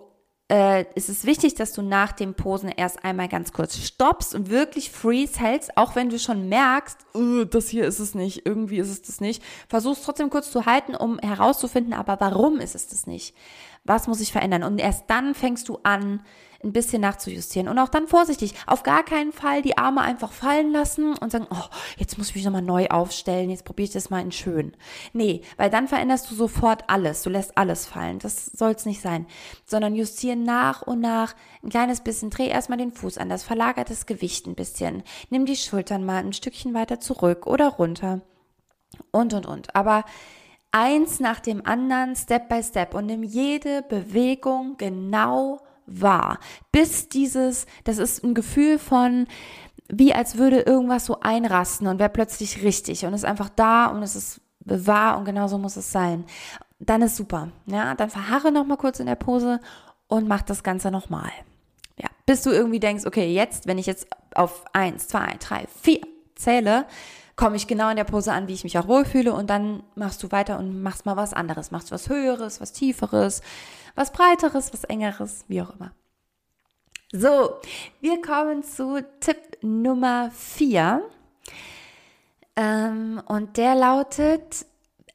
äh, 0.51 0.85
ist 0.93 1.09
es 1.09 1.25
wichtig, 1.25 1.55
dass 1.55 1.73
du 1.73 1.81
nach 1.81 2.11
dem 2.11 2.35
Posen 2.35 2.69
erst 2.69 3.03
einmal 3.03 3.27
ganz 3.27 3.51
kurz 3.51 3.77
stoppst 3.77 4.35
und 4.35 4.49
wirklich 4.49 4.91
freeze 4.91 5.39
hältst, 5.39 5.75
auch 5.75 5.95
wenn 5.95 6.09
du 6.09 6.19
schon 6.19 6.49
merkst, 6.49 6.97
uh, 7.15 7.45
das 7.45 7.69
hier 7.69 7.85
ist 7.85 7.99
es 7.99 8.13
nicht, 8.13 8.45
irgendwie 8.45 8.77
ist 8.77 8.89
es 8.89 9.01
das 9.01 9.21
nicht. 9.21 9.41
Versuchst 9.67 10.05
trotzdem 10.05 10.29
kurz 10.29 10.51
zu 10.51 10.67
halten, 10.67 10.93
um 10.95 11.17
herauszufinden, 11.19 11.93
aber 11.93 12.19
warum 12.19 12.59
ist 12.59 12.75
es 12.75 12.87
das 12.87 13.07
nicht? 13.07 13.35
Was 13.85 14.07
muss 14.07 14.19
ich 14.19 14.31
verändern? 14.31 14.63
Und 14.63 14.79
erst 14.79 15.09
dann 15.09 15.33
fängst 15.33 15.69
du 15.69 15.79
an, 15.83 16.21
ein 16.65 16.73
bisschen 16.73 17.01
nachzujustieren. 17.01 17.69
Und 17.69 17.79
auch 17.79 17.89
dann 17.89 18.07
vorsichtig, 18.07 18.53
auf 18.65 18.83
gar 18.83 19.03
keinen 19.03 19.31
Fall 19.31 19.61
die 19.61 19.77
Arme 19.77 20.01
einfach 20.01 20.31
fallen 20.31 20.71
lassen 20.71 21.15
und 21.17 21.31
sagen, 21.31 21.47
oh, 21.49 21.65
jetzt 21.97 22.17
muss 22.17 22.29
ich 22.29 22.35
mich 22.35 22.45
nochmal 22.45 22.61
neu 22.61 22.87
aufstellen, 22.87 23.49
jetzt 23.49 23.65
probiere 23.65 23.85
ich 23.85 23.93
das 23.93 24.09
mal 24.09 24.21
in 24.21 24.31
schön. 24.31 24.75
Nee, 25.13 25.41
weil 25.57 25.69
dann 25.69 25.87
veränderst 25.87 26.29
du 26.29 26.35
sofort 26.35 26.83
alles, 26.87 27.21
du 27.21 27.29
lässt 27.29 27.57
alles 27.57 27.85
fallen. 27.85 28.19
Das 28.19 28.47
soll 28.47 28.71
es 28.71 28.85
nicht 28.85 29.01
sein. 29.01 29.27
Sondern 29.65 29.95
justieren 29.95 30.43
nach 30.43 30.81
und 30.81 30.99
nach 30.99 31.35
ein 31.63 31.69
kleines 31.69 32.01
bisschen, 32.01 32.29
dreh 32.31 32.47
erstmal 32.47 32.79
den 32.79 32.91
Fuß 32.91 33.17
an, 33.17 33.29
das 33.29 33.43
verlagert 33.43 33.89
das 33.89 34.05
Gewicht 34.05 34.47
ein 34.47 34.55
bisschen. 34.55 35.03
Nimm 35.29 35.45
die 35.45 35.55
Schultern 35.55 36.03
mal 36.03 36.23
ein 36.23 36.33
Stückchen 36.33 36.73
weiter 36.73 36.99
zurück 36.99 37.45
oder 37.45 37.69
runter. 37.69 38.21
Und, 39.11 39.33
und, 39.33 39.45
und. 39.45 39.75
Aber 39.75 40.03
eins 40.75 41.21
nach 41.21 41.39
dem 41.39 41.65
anderen, 41.65 42.17
Step 42.17 42.49
by 42.49 42.61
Step 42.61 42.93
und 42.93 43.05
nimm 43.05 43.23
jede 43.23 43.81
Bewegung 43.81 44.75
genau 44.77 45.61
wahr. 45.85 46.37
Bis 46.73 47.07
dieses, 47.07 47.65
das 47.85 47.97
ist 47.97 48.25
ein 48.25 48.33
Gefühl 48.33 48.77
von, 48.77 49.25
wie 49.87 50.13
als 50.13 50.37
würde 50.37 50.59
irgendwas 50.59 51.05
so 51.05 51.21
einrasten 51.21 51.87
und 51.87 51.99
wäre 51.99 52.09
plötzlich 52.09 52.61
richtig 52.61 53.05
und 53.05 53.13
ist 53.13 53.23
einfach 53.23 53.47
da 53.47 53.85
und 53.85 54.03
es 54.03 54.17
ist 54.17 54.41
wahr 54.65 55.17
und 55.17 55.23
genau 55.23 55.47
so 55.47 55.57
muss 55.57 55.77
es 55.77 55.93
sein. 55.93 56.25
Dann 56.79 57.01
ist 57.01 57.15
super. 57.15 57.51
Ja, 57.67 57.95
dann 57.95 58.09
verharre 58.09 58.51
noch 58.51 58.65
mal 58.65 58.75
kurz 58.75 58.99
in 58.99 59.05
der 59.05 59.15
Pose 59.15 59.61
und 60.07 60.27
mach 60.27 60.41
das 60.41 60.61
Ganze 60.61 60.91
nochmal. 60.91 61.31
Ja, 61.97 62.09
bis 62.25 62.41
du 62.41 62.49
irgendwie 62.49 62.81
denkst, 62.81 63.05
okay, 63.05 63.33
jetzt, 63.33 63.65
wenn 63.65 63.77
ich 63.77 63.85
jetzt 63.85 64.07
auf 64.33 64.65
eins, 64.73 65.07
zwei, 65.07 65.37
drei, 65.39 65.67
vier 65.81 66.01
zähle, 66.35 66.85
komme 67.35 67.57
ich 67.57 67.67
genau 67.67 67.89
in 67.89 67.97
der 67.97 68.03
Pose 68.05 68.31
an, 68.31 68.47
wie 68.47 68.53
ich 68.53 68.63
mich 68.63 68.77
auch 68.77 68.87
wohlfühle 68.87 69.33
und 69.33 69.49
dann 69.49 69.83
machst 69.95 70.23
du 70.23 70.31
weiter 70.31 70.57
und 70.57 70.81
machst 70.81 71.05
mal 71.05 71.17
was 71.17 71.33
anderes, 71.33 71.71
machst 71.71 71.91
was 71.91 72.09
Höheres, 72.09 72.61
was 72.61 72.71
Tieferes, 72.71 73.41
was 73.95 74.11
Breiteres, 74.11 74.71
was 74.73 74.83
Engeres, 74.85 75.45
wie 75.47 75.61
auch 75.61 75.71
immer. 75.75 75.91
So, 77.11 77.55
wir 78.01 78.21
kommen 78.21 78.63
zu 78.63 79.01
Tipp 79.19 79.37
Nummer 79.61 80.31
4. 80.31 81.01
Ähm, 82.57 83.21
und 83.25 83.57
der 83.57 83.75
lautet, 83.75 84.65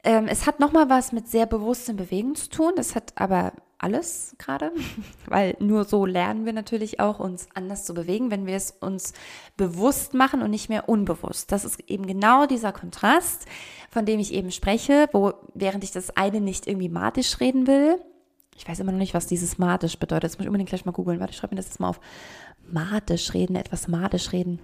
ähm, 0.05 0.27
es 0.29 0.47
hat 0.47 0.61
nochmal 0.61 0.89
was 0.89 1.13
mit 1.13 1.29
sehr 1.29 1.47
bewusstem 1.47 1.97
Bewegen 1.97 2.35
zu 2.35 2.49
tun. 2.49 2.73
Das 2.77 2.95
hat 2.95 3.13
aber 3.17 3.53
alles 3.83 4.35
gerade, 4.39 4.73
weil 5.27 5.57
nur 5.59 5.85
so 5.85 6.07
lernen 6.07 6.45
wir 6.45 6.53
natürlich 6.53 7.01
auch, 7.01 7.19
uns 7.19 7.49
anders 7.55 7.85
zu 7.85 7.95
bewegen, 7.95 8.31
wenn 8.31 8.47
wir 8.47 8.57
es 8.57 8.73
uns 8.81 9.13
bewusst 9.57 10.15
machen 10.15 10.43
und 10.43 10.51
nicht 10.51 10.69
mehr 10.69 10.89
unbewusst. 10.89 11.51
Das 11.51 11.65
ist 11.65 11.81
eben 11.89 12.07
genau 12.07 12.47
dieser 12.47 12.73
Kontrast, 12.73 13.47
von 13.91 14.05
dem 14.05 14.21
ich 14.21 14.33
eben 14.33 14.51
spreche, 14.51 15.09
wo 15.13 15.33
während 15.55 15.83
ich 15.85 15.93
das 15.93 16.17
eine 16.17 16.41
nicht 16.41 16.67
irgendwie 16.67 16.89
matisch 16.89 17.41
reden 17.41 17.67
will, 17.67 17.99
ich 18.61 18.69
weiß 18.69 18.81
immer 18.81 18.93
noch 18.93 18.99
nicht, 18.99 19.15
was 19.15 19.27
dieses 19.27 19.57
matisch 19.57 19.99
bedeutet. 19.99 20.25
Das 20.25 20.37
muss 20.37 20.45
ich 20.45 20.49
unbedingt 20.49 20.69
gleich 20.69 20.85
mal 20.85 20.93
googeln. 20.93 21.19
Warte, 21.19 21.33
ich 21.33 21.39
schreibe 21.39 21.55
mir 21.55 21.61
das 21.61 21.69
jetzt 21.69 21.81
mal 21.81 21.89
auf. 21.89 22.01
Matisch 22.71 23.33
reden, 23.33 23.57
etwas 23.57 23.89
matisch 23.89 24.33
reden. 24.33 24.61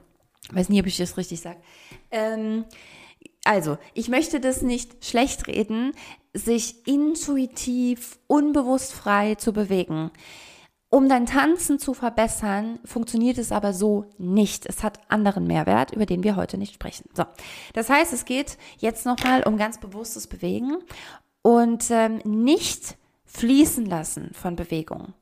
Ich 0.50 0.54
weiß 0.54 0.68
nie, 0.68 0.80
ob 0.80 0.86
ich 0.86 0.98
das 0.98 1.16
richtig 1.16 1.40
sage. 1.40 1.58
Ähm, 2.10 2.66
also, 3.46 3.78
ich 3.94 4.08
möchte 4.08 4.40
das 4.40 4.62
nicht 4.62 5.04
schlecht 5.04 5.46
reden, 5.46 5.92
sich 6.34 6.86
intuitiv, 6.86 8.18
unbewusst 8.26 8.92
frei 8.92 9.36
zu 9.36 9.52
bewegen. 9.52 10.10
Um 10.88 11.08
dein 11.08 11.26
Tanzen 11.26 11.78
zu 11.78 11.94
verbessern, 11.94 12.78
funktioniert 12.84 13.38
es 13.38 13.52
aber 13.52 13.72
so 13.72 14.06
nicht. 14.18 14.66
Es 14.66 14.82
hat 14.82 15.00
anderen 15.08 15.46
Mehrwert, 15.46 15.92
über 15.92 16.06
den 16.06 16.22
wir 16.22 16.36
heute 16.36 16.58
nicht 16.58 16.74
sprechen. 16.74 17.08
So, 17.12 17.24
das 17.74 17.90
heißt, 17.90 18.12
es 18.12 18.24
geht 18.24 18.56
jetzt 18.78 19.04
nochmal 19.04 19.42
um 19.42 19.56
ganz 19.56 19.78
bewusstes 19.78 20.26
Bewegen 20.26 20.78
und 21.42 21.90
ähm, 21.90 22.20
nicht 22.24 22.96
fließen 23.24 23.84
lassen 23.84 24.30
von 24.32 24.56
Bewegung. 24.56 25.12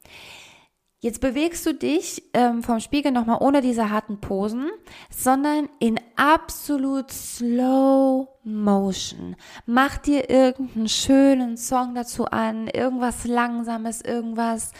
Jetzt 1.04 1.20
bewegst 1.20 1.66
du 1.66 1.74
dich 1.74 2.22
ähm, 2.32 2.62
vom 2.62 2.80
Spiegel 2.80 3.12
nochmal 3.12 3.36
ohne 3.42 3.60
diese 3.60 3.90
harten 3.90 4.22
Posen, 4.22 4.70
sondern 5.10 5.68
in 5.78 6.00
absolut 6.16 7.10
slow 7.12 8.28
motion. 8.42 9.36
Mach 9.66 9.98
dir 9.98 10.30
irgendeinen 10.30 10.88
schönen 10.88 11.58
Song 11.58 11.94
dazu 11.94 12.24
an, 12.24 12.68
irgendwas 12.68 13.26
Langsames, 13.26 14.00
irgendwas, 14.00 14.72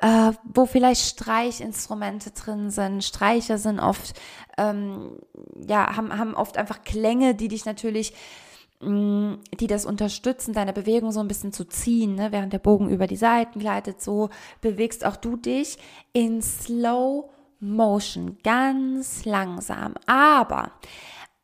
äh, 0.00 0.32
wo 0.52 0.66
vielleicht 0.66 1.02
Streichinstrumente 1.02 2.32
drin 2.32 2.70
sind. 2.70 3.04
Streicher 3.04 3.58
sind 3.58 3.78
oft, 3.78 4.18
ähm, 4.56 5.12
ja, 5.64 5.96
haben, 5.96 6.18
haben 6.18 6.34
oft 6.34 6.56
einfach 6.56 6.82
Klänge, 6.82 7.36
die 7.36 7.46
dich 7.46 7.66
natürlich 7.66 8.14
die 8.80 9.66
das 9.66 9.84
unterstützen, 9.86 10.52
deine 10.52 10.72
Bewegung 10.72 11.10
so 11.10 11.18
ein 11.18 11.26
bisschen 11.26 11.52
zu 11.52 11.64
ziehen, 11.64 12.14
ne? 12.14 12.30
während 12.30 12.52
der 12.52 12.60
Bogen 12.60 12.88
über 12.88 13.08
die 13.08 13.16
Seiten 13.16 13.58
gleitet, 13.58 14.00
so 14.00 14.30
bewegst 14.60 15.04
auch 15.04 15.16
du 15.16 15.36
dich 15.36 15.78
in 16.12 16.40
Slow 16.42 17.28
Motion, 17.60 18.38
ganz 18.44 19.24
langsam. 19.24 19.94
Aber 20.06 20.70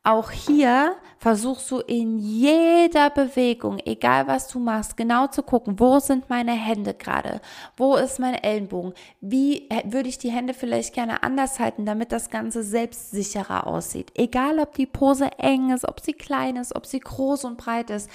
auch 0.05 0.31
hier 0.31 0.95
versuchst 1.17 1.71
du 1.71 1.79
in 1.79 2.19
jeder 2.19 3.09
Bewegung, 3.09 3.79
egal 3.85 4.27
was 4.27 4.47
du 4.47 4.59
machst, 4.59 4.95
genau 4.95 5.27
zu 5.27 5.41
gucken, 5.41 5.79
wo 5.79 5.99
sind 5.99 6.29
meine 6.29 6.51
Hände 6.51 6.93
gerade? 6.93 7.41
Wo 7.75 7.95
ist 7.95 8.19
mein 8.19 8.35
Ellenbogen? 8.35 8.93
Wie 9.21 9.67
würde 9.85 10.09
ich 10.09 10.19
die 10.19 10.29
Hände 10.29 10.53
vielleicht 10.53 10.93
gerne 10.93 11.23
anders 11.23 11.59
halten, 11.59 11.85
damit 11.85 12.11
das 12.11 12.29
Ganze 12.29 12.61
selbstsicherer 12.63 13.65
aussieht? 13.65 14.11
Egal, 14.15 14.59
ob 14.59 14.75
die 14.75 14.85
Pose 14.85 15.31
eng 15.39 15.71
ist, 15.71 15.87
ob 15.87 15.99
sie 15.99 16.13
klein 16.13 16.57
ist, 16.57 16.75
ob 16.75 16.85
sie 16.85 16.99
groß 16.99 17.45
und 17.45 17.57
breit 17.57 17.89
ist. 17.89 18.09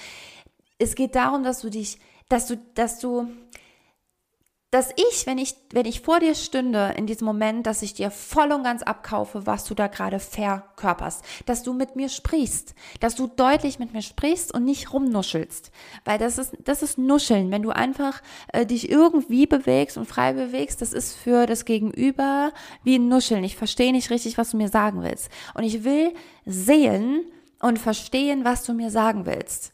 Es 0.79 0.95
geht 0.95 1.15
darum, 1.15 1.43
dass 1.43 1.61
du 1.61 1.69
dich, 1.69 1.99
dass 2.29 2.47
du, 2.47 2.57
dass 2.75 2.99
du 2.99 3.27
dass 4.71 4.89
ich, 4.95 5.27
wenn 5.27 5.37
ich, 5.37 5.55
wenn 5.71 5.85
ich 5.85 5.99
vor 5.99 6.21
dir 6.21 6.33
stünde 6.33 6.93
in 6.95 7.05
diesem 7.05 7.25
Moment, 7.25 7.67
dass 7.67 7.81
ich 7.81 7.93
dir 7.93 8.09
voll 8.09 8.53
und 8.53 8.63
ganz 8.63 8.81
abkaufe, 8.81 9.45
was 9.45 9.65
du 9.65 9.75
da 9.75 9.87
gerade 9.87 10.19
verkörperst, 10.19 11.25
dass 11.45 11.61
du 11.61 11.73
mit 11.73 11.97
mir 11.97 12.07
sprichst, 12.07 12.73
dass 13.01 13.15
du 13.15 13.27
deutlich 13.27 13.79
mit 13.79 13.93
mir 13.93 14.01
sprichst 14.01 14.53
und 14.53 14.63
nicht 14.63 14.93
rumnuschelst, 14.93 15.71
weil 16.05 16.17
das 16.17 16.37
ist, 16.37 16.57
das 16.63 16.83
ist 16.83 16.97
Nuscheln, 16.97 17.51
wenn 17.51 17.63
du 17.63 17.71
einfach 17.71 18.21
äh, 18.53 18.65
dich 18.65 18.89
irgendwie 18.89 19.45
bewegst 19.45 19.97
und 19.97 20.05
frei 20.05 20.31
bewegst, 20.31 20.81
das 20.81 20.93
ist 20.93 21.15
für 21.15 21.45
das 21.45 21.65
Gegenüber 21.65 22.53
wie 22.83 22.95
ein 22.97 23.09
Nuscheln. 23.09 23.43
Ich 23.43 23.57
verstehe 23.57 23.91
nicht 23.91 24.09
richtig, 24.09 24.37
was 24.37 24.51
du 24.51 24.57
mir 24.57 24.69
sagen 24.69 25.03
willst. 25.03 25.29
Und 25.53 25.63
ich 25.63 25.83
will 25.83 26.13
sehen 26.45 27.25
und 27.59 27.77
verstehen, 27.77 28.45
was 28.45 28.63
du 28.63 28.73
mir 28.73 28.89
sagen 28.89 29.25
willst. 29.25 29.73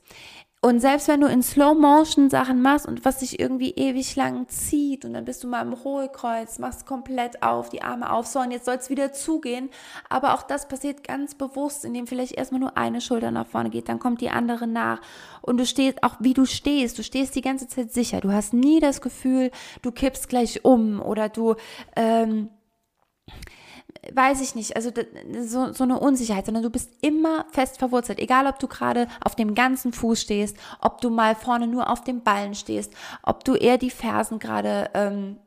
Und 0.68 0.82
selbst 0.82 1.08
wenn 1.08 1.22
du 1.22 1.28
in 1.28 1.42
Slow 1.42 1.76
Motion 1.76 2.30
Sachen 2.30 2.62
machst 2.62 2.86
und 2.86 3.06
was 3.06 3.22
sich 3.22 3.40
irgendwie 3.40 3.72
ewig 3.72 4.18
lang 4.18 4.50
zieht 4.50 5.06
und 5.06 5.14
dann 5.14 5.24
bist 5.24 5.42
du 5.42 5.48
mal 5.48 5.62
im 5.62 5.82
Hohlkreuz, 5.82 6.60
machst 6.60 6.86
komplett 6.86 7.42
auf, 7.42 7.70
die 7.70 7.84
Arme 7.84 8.12
auf, 8.12 8.28
so 8.28 8.42
und 8.42 8.52
jetzt 8.52 8.66
soll 8.66 8.76
es 8.76 8.90
wieder 8.90 9.14
zugehen. 9.14 9.70
Aber 10.10 10.34
auch 10.34 10.44
das 10.44 10.68
passiert 10.68 11.06
ganz 11.06 11.36
bewusst, 11.36 11.86
indem 11.86 12.06
vielleicht 12.06 12.34
erstmal 12.34 12.60
nur 12.60 12.78
eine 12.78 13.00
Schulter 13.00 13.32
nach 13.32 13.48
vorne 13.48 13.70
geht, 13.70 13.88
dann 13.88 14.00
kommt 14.00 14.20
die 14.20 14.30
andere 14.30 14.68
nach. 14.68 15.00
Und 15.42 15.56
du 15.56 15.66
stehst, 15.66 16.04
auch 16.04 16.18
wie 16.20 16.34
du 16.34 16.44
stehst, 16.44 17.00
du 17.00 17.04
stehst 17.04 17.36
die 17.36 17.42
ganze 17.42 17.70
Zeit 17.70 17.94
sicher. 17.94 18.20
Du 18.20 18.34
hast 18.34 18.54
nie 18.54 18.82
das 18.82 19.00
Gefühl, 19.00 19.52
du 19.84 19.94
kippst 19.94 20.28
gleich 20.28 20.66
um 20.66 21.02
oder 21.02 21.30
du, 21.30 21.56
ähm, 21.96 22.50
weiß 24.14 24.42
ich 24.42 24.56
nicht, 24.56 24.76
also 24.76 24.92
so, 25.42 25.74
so 25.74 25.84
eine 25.84 26.00
Unsicherheit, 26.00 26.46
sondern 26.46 26.64
du 26.64 26.70
bist 26.70 26.92
immer 27.02 27.46
fest 27.52 27.78
verwurzelt. 27.78 28.20
Egal, 28.20 28.48
ob 28.48 28.60
du 28.60 28.68
gerade 28.68 29.08
auf 29.24 29.36
dem 29.36 29.56
ganzen 29.56 29.94
Fuß 29.94 30.22
stehst, 30.22 30.58
ob 30.82 31.02
du 31.02 31.10
mal 31.10 31.36
vorne 31.36 31.68
nur 31.68 31.90
auf 31.90 32.04
dem 32.04 32.22
Ballen 32.22 32.56
stehst, 32.56 32.94
ob 33.24 33.44
du 33.44 33.56
eher 33.56 33.78
die 33.78 33.90
Fersen 33.90 34.40
gerade 34.40 34.90
ähm, 34.94 35.38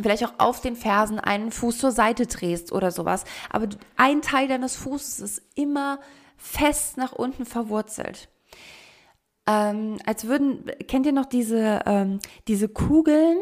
vielleicht 0.00 0.24
auch 0.24 0.34
auf 0.38 0.60
den 0.60 0.76
Fersen 0.76 1.18
einen 1.18 1.52
Fuß 1.52 1.78
zur 1.78 1.92
Seite 1.92 2.26
drehst 2.26 2.72
oder 2.72 2.90
sowas. 2.90 3.24
Aber 3.50 3.68
ein 3.96 4.22
Teil 4.22 4.48
deines 4.48 4.76
Fußes 4.76 5.20
ist 5.20 5.42
immer 5.54 5.98
fest 6.36 6.96
nach 6.96 7.12
unten 7.12 7.46
verwurzelt. 7.46 8.28
Ähm, 9.46 9.98
als 10.06 10.26
würden, 10.26 10.64
kennt 10.88 11.06
ihr 11.06 11.12
noch 11.12 11.26
diese, 11.26 11.80
ähm, 11.86 12.18
diese 12.48 12.68
Kugeln, 12.68 13.38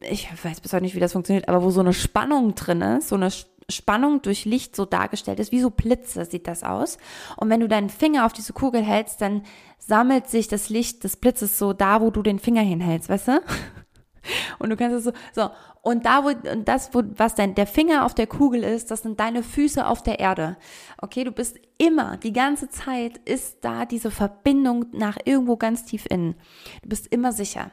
ich 0.00 0.28
weiß 0.44 0.60
bis 0.60 0.72
heute 0.72 0.84
nicht, 0.84 0.94
wie 0.94 1.00
das 1.00 1.12
funktioniert, 1.12 1.48
aber 1.48 1.62
wo 1.62 1.70
so 1.70 1.80
eine 1.80 1.92
Spannung 1.92 2.54
drin 2.54 2.82
ist, 2.82 3.08
so 3.08 3.16
eine 3.16 3.30
Spannung 3.70 4.22
durch 4.22 4.44
Licht 4.44 4.74
so 4.74 4.84
dargestellt 4.84 5.40
ist, 5.40 5.52
wie 5.52 5.60
so 5.60 5.70
Blitze 5.70 6.24
sieht 6.24 6.46
das 6.46 6.64
aus. 6.64 6.98
Und 7.36 7.50
wenn 7.50 7.60
du 7.60 7.68
deinen 7.68 7.90
Finger 7.90 8.24
auf 8.24 8.32
diese 8.32 8.52
Kugel 8.52 8.82
hältst, 8.82 9.20
dann 9.20 9.42
sammelt 9.78 10.28
sich 10.28 10.48
das 10.48 10.70
Licht 10.70 11.04
des 11.04 11.16
Blitzes 11.16 11.58
so 11.58 11.72
da, 11.72 12.00
wo 12.00 12.10
du 12.10 12.22
den 12.22 12.38
Finger 12.38 12.62
hinhältst, 12.62 13.08
weißt 13.08 13.28
du? 13.28 13.40
Und 14.58 14.70
du 14.70 14.76
kannst 14.76 14.96
es 14.96 15.04
so, 15.04 15.12
so. 15.32 15.50
Und 15.82 16.04
da, 16.04 16.24
wo, 16.24 16.32
das, 16.64 16.92
wo, 16.92 17.02
was 17.16 17.34
denn 17.34 17.54
der 17.54 17.66
Finger 17.66 18.04
auf 18.04 18.14
der 18.14 18.26
Kugel 18.26 18.62
ist, 18.62 18.90
das 18.90 19.02
sind 19.02 19.20
deine 19.20 19.42
Füße 19.42 19.86
auf 19.86 20.02
der 20.02 20.18
Erde. 20.18 20.56
Okay, 21.00 21.24
du 21.24 21.32
bist 21.32 21.58
immer, 21.78 22.16
die 22.18 22.32
ganze 22.32 22.68
Zeit 22.68 23.18
ist 23.18 23.58
da 23.62 23.86
diese 23.86 24.10
Verbindung 24.10 24.86
nach 24.92 25.16
irgendwo 25.24 25.56
ganz 25.56 25.84
tief 25.84 26.04
innen. 26.10 26.34
Du 26.82 26.88
bist 26.90 27.06
immer 27.06 27.32
sicher 27.32 27.70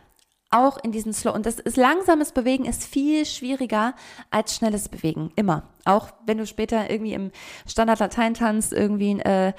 auch 0.56 0.78
in 0.84 0.92
diesen 0.92 1.14
Slow. 1.14 1.34
Und 1.34 1.46
das 1.46 1.60
ist 1.60 1.78
langsames 1.78 2.32
Bewegen 2.32 2.66
ist 2.66 2.84
viel 2.84 3.26
schwieriger 3.26 3.94
als 4.32 4.56
schnelles 4.56 4.90
Bewegen. 4.90 5.32
Immer. 5.36 5.64
Auch 5.86 6.10
wenn 6.26 6.38
du 6.38 6.46
später 6.46 6.90
irgendwie 6.90 7.14
im 7.14 7.32
Standard 7.68 8.00
Latein 8.00 8.34
tanzt, 8.34 8.74
irgendwie 8.74 9.20
äh, 9.20 9.54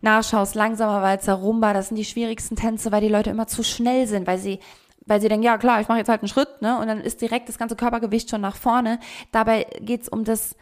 nachschaust, 0.00 0.54
langsamer 0.54 1.02
Walzer, 1.02 1.34
Rumba, 1.34 1.72
das 1.72 1.88
sind 1.88 1.96
die 1.96 2.04
schwierigsten 2.04 2.56
Tänze, 2.56 2.92
weil 2.92 3.00
die 3.00 3.08
Leute 3.08 3.30
immer 3.30 3.46
zu 3.46 3.62
schnell 3.62 4.06
sind, 4.06 4.26
weil 4.26 4.38
sie 4.38 4.60
weil 5.08 5.20
sie 5.20 5.28
denken, 5.28 5.44
ja 5.44 5.56
klar, 5.56 5.80
ich 5.80 5.86
mache 5.86 5.98
jetzt 5.98 6.08
halt 6.08 6.22
einen 6.22 6.28
Schritt, 6.28 6.60
ne? 6.62 6.80
Und 6.80 6.88
dann 6.88 7.00
ist 7.00 7.20
direkt 7.20 7.48
das 7.48 7.58
ganze 7.58 7.76
Körpergewicht 7.76 8.28
schon 8.28 8.40
nach 8.40 8.56
vorne. 8.56 8.98
Dabei 9.30 9.64
geht's 9.80 10.08
um 10.08 10.24
das 10.24 10.56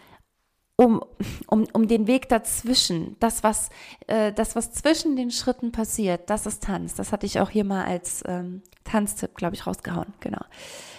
um, 0.77 1.05
um, 1.47 1.67
um 1.73 1.87
den 1.87 2.07
Weg 2.07 2.29
dazwischen, 2.29 3.17
das 3.21 3.43
was, 3.45 3.71
äh, 4.07 4.33
das, 4.33 4.57
was 4.57 4.73
zwischen 4.73 5.15
den 5.17 5.31
Schritten 5.31 5.71
passiert, 5.73 6.29
das 6.31 6.47
ist 6.47 6.65
Tanz. 6.65 6.95
Das 6.95 7.13
hatte 7.13 7.27
ich 7.27 7.39
auch 7.41 7.51
hier 7.51 7.65
mal 7.65 7.85
als 7.85 8.25
ähm, 8.27 8.63
Tanztipp, 8.83 9.37
glaube 9.37 9.55
ich, 9.55 9.67
rausgehauen. 9.67 10.13
Genau. 10.21 10.43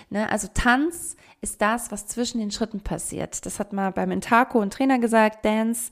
Ne? 0.10 0.30
Also 0.32 0.48
Tanz 0.54 1.18
ist 1.42 1.62
das, 1.62 1.92
was 1.92 2.08
zwischen 2.08 2.40
den 2.40 2.52
Schritten 2.52 2.80
passiert. 2.80 3.46
Das 3.46 3.60
hat 3.60 3.74
mal 3.74 3.92
beim 3.92 4.12
Intako 4.12 4.62
ein 4.62 4.70
Trainer 4.70 5.00
gesagt, 5.00 5.44
Dance 5.44 5.92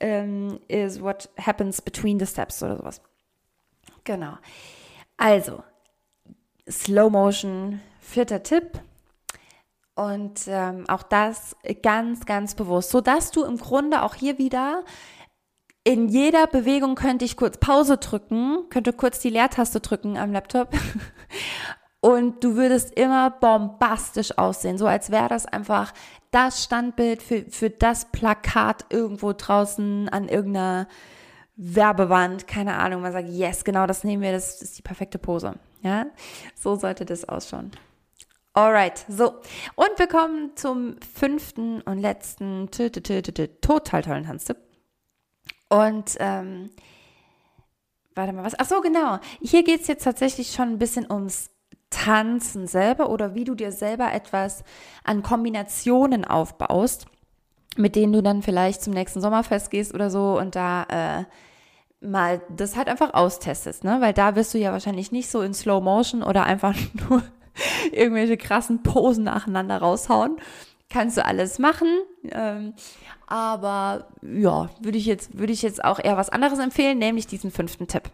ähm, 0.00 0.58
is 0.68 1.00
what 1.02 1.28
happens 1.38 1.82
between 1.82 2.18
the 2.18 2.26
steps 2.26 2.62
oder 2.62 2.78
sowas. 2.78 3.02
Genau. 4.04 4.38
Also, 5.18 5.62
Slow 6.68 7.10
Motion, 7.10 7.80
vierter 8.00 8.42
Tipp 8.42 8.80
und 9.98 10.42
ähm, 10.46 10.84
auch 10.88 11.02
das 11.02 11.56
ganz, 11.82 12.24
ganz 12.24 12.54
bewusst, 12.54 12.90
so 12.90 13.00
dass 13.00 13.32
du 13.32 13.44
im 13.44 13.56
Grunde 13.56 14.02
auch 14.02 14.14
hier 14.14 14.38
wieder 14.38 14.84
in 15.82 16.08
jeder 16.08 16.46
Bewegung 16.46 16.94
könnte 16.94 17.24
ich 17.24 17.36
kurz 17.36 17.58
Pause 17.58 17.96
drücken, 17.96 18.68
könnte 18.70 18.92
kurz 18.92 19.18
die 19.18 19.30
Leertaste 19.30 19.80
drücken 19.80 20.16
am 20.16 20.32
Laptop 20.32 20.68
und 22.00 22.44
du 22.44 22.54
würdest 22.54 22.96
immer 22.96 23.30
bombastisch 23.30 24.38
aussehen, 24.38 24.78
so 24.78 24.86
als 24.86 25.10
wäre 25.10 25.28
das 25.28 25.46
einfach 25.46 25.92
das 26.30 26.62
Standbild 26.62 27.20
für, 27.20 27.42
für 27.50 27.70
das 27.70 28.04
Plakat 28.12 28.84
irgendwo 28.90 29.32
draußen 29.32 30.08
an 30.10 30.28
irgendeiner 30.28 30.86
Werbewand, 31.56 32.46
keine 32.46 32.74
Ahnung, 32.74 33.02
man 33.02 33.12
sagt, 33.12 33.28
yes, 33.30 33.64
genau 33.64 33.86
das 33.86 34.04
nehmen 34.04 34.22
wir, 34.22 34.30
das 34.30 34.62
ist 34.62 34.78
die 34.78 34.82
perfekte 34.82 35.18
Pose. 35.18 35.54
Ja, 35.82 36.06
so 36.54 36.76
sollte 36.76 37.04
das 37.04 37.28
ausschauen. 37.28 37.72
Alright, 38.54 39.04
so. 39.08 39.34
Und 39.76 39.90
wir 39.98 40.06
kommen 40.06 40.56
zum 40.56 40.96
fünften 41.14 41.80
und 41.82 41.98
letzten 41.98 42.70
total 42.70 44.02
tollen 44.02 44.24
Tanztipp. 44.24 44.56
Und, 45.68 46.16
ähm, 46.18 46.70
warte 48.14 48.32
mal, 48.32 48.44
was? 48.44 48.58
Ach 48.58 48.66
so, 48.66 48.80
genau. 48.80 49.18
Hier 49.40 49.62
geht 49.62 49.82
es 49.82 49.86
jetzt 49.86 50.04
tatsächlich 50.04 50.52
schon 50.52 50.70
ein 50.70 50.78
bisschen 50.78 51.10
ums 51.10 51.50
Tanzen 51.90 52.66
selber 52.66 53.10
oder 53.10 53.34
wie 53.34 53.44
du 53.44 53.54
dir 53.54 53.72
selber 53.72 54.12
etwas 54.12 54.62
an 55.04 55.22
Kombinationen 55.22 56.24
aufbaust, 56.24 57.06
mit 57.76 57.96
denen 57.96 58.12
du 58.12 58.22
dann 58.22 58.42
vielleicht 58.42 58.82
zum 58.82 58.92
nächsten 58.92 59.20
Sommerfest 59.20 59.70
gehst 59.70 59.94
oder 59.94 60.10
so 60.10 60.38
und 60.38 60.54
da 60.54 60.84
äh, 60.90 61.24
mal 62.06 62.42
das 62.50 62.76
halt 62.76 62.88
einfach 62.88 63.14
austestest, 63.14 63.84
ne? 63.84 64.00
Weil 64.00 64.12
da 64.12 64.36
wirst 64.36 64.54
du 64.54 64.58
ja 64.58 64.72
wahrscheinlich 64.72 65.12
nicht 65.12 65.30
so 65.30 65.40
in 65.42 65.54
Slow 65.54 65.82
Motion 65.82 66.22
oder 66.22 66.44
einfach 66.44 66.74
nur 67.08 67.22
irgendwelche 67.92 68.36
krassen 68.36 68.82
Posen 68.82 69.24
nacheinander 69.24 69.78
raushauen. 69.78 70.36
Kannst 70.90 71.18
du 71.18 71.24
alles 71.24 71.58
machen. 71.58 71.88
Ähm, 72.30 72.74
aber 73.26 74.08
ja, 74.22 74.70
würde 74.80 74.96
ich 74.96 75.06
jetzt, 75.06 75.30
ich 75.38 75.62
jetzt 75.62 75.84
auch 75.84 75.98
eher 76.02 76.16
was 76.16 76.30
anderes 76.30 76.58
empfehlen, 76.58 76.98
nämlich 76.98 77.26
diesen 77.26 77.50
fünften 77.50 77.86
Tipp. 77.86 78.10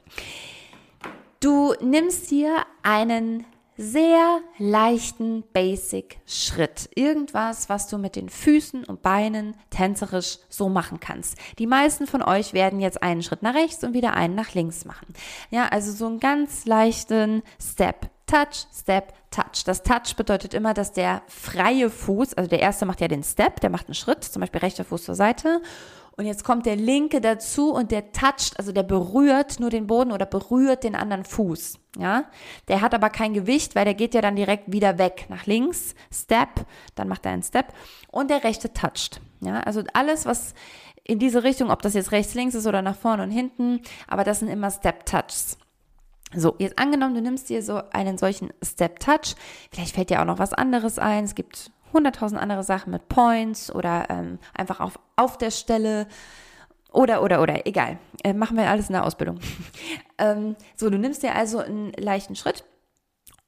Du 1.38 1.74
nimmst 1.80 2.30
dir 2.30 2.64
einen 2.82 3.44
sehr 3.76 4.40
leichten 4.58 5.42
Basic-Schritt. 5.52 6.90
Irgendwas, 6.94 7.68
was 7.68 7.88
du 7.88 7.98
mit 7.98 8.16
den 8.16 8.28
Füßen 8.28 8.84
und 8.84 9.02
Beinen 9.02 9.56
tänzerisch 9.70 10.38
so 10.48 10.68
machen 10.68 11.00
kannst. 11.00 11.36
Die 11.58 11.66
meisten 11.66 12.06
von 12.06 12.22
euch 12.22 12.52
werden 12.52 12.80
jetzt 12.80 13.02
einen 13.02 13.22
Schritt 13.22 13.42
nach 13.42 13.54
rechts 13.54 13.82
und 13.82 13.94
wieder 13.94 14.14
einen 14.14 14.34
nach 14.34 14.54
links 14.54 14.84
machen. 14.84 15.12
Ja, 15.50 15.68
also 15.68 15.92
so 15.92 16.06
einen 16.06 16.20
ganz 16.20 16.66
leichten 16.66 17.42
Step. 17.60 18.10
Touch, 18.26 18.66
Step, 18.72 19.12
Touch. 19.34 19.64
Das 19.64 19.82
Touch 19.82 20.14
bedeutet 20.16 20.54
immer, 20.54 20.74
dass 20.74 20.92
der 20.92 21.22
freie 21.26 21.90
Fuß, 21.90 22.34
also 22.34 22.48
der 22.48 22.60
erste 22.60 22.86
macht 22.86 23.00
ja 23.00 23.08
den 23.08 23.24
Step, 23.24 23.60
der 23.60 23.70
macht 23.70 23.88
einen 23.88 23.94
Schritt, 23.94 24.22
zum 24.22 24.40
Beispiel 24.40 24.60
rechter 24.60 24.84
Fuß 24.84 25.04
zur 25.04 25.14
Seite. 25.14 25.60
Und 26.16 26.26
jetzt 26.26 26.44
kommt 26.44 26.64
der 26.64 26.76
linke 26.76 27.20
dazu 27.20 27.72
und 27.72 27.90
der 27.90 28.12
toucht, 28.12 28.56
also 28.56 28.70
der 28.70 28.84
berührt 28.84 29.58
nur 29.58 29.70
den 29.70 29.88
Boden 29.88 30.12
oder 30.12 30.26
berührt 30.26 30.84
den 30.84 30.94
anderen 30.94 31.24
Fuß. 31.24 31.80
Ja, 31.98 32.26
der 32.68 32.80
hat 32.80 32.94
aber 32.94 33.10
kein 33.10 33.34
Gewicht, 33.34 33.74
weil 33.74 33.84
der 33.84 33.94
geht 33.94 34.14
ja 34.14 34.20
dann 34.20 34.36
direkt 34.36 34.70
wieder 34.70 34.98
weg 34.98 35.26
nach 35.28 35.46
links. 35.46 35.96
Step, 36.12 36.66
dann 36.94 37.08
macht 37.08 37.26
er 37.26 37.32
einen 37.32 37.42
Step 37.42 37.72
und 38.12 38.30
der 38.30 38.44
rechte 38.44 38.72
toucht. 38.72 39.20
Ja, 39.40 39.60
also 39.60 39.82
alles, 39.92 40.24
was 40.24 40.54
in 41.02 41.18
diese 41.18 41.42
Richtung, 41.42 41.70
ob 41.70 41.82
das 41.82 41.94
jetzt 41.94 42.12
rechts, 42.12 42.34
links 42.34 42.54
ist 42.54 42.66
oder 42.66 42.80
nach 42.80 42.96
vorne 42.96 43.24
und 43.24 43.30
hinten, 43.30 43.80
aber 44.06 44.22
das 44.22 44.38
sind 44.38 44.48
immer 44.48 44.70
Step 44.70 45.04
Touches. 45.06 45.58
So, 46.36 46.54
jetzt 46.58 46.78
angenommen, 46.78 47.14
du 47.14 47.20
nimmst 47.20 47.48
dir 47.48 47.62
so 47.62 47.82
einen 47.90 48.18
solchen 48.18 48.52
Step 48.62 49.00
Touch. 49.00 49.36
Vielleicht 49.70 49.94
fällt 49.94 50.10
dir 50.10 50.20
auch 50.20 50.26
noch 50.26 50.38
was 50.38 50.52
anderes 50.52 50.98
ein. 50.98 51.24
Es 51.24 51.34
gibt 51.34 51.70
hunderttausend 51.92 52.40
andere 52.40 52.62
Sachen 52.62 52.90
mit 52.90 53.08
Points 53.08 53.72
oder 53.72 54.06
ähm, 54.10 54.38
einfach 54.52 54.80
auf, 54.80 54.98
auf 55.16 55.38
der 55.38 55.50
Stelle 55.50 56.06
oder, 56.92 57.22
oder, 57.22 57.40
oder, 57.42 57.66
egal. 57.66 57.98
Äh, 58.22 58.34
machen 58.34 58.56
wir 58.56 58.68
alles 58.68 58.88
in 58.88 58.94
der 58.94 59.04
Ausbildung. 59.04 59.40
ähm, 60.18 60.56
so, 60.76 60.90
du 60.90 60.98
nimmst 60.98 61.22
dir 61.22 61.34
also 61.34 61.58
einen 61.58 61.92
leichten 61.92 62.36
Schritt 62.36 62.64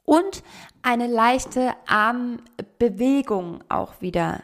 und 0.03 0.43
eine 0.81 1.07
leichte 1.07 1.73
Armbewegung 1.87 3.63
auch 3.69 4.01
wieder 4.01 4.43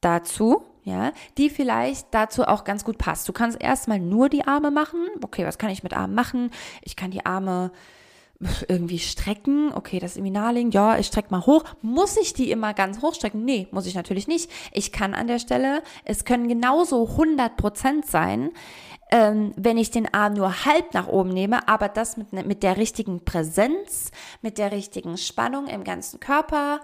dazu 0.00 0.64
ja, 0.84 1.12
die 1.38 1.50
vielleicht 1.50 2.06
dazu 2.12 2.44
auch 2.44 2.64
ganz 2.64 2.84
gut 2.84 2.98
passt. 2.98 3.28
Du 3.28 3.32
kannst 3.32 3.60
erstmal 3.60 4.00
nur 4.00 4.28
die 4.28 4.46
Arme 4.46 4.70
machen. 4.70 5.06
Okay, 5.22 5.44
was 5.44 5.58
kann 5.58 5.70
ich 5.70 5.82
mit 5.82 5.94
Armen 5.94 6.14
machen? 6.14 6.50
Ich 6.82 6.96
kann 6.96 7.10
die 7.10 7.26
Arme 7.26 7.70
irgendwie 8.68 8.98
strecken, 8.98 9.70
okay, 9.74 9.98
das 9.98 10.12
ist 10.12 10.16
irgendwie 10.16 10.32
naheliegend, 10.32 10.72
ja, 10.72 10.98
ich 10.98 11.06
strecke 11.06 11.30
mal 11.30 11.44
hoch. 11.44 11.64
Muss 11.82 12.16
ich 12.16 12.32
die 12.32 12.50
immer 12.50 12.72
ganz 12.72 13.02
hoch 13.02 13.14
strecken? 13.14 13.44
Nee, 13.44 13.68
muss 13.70 13.86
ich 13.86 13.94
natürlich 13.94 14.28
nicht. 14.28 14.50
Ich 14.72 14.92
kann 14.92 15.14
an 15.14 15.26
der 15.26 15.38
Stelle, 15.38 15.82
es 16.04 16.24
können 16.24 16.48
genauso 16.48 17.06
100 17.06 17.56
Prozent 17.58 18.06
sein, 18.06 18.50
ähm, 19.12 19.52
wenn 19.56 19.76
ich 19.76 19.90
den 19.90 20.12
Arm 20.14 20.34
nur 20.34 20.64
halb 20.64 20.94
nach 20.94 21.08
oben 21.08 21.30
nehme, 21.30 21.68
aber 21.68 21.88
das 21.88 22.16
mit, 22.16 22.32
ne, 22.32 22.44
mit 22.44 22.62
der 22.62 22.76
richtigen 22.76 23.24
Präsenz, 23.24 24.10
mit 24.40 24.56
der 24.56 24.72
richtigen 24.72 25.18
Spannung 25.18 25.66
im 25.66 25.84
ganzen 25.84 26.20
Körper, 26.20 26.80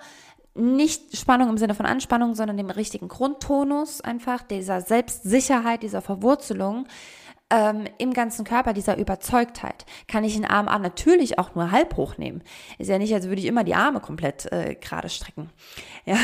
nicht 0.57 1.16
Spannung 1.16 1.50
im 1.50 1.59
Sinne 1.59 1.74
von 1.74 1.86
Anspannung, 1.86 2.34
sondern 2.34 2.57
dem 2.57 2.70
richtigen 2.70 3.09
Grundtonus 3.09 4.00
einfach, 4.00 4.42
dieser 4.42 4.80
Selbstsicherheit, 4.80 5.82
dieser 5.82 6.02
Verwurzelung 6.02 6.86
ähm, 7.50 7.84
im 7.98 8.12
ganzen 8.12 8.44
Körper, 8.44 8.72
dieser 8.72 8.98
Überzeugtheit, 8.98 9.86
kann 10.09 10.24
ich 10.24 10.34
den 10.34 10.44
Arm 10.44 10.66
natürlich 10.82 11.38
auch 11.38 11.54
nur 11.54 11.70
halb 11.70 11.96
hochnehmen. 11.96 12.42
Ist 12.78 12.88
ja 12.88 12.98
nicht, 12.98 13.14
als 13.14 13.28
würde 13.28 13.40
ich 13.40 13.46
immer 13.46 13.64
die 13.64 13.74
Arme 13.74 14.00
komplett 14.00 14.50
äh, 14.52 14.74
gerade 14.74 15.09
strecken. 15.09 15.50
Ja. 16.04 16.16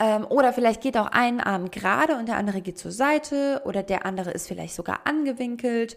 Ähm, 0.00 0.26
oder 0.28 0.52
vielleicht 0.52 0.80
geht 0.80 0.96
auch 0.96 1.08
ein 1.08 1.40
Arm 1.40 1.70
gerade 1.70 2.16
und 2.16 2.28
der 2.28 2.36
andere 2.36 2.60
geht 2.60 2.78
zur 2.78 2.92
Seite 2.92 3.62
oder 3.64 3.82
der 3.82 4.06
andere 4.06 4.30
ist 4.30 4.46
vielleicht 4.46 4.74
sogar 4.74 5.00
angewinkelt. 5.04 5.96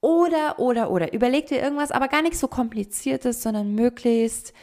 Oder, 0.00 0.58
oder, 0.58 0.90
oder. 0.90 1.12
Überleg 1.12 1.46
dir 1.46 1.60
irgendwas, 1.60 1.92
aber 1.92 2.08
gar 2.08 2.22
nichts 2.22 2.40
so 2.40 2.48
kompliziertes, 2.48 3.42
sondern 3.42 3.74
möglichst 3.74 4.54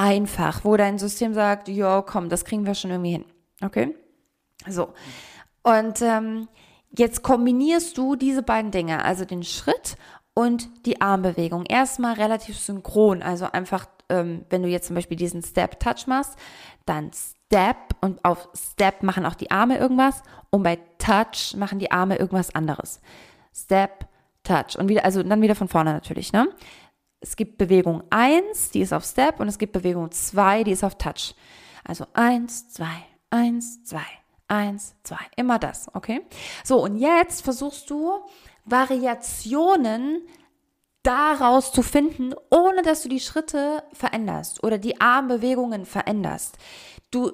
einfach, 0.00 0.64
wo 0.64 0.76
dein 0.76 0.98
System 0.98 1.34
sagt, 1.34 1.68
ja, 1.68 2.02
komm, 2.02 2.28
das 2.28 2.44
kriegen 2.44 2.66
wir 2.66 2.74
schon 2.74 2.90
irgendwie 2.90 3.12
hin. 3.12 3.24
Okay? 3.62 3.94
So. 4.68 4.94
Und 5.62 6.00
ähm, 6.02 6.48
Jetzt 6.96 7.22
kombinierst 7.22 7.96
du 7.96 8.16
diese 8.16 8.42
beiden 8.42 8.72
Dinge, 8.72 9.04
also 9.04 9.24
den 9.24 9.44
Schritt 9.44 9.96
und 10.34 10.68
die 10.86 11.00
Armbewegung. 11.00 11.64
Erstmal 11.66 12.14
relativ 12.14 12.58
synchron, 12.58 13.22
also 13.22 13.46
einfach, 13.46 13.86
ähm, 14.08 14.44
wenn 14.50 14.62
du 14.62 14.68
jetzt 14.68 14.88
zum 14.88 14.96
Beispiel 14.96 15.16
diesen 15.16 15.42
Step-Touch 15.42 16.08
machst, 16.08 16.36
dann 16.86 17.10
Step 17.12 17.76
und 18.00 18.24
auf 18.24 18.48
Step 18.54 19.04
machen 19.04 19.24
auch 19.24 19.34
die 19.34 19.52
Arme 19.52 19.78
irgendwas 19.78 20.22
und 20.50 20.64
bei 20.64 20.78
Touch 20.98 21.56
machen 21.56 21.78
die 21.78 21.92
Arme 21.92 22.16
irgendwas 22.16 22.54
anderes. 22.54 23.00
Step, 23.54 24.08
Touch 24.42 24.76
und 24.76 24.88
wieder, 24.88 25.04
also 25.04 25.22
dann 25.22 25.42
wieder 25.42 25.54
von 25.54 25.68
vorne 25.68 25.92
natürlich, 25.92 26.32
ne? 26.32 26.48
Es 27.20 27.36
gibt 27.36 27.58
Bewegung 27.58 28.02
1, 28.10 28.70
die 28.70 28.80
ist 28.80 28.92
auf 28.92 29.04
Step 29.04 29.40
und 29.40 29.48
es 29.48 29.58
gibt 29.58 29.72
Bewegung 29.72 30.10
2, 30.10 30.64
die 30.64 30.72
ist 30.72 30.84
auf 30.84 30.96
Touch. 30.96 31.34
Also 31.84 32.06
1, 32.14 32.70
2, 32.70 32.86
1, 33.30 33.84
2, 33.84 34.00
Eins, 34.50 34.96
zwei. 35.04 35.20
Immer 35.36 35.60
das, 35.60 35.86
okay? 35.94 36.22
So, 36.64 36.82
und 36.82 36.96
jetzt 36.96 37.42
versuchst 37.42 37.88
du 37.88 38.14
Variationen 38.64 40.26
daraus 41.02 41.72
zu 41.72 41.82
finden, 41.82 42.34
ohne 42.50 42.82
dass 42.82 43.02
du 43.02 43.08
die 43.08 43.20
Schritte 43.20 43.82
veränderst 43.92 44.62
oder 44.62 44.78
die 44.78 45.00
Armbewegungen 45.00 45.86
veränderst. 45.86 46.58
Du 47.12 47.32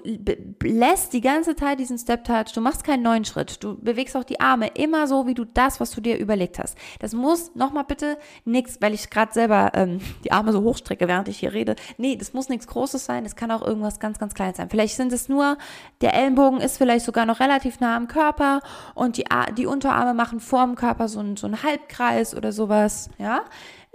lässt 0.63 1.13
die 1.13 1.21
ganze 1.21 1.55
Zeit 1.55 1.79
diesen 1.79 1.99
Step 1.99 2.25
Touch, 2.25 2.55
du 2.55 2.63
machst 2.63 2.83
keinen 2.83 3.03
neuen 3.03 3.27
Schritt, 3.27 3.63
du 3.63 3.77
bewegst 3.77 4.17
auch 4.17 4.25
die 4.25 4.41
Arme 4.41 4.69
immer 4.69 5.07
so, 5.07 5.27
wie 5.27 5.35
du 5.35 5.45
das, 5.45 5.81
was 5.81 5.91
du 5.91 6.01
dir 6.01 6.17
überlegt 6.17 6.59
hast. 6.59 6.79
Das 6.99 7.13
muss, 7.13 7.55
nochmal 7.55 7.85
bitte, 7.85 8.17
nichts, 8.47 8.79
weil 8.81 8.95
ich 8.95 9.11
gerade 9.11 9.35
selber 9.35 9.73
ähm, 9.75 10.01
die 10.25 10.33
Arme 10.33 10.53
so 10.53 10.63
hochstrecke, 10.63 11.09
während 11.09 11.29
ich 11.29 11.41
hier 11.41 11.53
rede. 11.53 11.77
Nee, 11.99 12.17
das 12.17 12.33
muss 12.33 12.49
nichts 12.49 12.67
Großes 12.69 13.05
sein, 13.05 13.27
es 13.27 13.37
kann 13.37 13.51
auch 13.51 13.61
irgendwas 13.61 14.01
ganz, 14.01 14.19
ganz 14.19 14.33
Kleines 14.33 14.57
sein. 14.57 14.71
Vielleicht 14.71 14.97
sind 14.97 15.13
es 15.13 15.29
nur, 15.29 15.59
der 16.01 16.15
Ellenbogen 16.15 16.63
ist 16.63 16.79
vielleicht 16.79 17.05
sogar 17.05 17.27
noch 17.27 17.41
relativ 17.41 17.79
nah 17.79 17.97
am 17.97 18.09
Körper 18.09 18.61
und 18.95 19.19
die, 19.19 19.27
die 19.59 19.67
Unterarme 19.67 20.15
machen 20.15 20.41
vorm 20.41 20.75
Körper 20.75 21.09
so, 21.09 21.21
ein, 21.21 21.37
so 21.37 21.47
einen 21.47 21.63
Halbkreis 21.63 22.35
oder 22.35 22.51
sowas, 22.51 23.11
ja. 23.19 23.45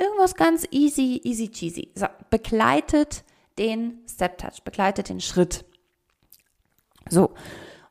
Irgendwas 0.01 0.33
ganz 0.33 0.67
easy, 0.71 1.21
easy 1.23 1.47
cheesy. 1.47 1.91
So, 1.93 2.07
begleitet 2.31 3.23
den 3.59 3.99
Step 4.09 4.39
Touch, 4.39 4.63
begleitet 4.63 5.09
den 5.09 5.21
Schritt. 5.21 5.63
So, 7.07 7.29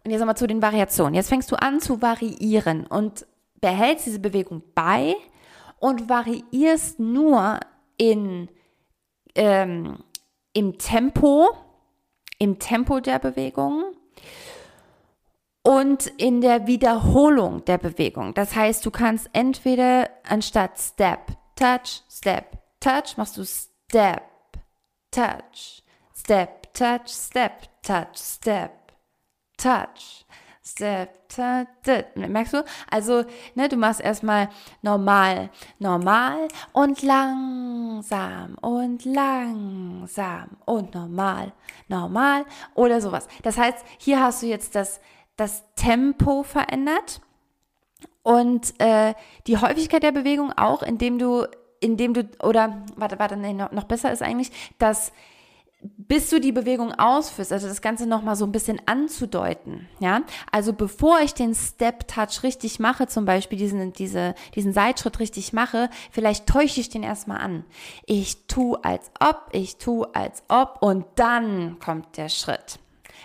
und 0.02 0.11
jetzt 0.11 0.18
nochmal 0.18 0.36
zu 0.36 0.48
den 0.48 0.61
Variationen. 0.61 1.14
Jetzt 1.14 1.28
fängst 1.28 1.52
du 1.52 1.56
an 1.56 1.78
zu 1.78 2.02
variieren 2.02 2.84
und 2.88 3.26
behältst 3.61 4.06
diese 4.06 4.18
Bewegung 4.18 4.62
bei 4.74 5.14
und 5.78 6.08
variierst 6.08 6.98
nur 6.98 7.61
in, 7.96 8.48
ähm, 9.36 10.02
im 10.52 10.78
Tempo, 10.78 11.50
im 12.40 12.58
Tempo 12.58 12.98
der 12.98 13.20
Bewegung 13.20 13.84
und 15.62 16.08
in 16.16 16.40
der 16.40 16.66
Wiederholung 16.66 17.64
der 17.66 17.78
Bewegung. 17.78 18.34
Das 18.34 18.56
heißt, 18.56 18.84
du 18.84 18.90
kannst 18.90 19.30
entweder 19.32 20.11
anstatt 20.28 20.76
Step, 20.76 21.36
Touch, 21.61 22.02
Step, 22.11 22.56
Touch, 22.80 23.18
machst 23.18 23.36
du 23.36 23.44
Step, 23.44 24.22
Touch, 25.11 25.82
Step, 26.16 26.72
Touch, 26.72 27.06
Step, 27.06 27.82
Touch, 27.82 28.16
Step, 28.16 28.80
touch, 29.61 30.24
step, 30.62 31.28
touch, 31.28 32.16
merkst 32.16 32.54
du? 32.54 32.64
Also, 32.90 33.24
ne, 33.54 33.68
du 33.68 33.76
machst 33.76 34.00
erstmal 34.00 34.48
normal, 34.80 35.50
normal 35.78 36.48
und 36.72 37.02
langsam 37.02 38.56
und 38.62 39.04
langsam 39.04 40.56
und 40.64 40.94
normal, 40.94 41.52
normal 41.88 42.46
oder 42.74 43.02
sowas. 43.02 43.28
Das 43.42 43.58
heißt, 43.58 43.84
hier 43.98 44.22
hast 44.22 44.42
du 44.42 44.46
jetzt 44.46 44.74
das, 44.74 45.00
das 45.36 45.62
Tempo 45.74 46.42
verändert 46.42 47.20
und 48.22 48.74
äh, 48.78 49.14
die 49.46 49.56
Häufigkeit 49.56 50.02
der 50.02 50.12
Bewegung 50.12 50.52
auch, 50.56 50.82
indem 50.82 51.18
du, 51.18 51.46
indem 51.80 52.14
du, 52.14 52.28
oder, 52.42 52.82
warte, 52.96 53.18
warte, 53.18 53.36
nee, 53.36 53.54
noch, 53.54 53.84
besser 53.84 54.12
ist 54.12 54.22
eigentlich, 54.22 54.50
dass 54.78 55.12
bis 55.82 56.28
du 56.28 56.40
die 56.40 56.52
Bewegung 56.52 56.92
ausführst, 56.92 57.54
also 57.54 57.66
das 57.66 57.80
Ganze 57.80 58.06
nochmal 58.06 58.36
so 58.36 58.44
ein 58.44 58.52
bisschen 58.52 58.82
anzudeuten, 58.84 59.88
ja. 59.98 60.20
Also 60.52 60.74
bevor 60.74 61.20
ich 61.20 61.32
den 61.32 61.54
Step 61.54 62.06
Touch 62.06 62.42
richtig 62.42 62.80
mache, 62.80 63.06
zum 63.06 63.24
Beispiel 63.24 63.58
diesen, 63.58 63.94
diese, 63.94 64.34
diesen 64.54 64.74
Seitschritt 64.74 65.20
richtig 65.20 65.54
mache, 65.54 65.88
vielleicht 66.10 66.46
täusche 66.46 66.80
ich 66.80 66.90
den 66.90 67.02
erstmal 67.02 67.40
an. 67.40 67.64
Ich 68.04 68.46
tu 68.46 68.74
als 68.74 69.10
ob, 69.20 69.48
ich 69.52 69.78
tu 69.78 70.04
als 70.04 70.42
ob 70.48 70.82
und 70.82 71.06
dann 71.14 71.78
kommt 71.78 72.18
der 72.18 72.28
Schritt. 72.28 72.78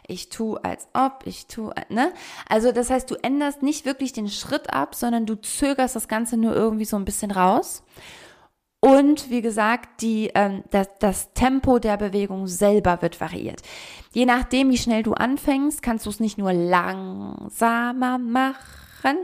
Ich 0.08 0.30
tu 0.30 0.56
als 0.56 0.88
ob, 0.94 1.24
ich 1.26 1.48
tu, 1.48 1.72
ne? 1.90 2.12
Also 2.48 2.72
das 2.72 2.90
heißt, 2.90 3.10
du 3.10 3.16
änderst 3.16 3.64
nicht 3.64 3.86
wirklich 3.86 4.14
den 4.14 4.30
Schritt 4.30 4.72
ab, 4.74 4.96
sondern 4.96 5.26
du 5.26 5.36
zögerst 5.36 5.96
das 5.96 6.08
Ganze 6.08 6.38
nur 6.38 6.56
irgendwie 6.56 6.86
so 6.86 6.96
ein 6.98 7.06
bisschen 7.06 7.32
raus. 7.32 7.84
Und 8.80 9.32
wie 9.32 9.42
gesagt, 9.42 10.02
die, 10.02 10.32
ähm, 10.36 10.64
das, 10.70 10.90
das 11.00 11.34
Tempo 11.34 11.80
der 11.80 11.98
Bewegung 11.98 12.46
selber 12.46 13.02
wird 13.02 13.20
variiert. 13.20 13.64
Je 14.14 14.26
nachdem, 14.26 14.70
wie 14.70 14.78
schnell 14.78 15.02
du 15.02 15.14
anfängst, 15.14 15.82
kannst 15.82 16.06
du 16.06 16.12
es 16.12 16.20
nicht 16.20 16.38
nur 16.38 16.54
langsamer 16.54 18.20
machen, 18.20 19.18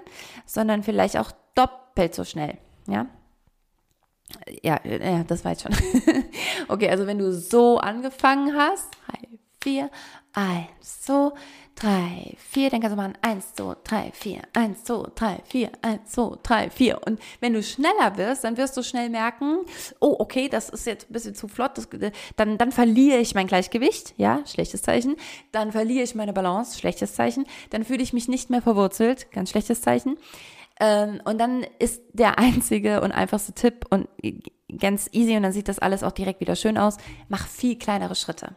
sondern 0.47 0.81
vielleicht 0.81 1.17
auch 1.17 1.31
doppelt 1.53 2.15
so 2.15 2.23
schnell. 2.23 2.57
Ja, 2.87 3.05
ja, 4.63 4.79
ja 4.85 5.23
das 5.23 5.43
war 5.43 5.51
jetzt 5.51 5.63
schon. 5.63 5.75
okay, 6.67 6.89
also 6.89 7.07
wenn 7.07 7.19
du 7.19 7.33
so 7.33 7.77
angefangen 7.77 8.55
hast, 8.55 8.89
drei, 9.05 9.30
vier, 9.61 9.89
eins, 10.33 11.05
so, 11.05 11.33
drei, 11.75 12.35
vier, 12.37 12.69
dann 12.69 12.81
kannst 12.81 12.93
du 12.93 13.01
machen 13.01 13.17
eins, 13.21 13.53
zwei, 13.53 13.75
drei, 13.83 14.11
vier, 14.13 14.41
eins, 14.53 14.83
zwei, 14.83 15.03
drei, 15.15 15.37
vier, 15.45 15.71
eins, 15.81 16.11
zwei, 16.11 16.35
drei, 16.43 16.69
vier. 16.69 16.99
Und 17.05 17.19
wenn 17.39 17.53
du 17.53 17.63
schneller 17.63 18.17
wirst, 18.17 18.43
dann 18.43 18.57
wirst 18.57 18.77
du 18.77 18.83
schnell 18.83 19.09
merken, 19.09 19.59
oh, 19.99 20.15
okay, 20.19 20.49
das 20.49 20.69
ist 20.69 20.85
jetzt 20.85 21.09
ein 21.09 21.13
bisschen 21.13 21.35
zu 21.35 21.47
flott, 21.47 21.77
das, 21.77 21.87
dann, 22.35 22.57
dann 22.57 22.71
verliere 22.71 23.17
ich 23.17 23.35
mein 23.35 23.47
Gleichgewicht, 23.47 24.13
ja, 24.17 24.41
schlechtes 24.45 24.81
Zeichen. 24.81 25.15
Dann 25.51 25.71
verliere 25.71 26.03
ich 26.03 26.15
meine 26.15 26.33
Balance, 26.33 26.79
schlechtes 26.79 27.13
Zeichen. 27.15 27.45
Dann 27.69 27.83
fühle 27.83 28.03
ich 28.03 28.13
mich 28.13 28.27
nicht 28.27 28.49
mehr 28.49 28.61
verwurzelt, 28.61 29.31
ganz 29.31 29.49
schlechtes 29.49 29.81
Zeichen. 29.81 30.17
Ähm, 30.79 31.21
und 31.25 31.37
dann 31.39 31.65
ist 31.79 32.01
der 32.13 32.39
einzige 32.39 33.01
und 33.01 33.11
einfachste 33.11 33.53
Tipp 33.53 33.85
und 33.89 34.07
ganz 34.79 35.09
easy 35.11 35.35
und 35.35 35.43
dann 35.43 35.51
sieht 35.51 35.67
das 35.67 35.79
alles 35.79 36.03
auch 36.03 36.11
direkt 36.11 36.39
wieder 36.39 36.55
schön 36.55 36.77
aus. 36.77 36.97
Mach 37.29 37.47
viel 37.47 37.77
kleinere 37.77 38.15
Schritte. 38.15 38.55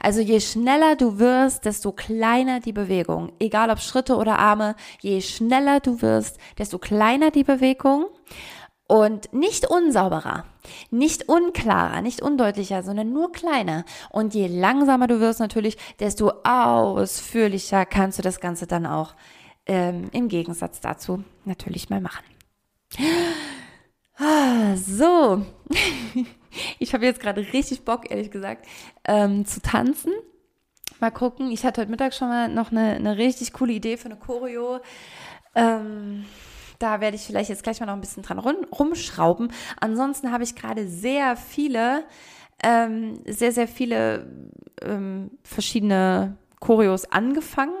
Also 0.00 0.20
je 0.20 0.40
schneller 0.40 0.96
du 0.96 1.18
wirst, 1.18 1.64
desto 1.64 1.92
kleiner 1.92 2.60
die 2.60 2.72
Bewegung. 2.72 3.32
Egal 3.38 3.70
ob 3.70 3.80
Schritte 3.80 4.16
oder 4.16 4.38
Arme, 4.38 4.74
je 5.00 5.20
schneller 5.20 5.80
du 5.80 6.02
wirst, 6.02 6.38
desto 6.58 6.78
kleiner 6.78 7.30
die 7.30 7.44
Bewegung 7.44 8.06
und 8.86 9.32
nicht 9.32 9.66
unsauberer, 9.70 10.44
nicht 10.90 11.28
unklarer, 11.28 12.02
nicht 12.02 12.20
undeutlicher, 12.20 12.82
sondern 12.82 13.12
nur 13.12 13.32
kleiner. 13.32 13.84
Und 14.10 14.34
je 14.34 14.48
langsamer 14.48 15.06
du 15.06 15.18
wirst 15.20 15.40
natürlich, 15.40 15.78
desto 15.98 16.32
ausführlicher 16.44 17.86
kannst 17.86 18.18
du 18.18 18.22
das 18.22 18.40
Ganze 18.40 18.66
dann 18.66 18.84
auch 18.84 19.14
ähm, 19.66 20.10
im 20.12 20.28
Gegensatz 20.28 20.80
dazu 20.80 21.24
natürlich 21.44 21.88
mal 21.88 22.00
machen. 22.00 22.24
Ah, 24.18 24.76
so, 24.76 25.44
ich 26.78 26.94
habe 26.94 27.04
jetzt 27.06 27.20
gerade 27.20 27.40
richtig 27.52 27.84
Bock, 27.84 28.10
ehrlich 28.10 28.30
gesagt, 28.30 28.66
ähm, 29.06 29.44
zu 29.46 29.60
tanzen. 29.62 30.12
Mal 31.00 31.10
gucken. 31.10 31.50
Ich 31.52 31.64
hatte 31.64 31.80
heute 31.82 31.90
Mittag 31.90 32.14
schon 32.14 32.28
mal 32.28 32.48
noch 32.48 32.70
eine, 32.72 32.94
eine 32.96 33.18
richtig 33.18 33.52
coole 33.52 33.72
Idee 33.74 33.96
für 33.96 34.06
eine 34.06 34.16
Choreo. 34.18 34.80
Ähm, 35.54 36.26
Da 36.80 37.00
werde 37.00 37.16
ich 37.16 37.22
vielleicht 37.24 37.50
jetzt 37.50 37.64
gleich 37.64 37.80
mal 37.80 37.86
noch 37.86 37.94
ein 37.94 38.02
bisschen 38.02 38.24
dran 38.24 38.38
rumschrauben. 38.40 39.52
Ansonsten 39.80 40.32
habe 40.32 40.44
ich 40.44 40.56
gerade 40.56 40.88
sehr 40.88 41.36
viele, 41.36 42.04
ähm, 42.64 43.20
sehr, 43.26 43.52
sehr 43.52 43.68
viele 43.68 44.26
ähm, 44.82 45.32
verschiedene 45.44 46.38
Choreos 46.60 47.06
angefangen 47.12 47.74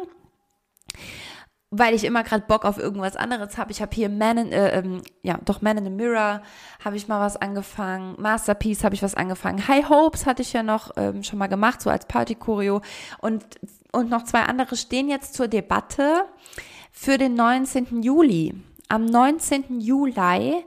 weil 1.74 1.94
ich 1.94 2.04
immer 2.04 2.22
gerade 2.22 2.44
Bock 2.46 2.66
auf 2.66 2.78
irgendwas 2.78 3.16
anderes 3.16 3.56
habe. 3.56 3.72
Ich 3.72 3.80
habe 3.80 3.94
hier 3.94 4.10
Man 4.10 4.36
in, 4.36 4.52
äh, 4.52 4.78
ähm, 4.78 5.00
ja, 5.22 5.38
doch 5.42 5.62
Man 5.62 5.78
in 5.78 5.84
the 5.84 5.90
Mirror 5.90 6.42
habe 6.84 6.96
ich 6.96 7.08
mal 7.08 7.18
was 7.18 7.38
angefangen. 7.38 8.14
Masterpiece 8.18 8.84
habe 8.84 8.94
ich 8.94 9.02
was 9.02 9.14
angefangen. 9.14 9.66
High 9.66 9.88
Hopes 9.88 10.26
hatte 10.26 10.42
ich 10.42 10.52
ja 10.52 10.62
noch 10.62 10.90
ähm, 10.96 11.22
schon 11.22 11.38
mal 11.38 11.46
gemacht, 11.46 11.80
so 11.80 11.88
als 11.88 12.06
Party-Choreo. 12.06 12.82
Und, 13.20 13.42
und 13.90 14.10
noch 14.10 14.24
zwei 14.24 14.42
andere 14.42 14.76
stehen 14.76 15.08
jetzt 15.08 15.32
zur 15.32 15.48
Debatte 15.48 16.26
für 16.92 17.16
den 17.16 17.34
19. 17.34 18.02
Juli. 18.02 18.54
Am 18.88 19.06
19. 19.06 19.80
Juli 19.80 20.64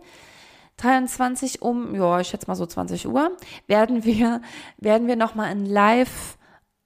23 0.77 1.61
um, 1.61 1.93
ja, 1.93 2.19
ich 2.19 2.29
schätze 2.29 2.47
mal 2.47 2.55
so 2.55 2.65
20 2.65 3.07
Uhr, 3.07 3.37
werden 3.67 4.03
wir, 4.03 4.41
werden 4.77 5.07
wir 5.07 5.15
nochmal 5.15 5.51
ein 5.51 5.67
Live- 5.67 6.37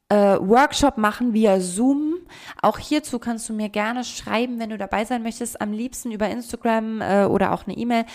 äh, 0.09 0.37
Workshop 0.39 0.97
machen 0.97 1.33
via 1.33 1.59
Zoom. 1.59 2.15
Auch 2.61 2.77
hierzu 2.77 3.19
kannst 3.19 3.47
du 3.49 3.53
mir 3.53 3.69
gerne 3.69 4.03
schreiben, 4.03 4.59
wenn 4.59 4.69
du 4.69 4.77
dabei 4.77 5.05
sein 5.05 5.23
möchtest. 5.23 5.61
Am 5.61 5.71
liebsten 5.71 6.11
über 6.11 6.29
Instagram 6.29 7.01
äh, 7.01 7.25
oder 7.25 7.51
auch 7.53 7.65
eine 7.67 7.77
E-Mail. 7.77 8.05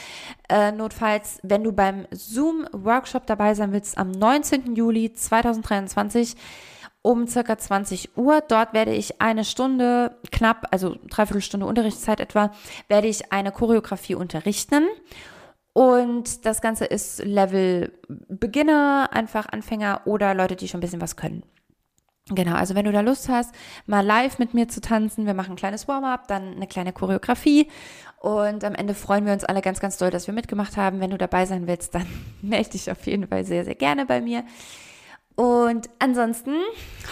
Äh, 0.48 0.72
notfalls, 0.72 1.38
wenn 1.42 1.64
du 1.64 1.72
beim 1.72 2.06
Zoom-Workshop 2.10 3.26
dabei 3.26 3.54
sein 3.54 3.72
willst, 3.72 3.98
am 3.98 4.10
19. 4.10 4.74
Juli 4.76 5.12
2023 5.12 6.36
um 7.04 7.26
circa 7.26 7.58
20 7.58 8.16
Uhr. 8.16 8.40
Dort 8.40 8.72
werde 8.72 8.94
ich 8.94 9.20
eine 9.20 9.44
Stunde, 9.44 10.16
knapp, 10.32 10.66
also 10.70 10.96
dreiviertel 11.08 11.42
Stunde 11.42 11.66
Unterrichtszeit 11.66 12.18
etwa, 12.18 12.50
werde 12.88 13.08
ich 13.08 13.30
eine 13.30 13.52
Choreografie 13.52 14.14
unterrichten. 14.14 14.84
Und 15.74 16.46
das 16.46 16.62
Ganze 16.62 16.86
ist 16.86 17.22
Level 17.22 17.92
Beginner, 18.08 19.10
einfach 19.12 19.46
Anfänger 19.50 20.02
oder 20.06 20.32
Leute, 20.32 20.56
die 20.56 20.68
schon 20.68 20.78
ein 20.78 20.80
bisschen 20.80 21.00
was 21.00 21.16
können. 21.16 21.42
Genau, 22.30 22.54
also 22.54 22.74
wenn 22.74 22.86
du 22.86 22.92
da 22.92 23.02
Lust 23.02 23.28
hast, 23.28 23.54
mal 23.86 24.00
live 24.00 24.38
mit 24.38 24.54
mir 24.54 24.66
zu 24.66 24.80
tanzen, 24.80 25.26
wir 25.26 25.34
machen 25.34 25.52
ein 25.52 25.56
kleines 25.56 25.86
Warm-up, 25.88 26.26
dann 26.26 26.54
eine 26.54 26.66
kleine 26.66 26.94
Choreografie 26.94 27.68
und 28.18 28.64
am 28.64 28.74
Ende 28.74 28.94
freuen 28.94 29.26
wir 29.26 29.34
uns 29.34 29.44
alle 29.44 29.60
ganz, 29.60 29.78
ganz 29.78 29.98
doll, 29.98 30.08
dass 30.08 30.26
wir 30.26 30.32
mitgemacht 30.32 30.78
haben. 30.78 31.00
Wenn 31.00 31.10
du 31.10 31.18
dabei 31.18 31.44
sein 31.44 31.66
willst, 31.66 31.94
dann 31.94 32.06
melde 32.40 32.70
dich 32.70 32.90
auf 32.90 33.06
jeden 33.06 33.28
Fall 33.28 33.44
sehr, 33.44 33.66
sehr 33.66 33.74
gerne 33.74 34.06
bei 34.06 34.22
mir. 34.22 34.44
Und 35.36 35.90
ansonsten 35.98 36.54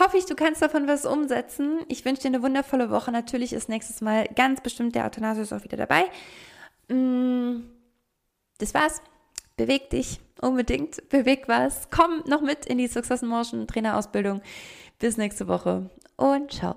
hoffe 0.01 0.17
ich, 0.17 0.25
du 0.25 0.35
kannst 0.35 0.63
davon 0.63 0.89
was 0.89 1.05
umsetzen. 1.05 1.81
Ich 1.89 2.03
wünsche 2.07 2.23
dir 2.23 2.29
eine 2.29 2.43
wundervolle 2.43 2.89
Woche. 2.89 3.13
Natürlich 3.13 3.53
ist 3.53 3.69
nächstes 3.69 4.01
Mal 4.01 4.27
ganz 4.35 4.63
bestimmt 4.63 4.95
der 4.95 5.05
Athanasius 5.05 5.53
auch 5.53 5.65
wieder 5.65 5.77
dabei. 5.77 6.05
Mm, 6.89 7.65
das 8.57 8.73
war's. 8.73 9.03
Beweg 9.59 9.91
dich 9.91 10.19
unbedingt. 10.41 11.09
Beweg 11.11 11.47
was. 11.47 11.91
Komm 11.91 12.23
noch 12.27 12.41
mit 12.41 12.65
in 12.65 12.79
die 12.79 12.89
Success 12.89 13.21
Motion 13.21 13.67
Trainerausbildung. 13.67 14.41
Bis 15.03 15.17
nächste 15.17 15.49
Woche 15.49 15.91
und 16.17 16.53
ciao. 16.53 16.77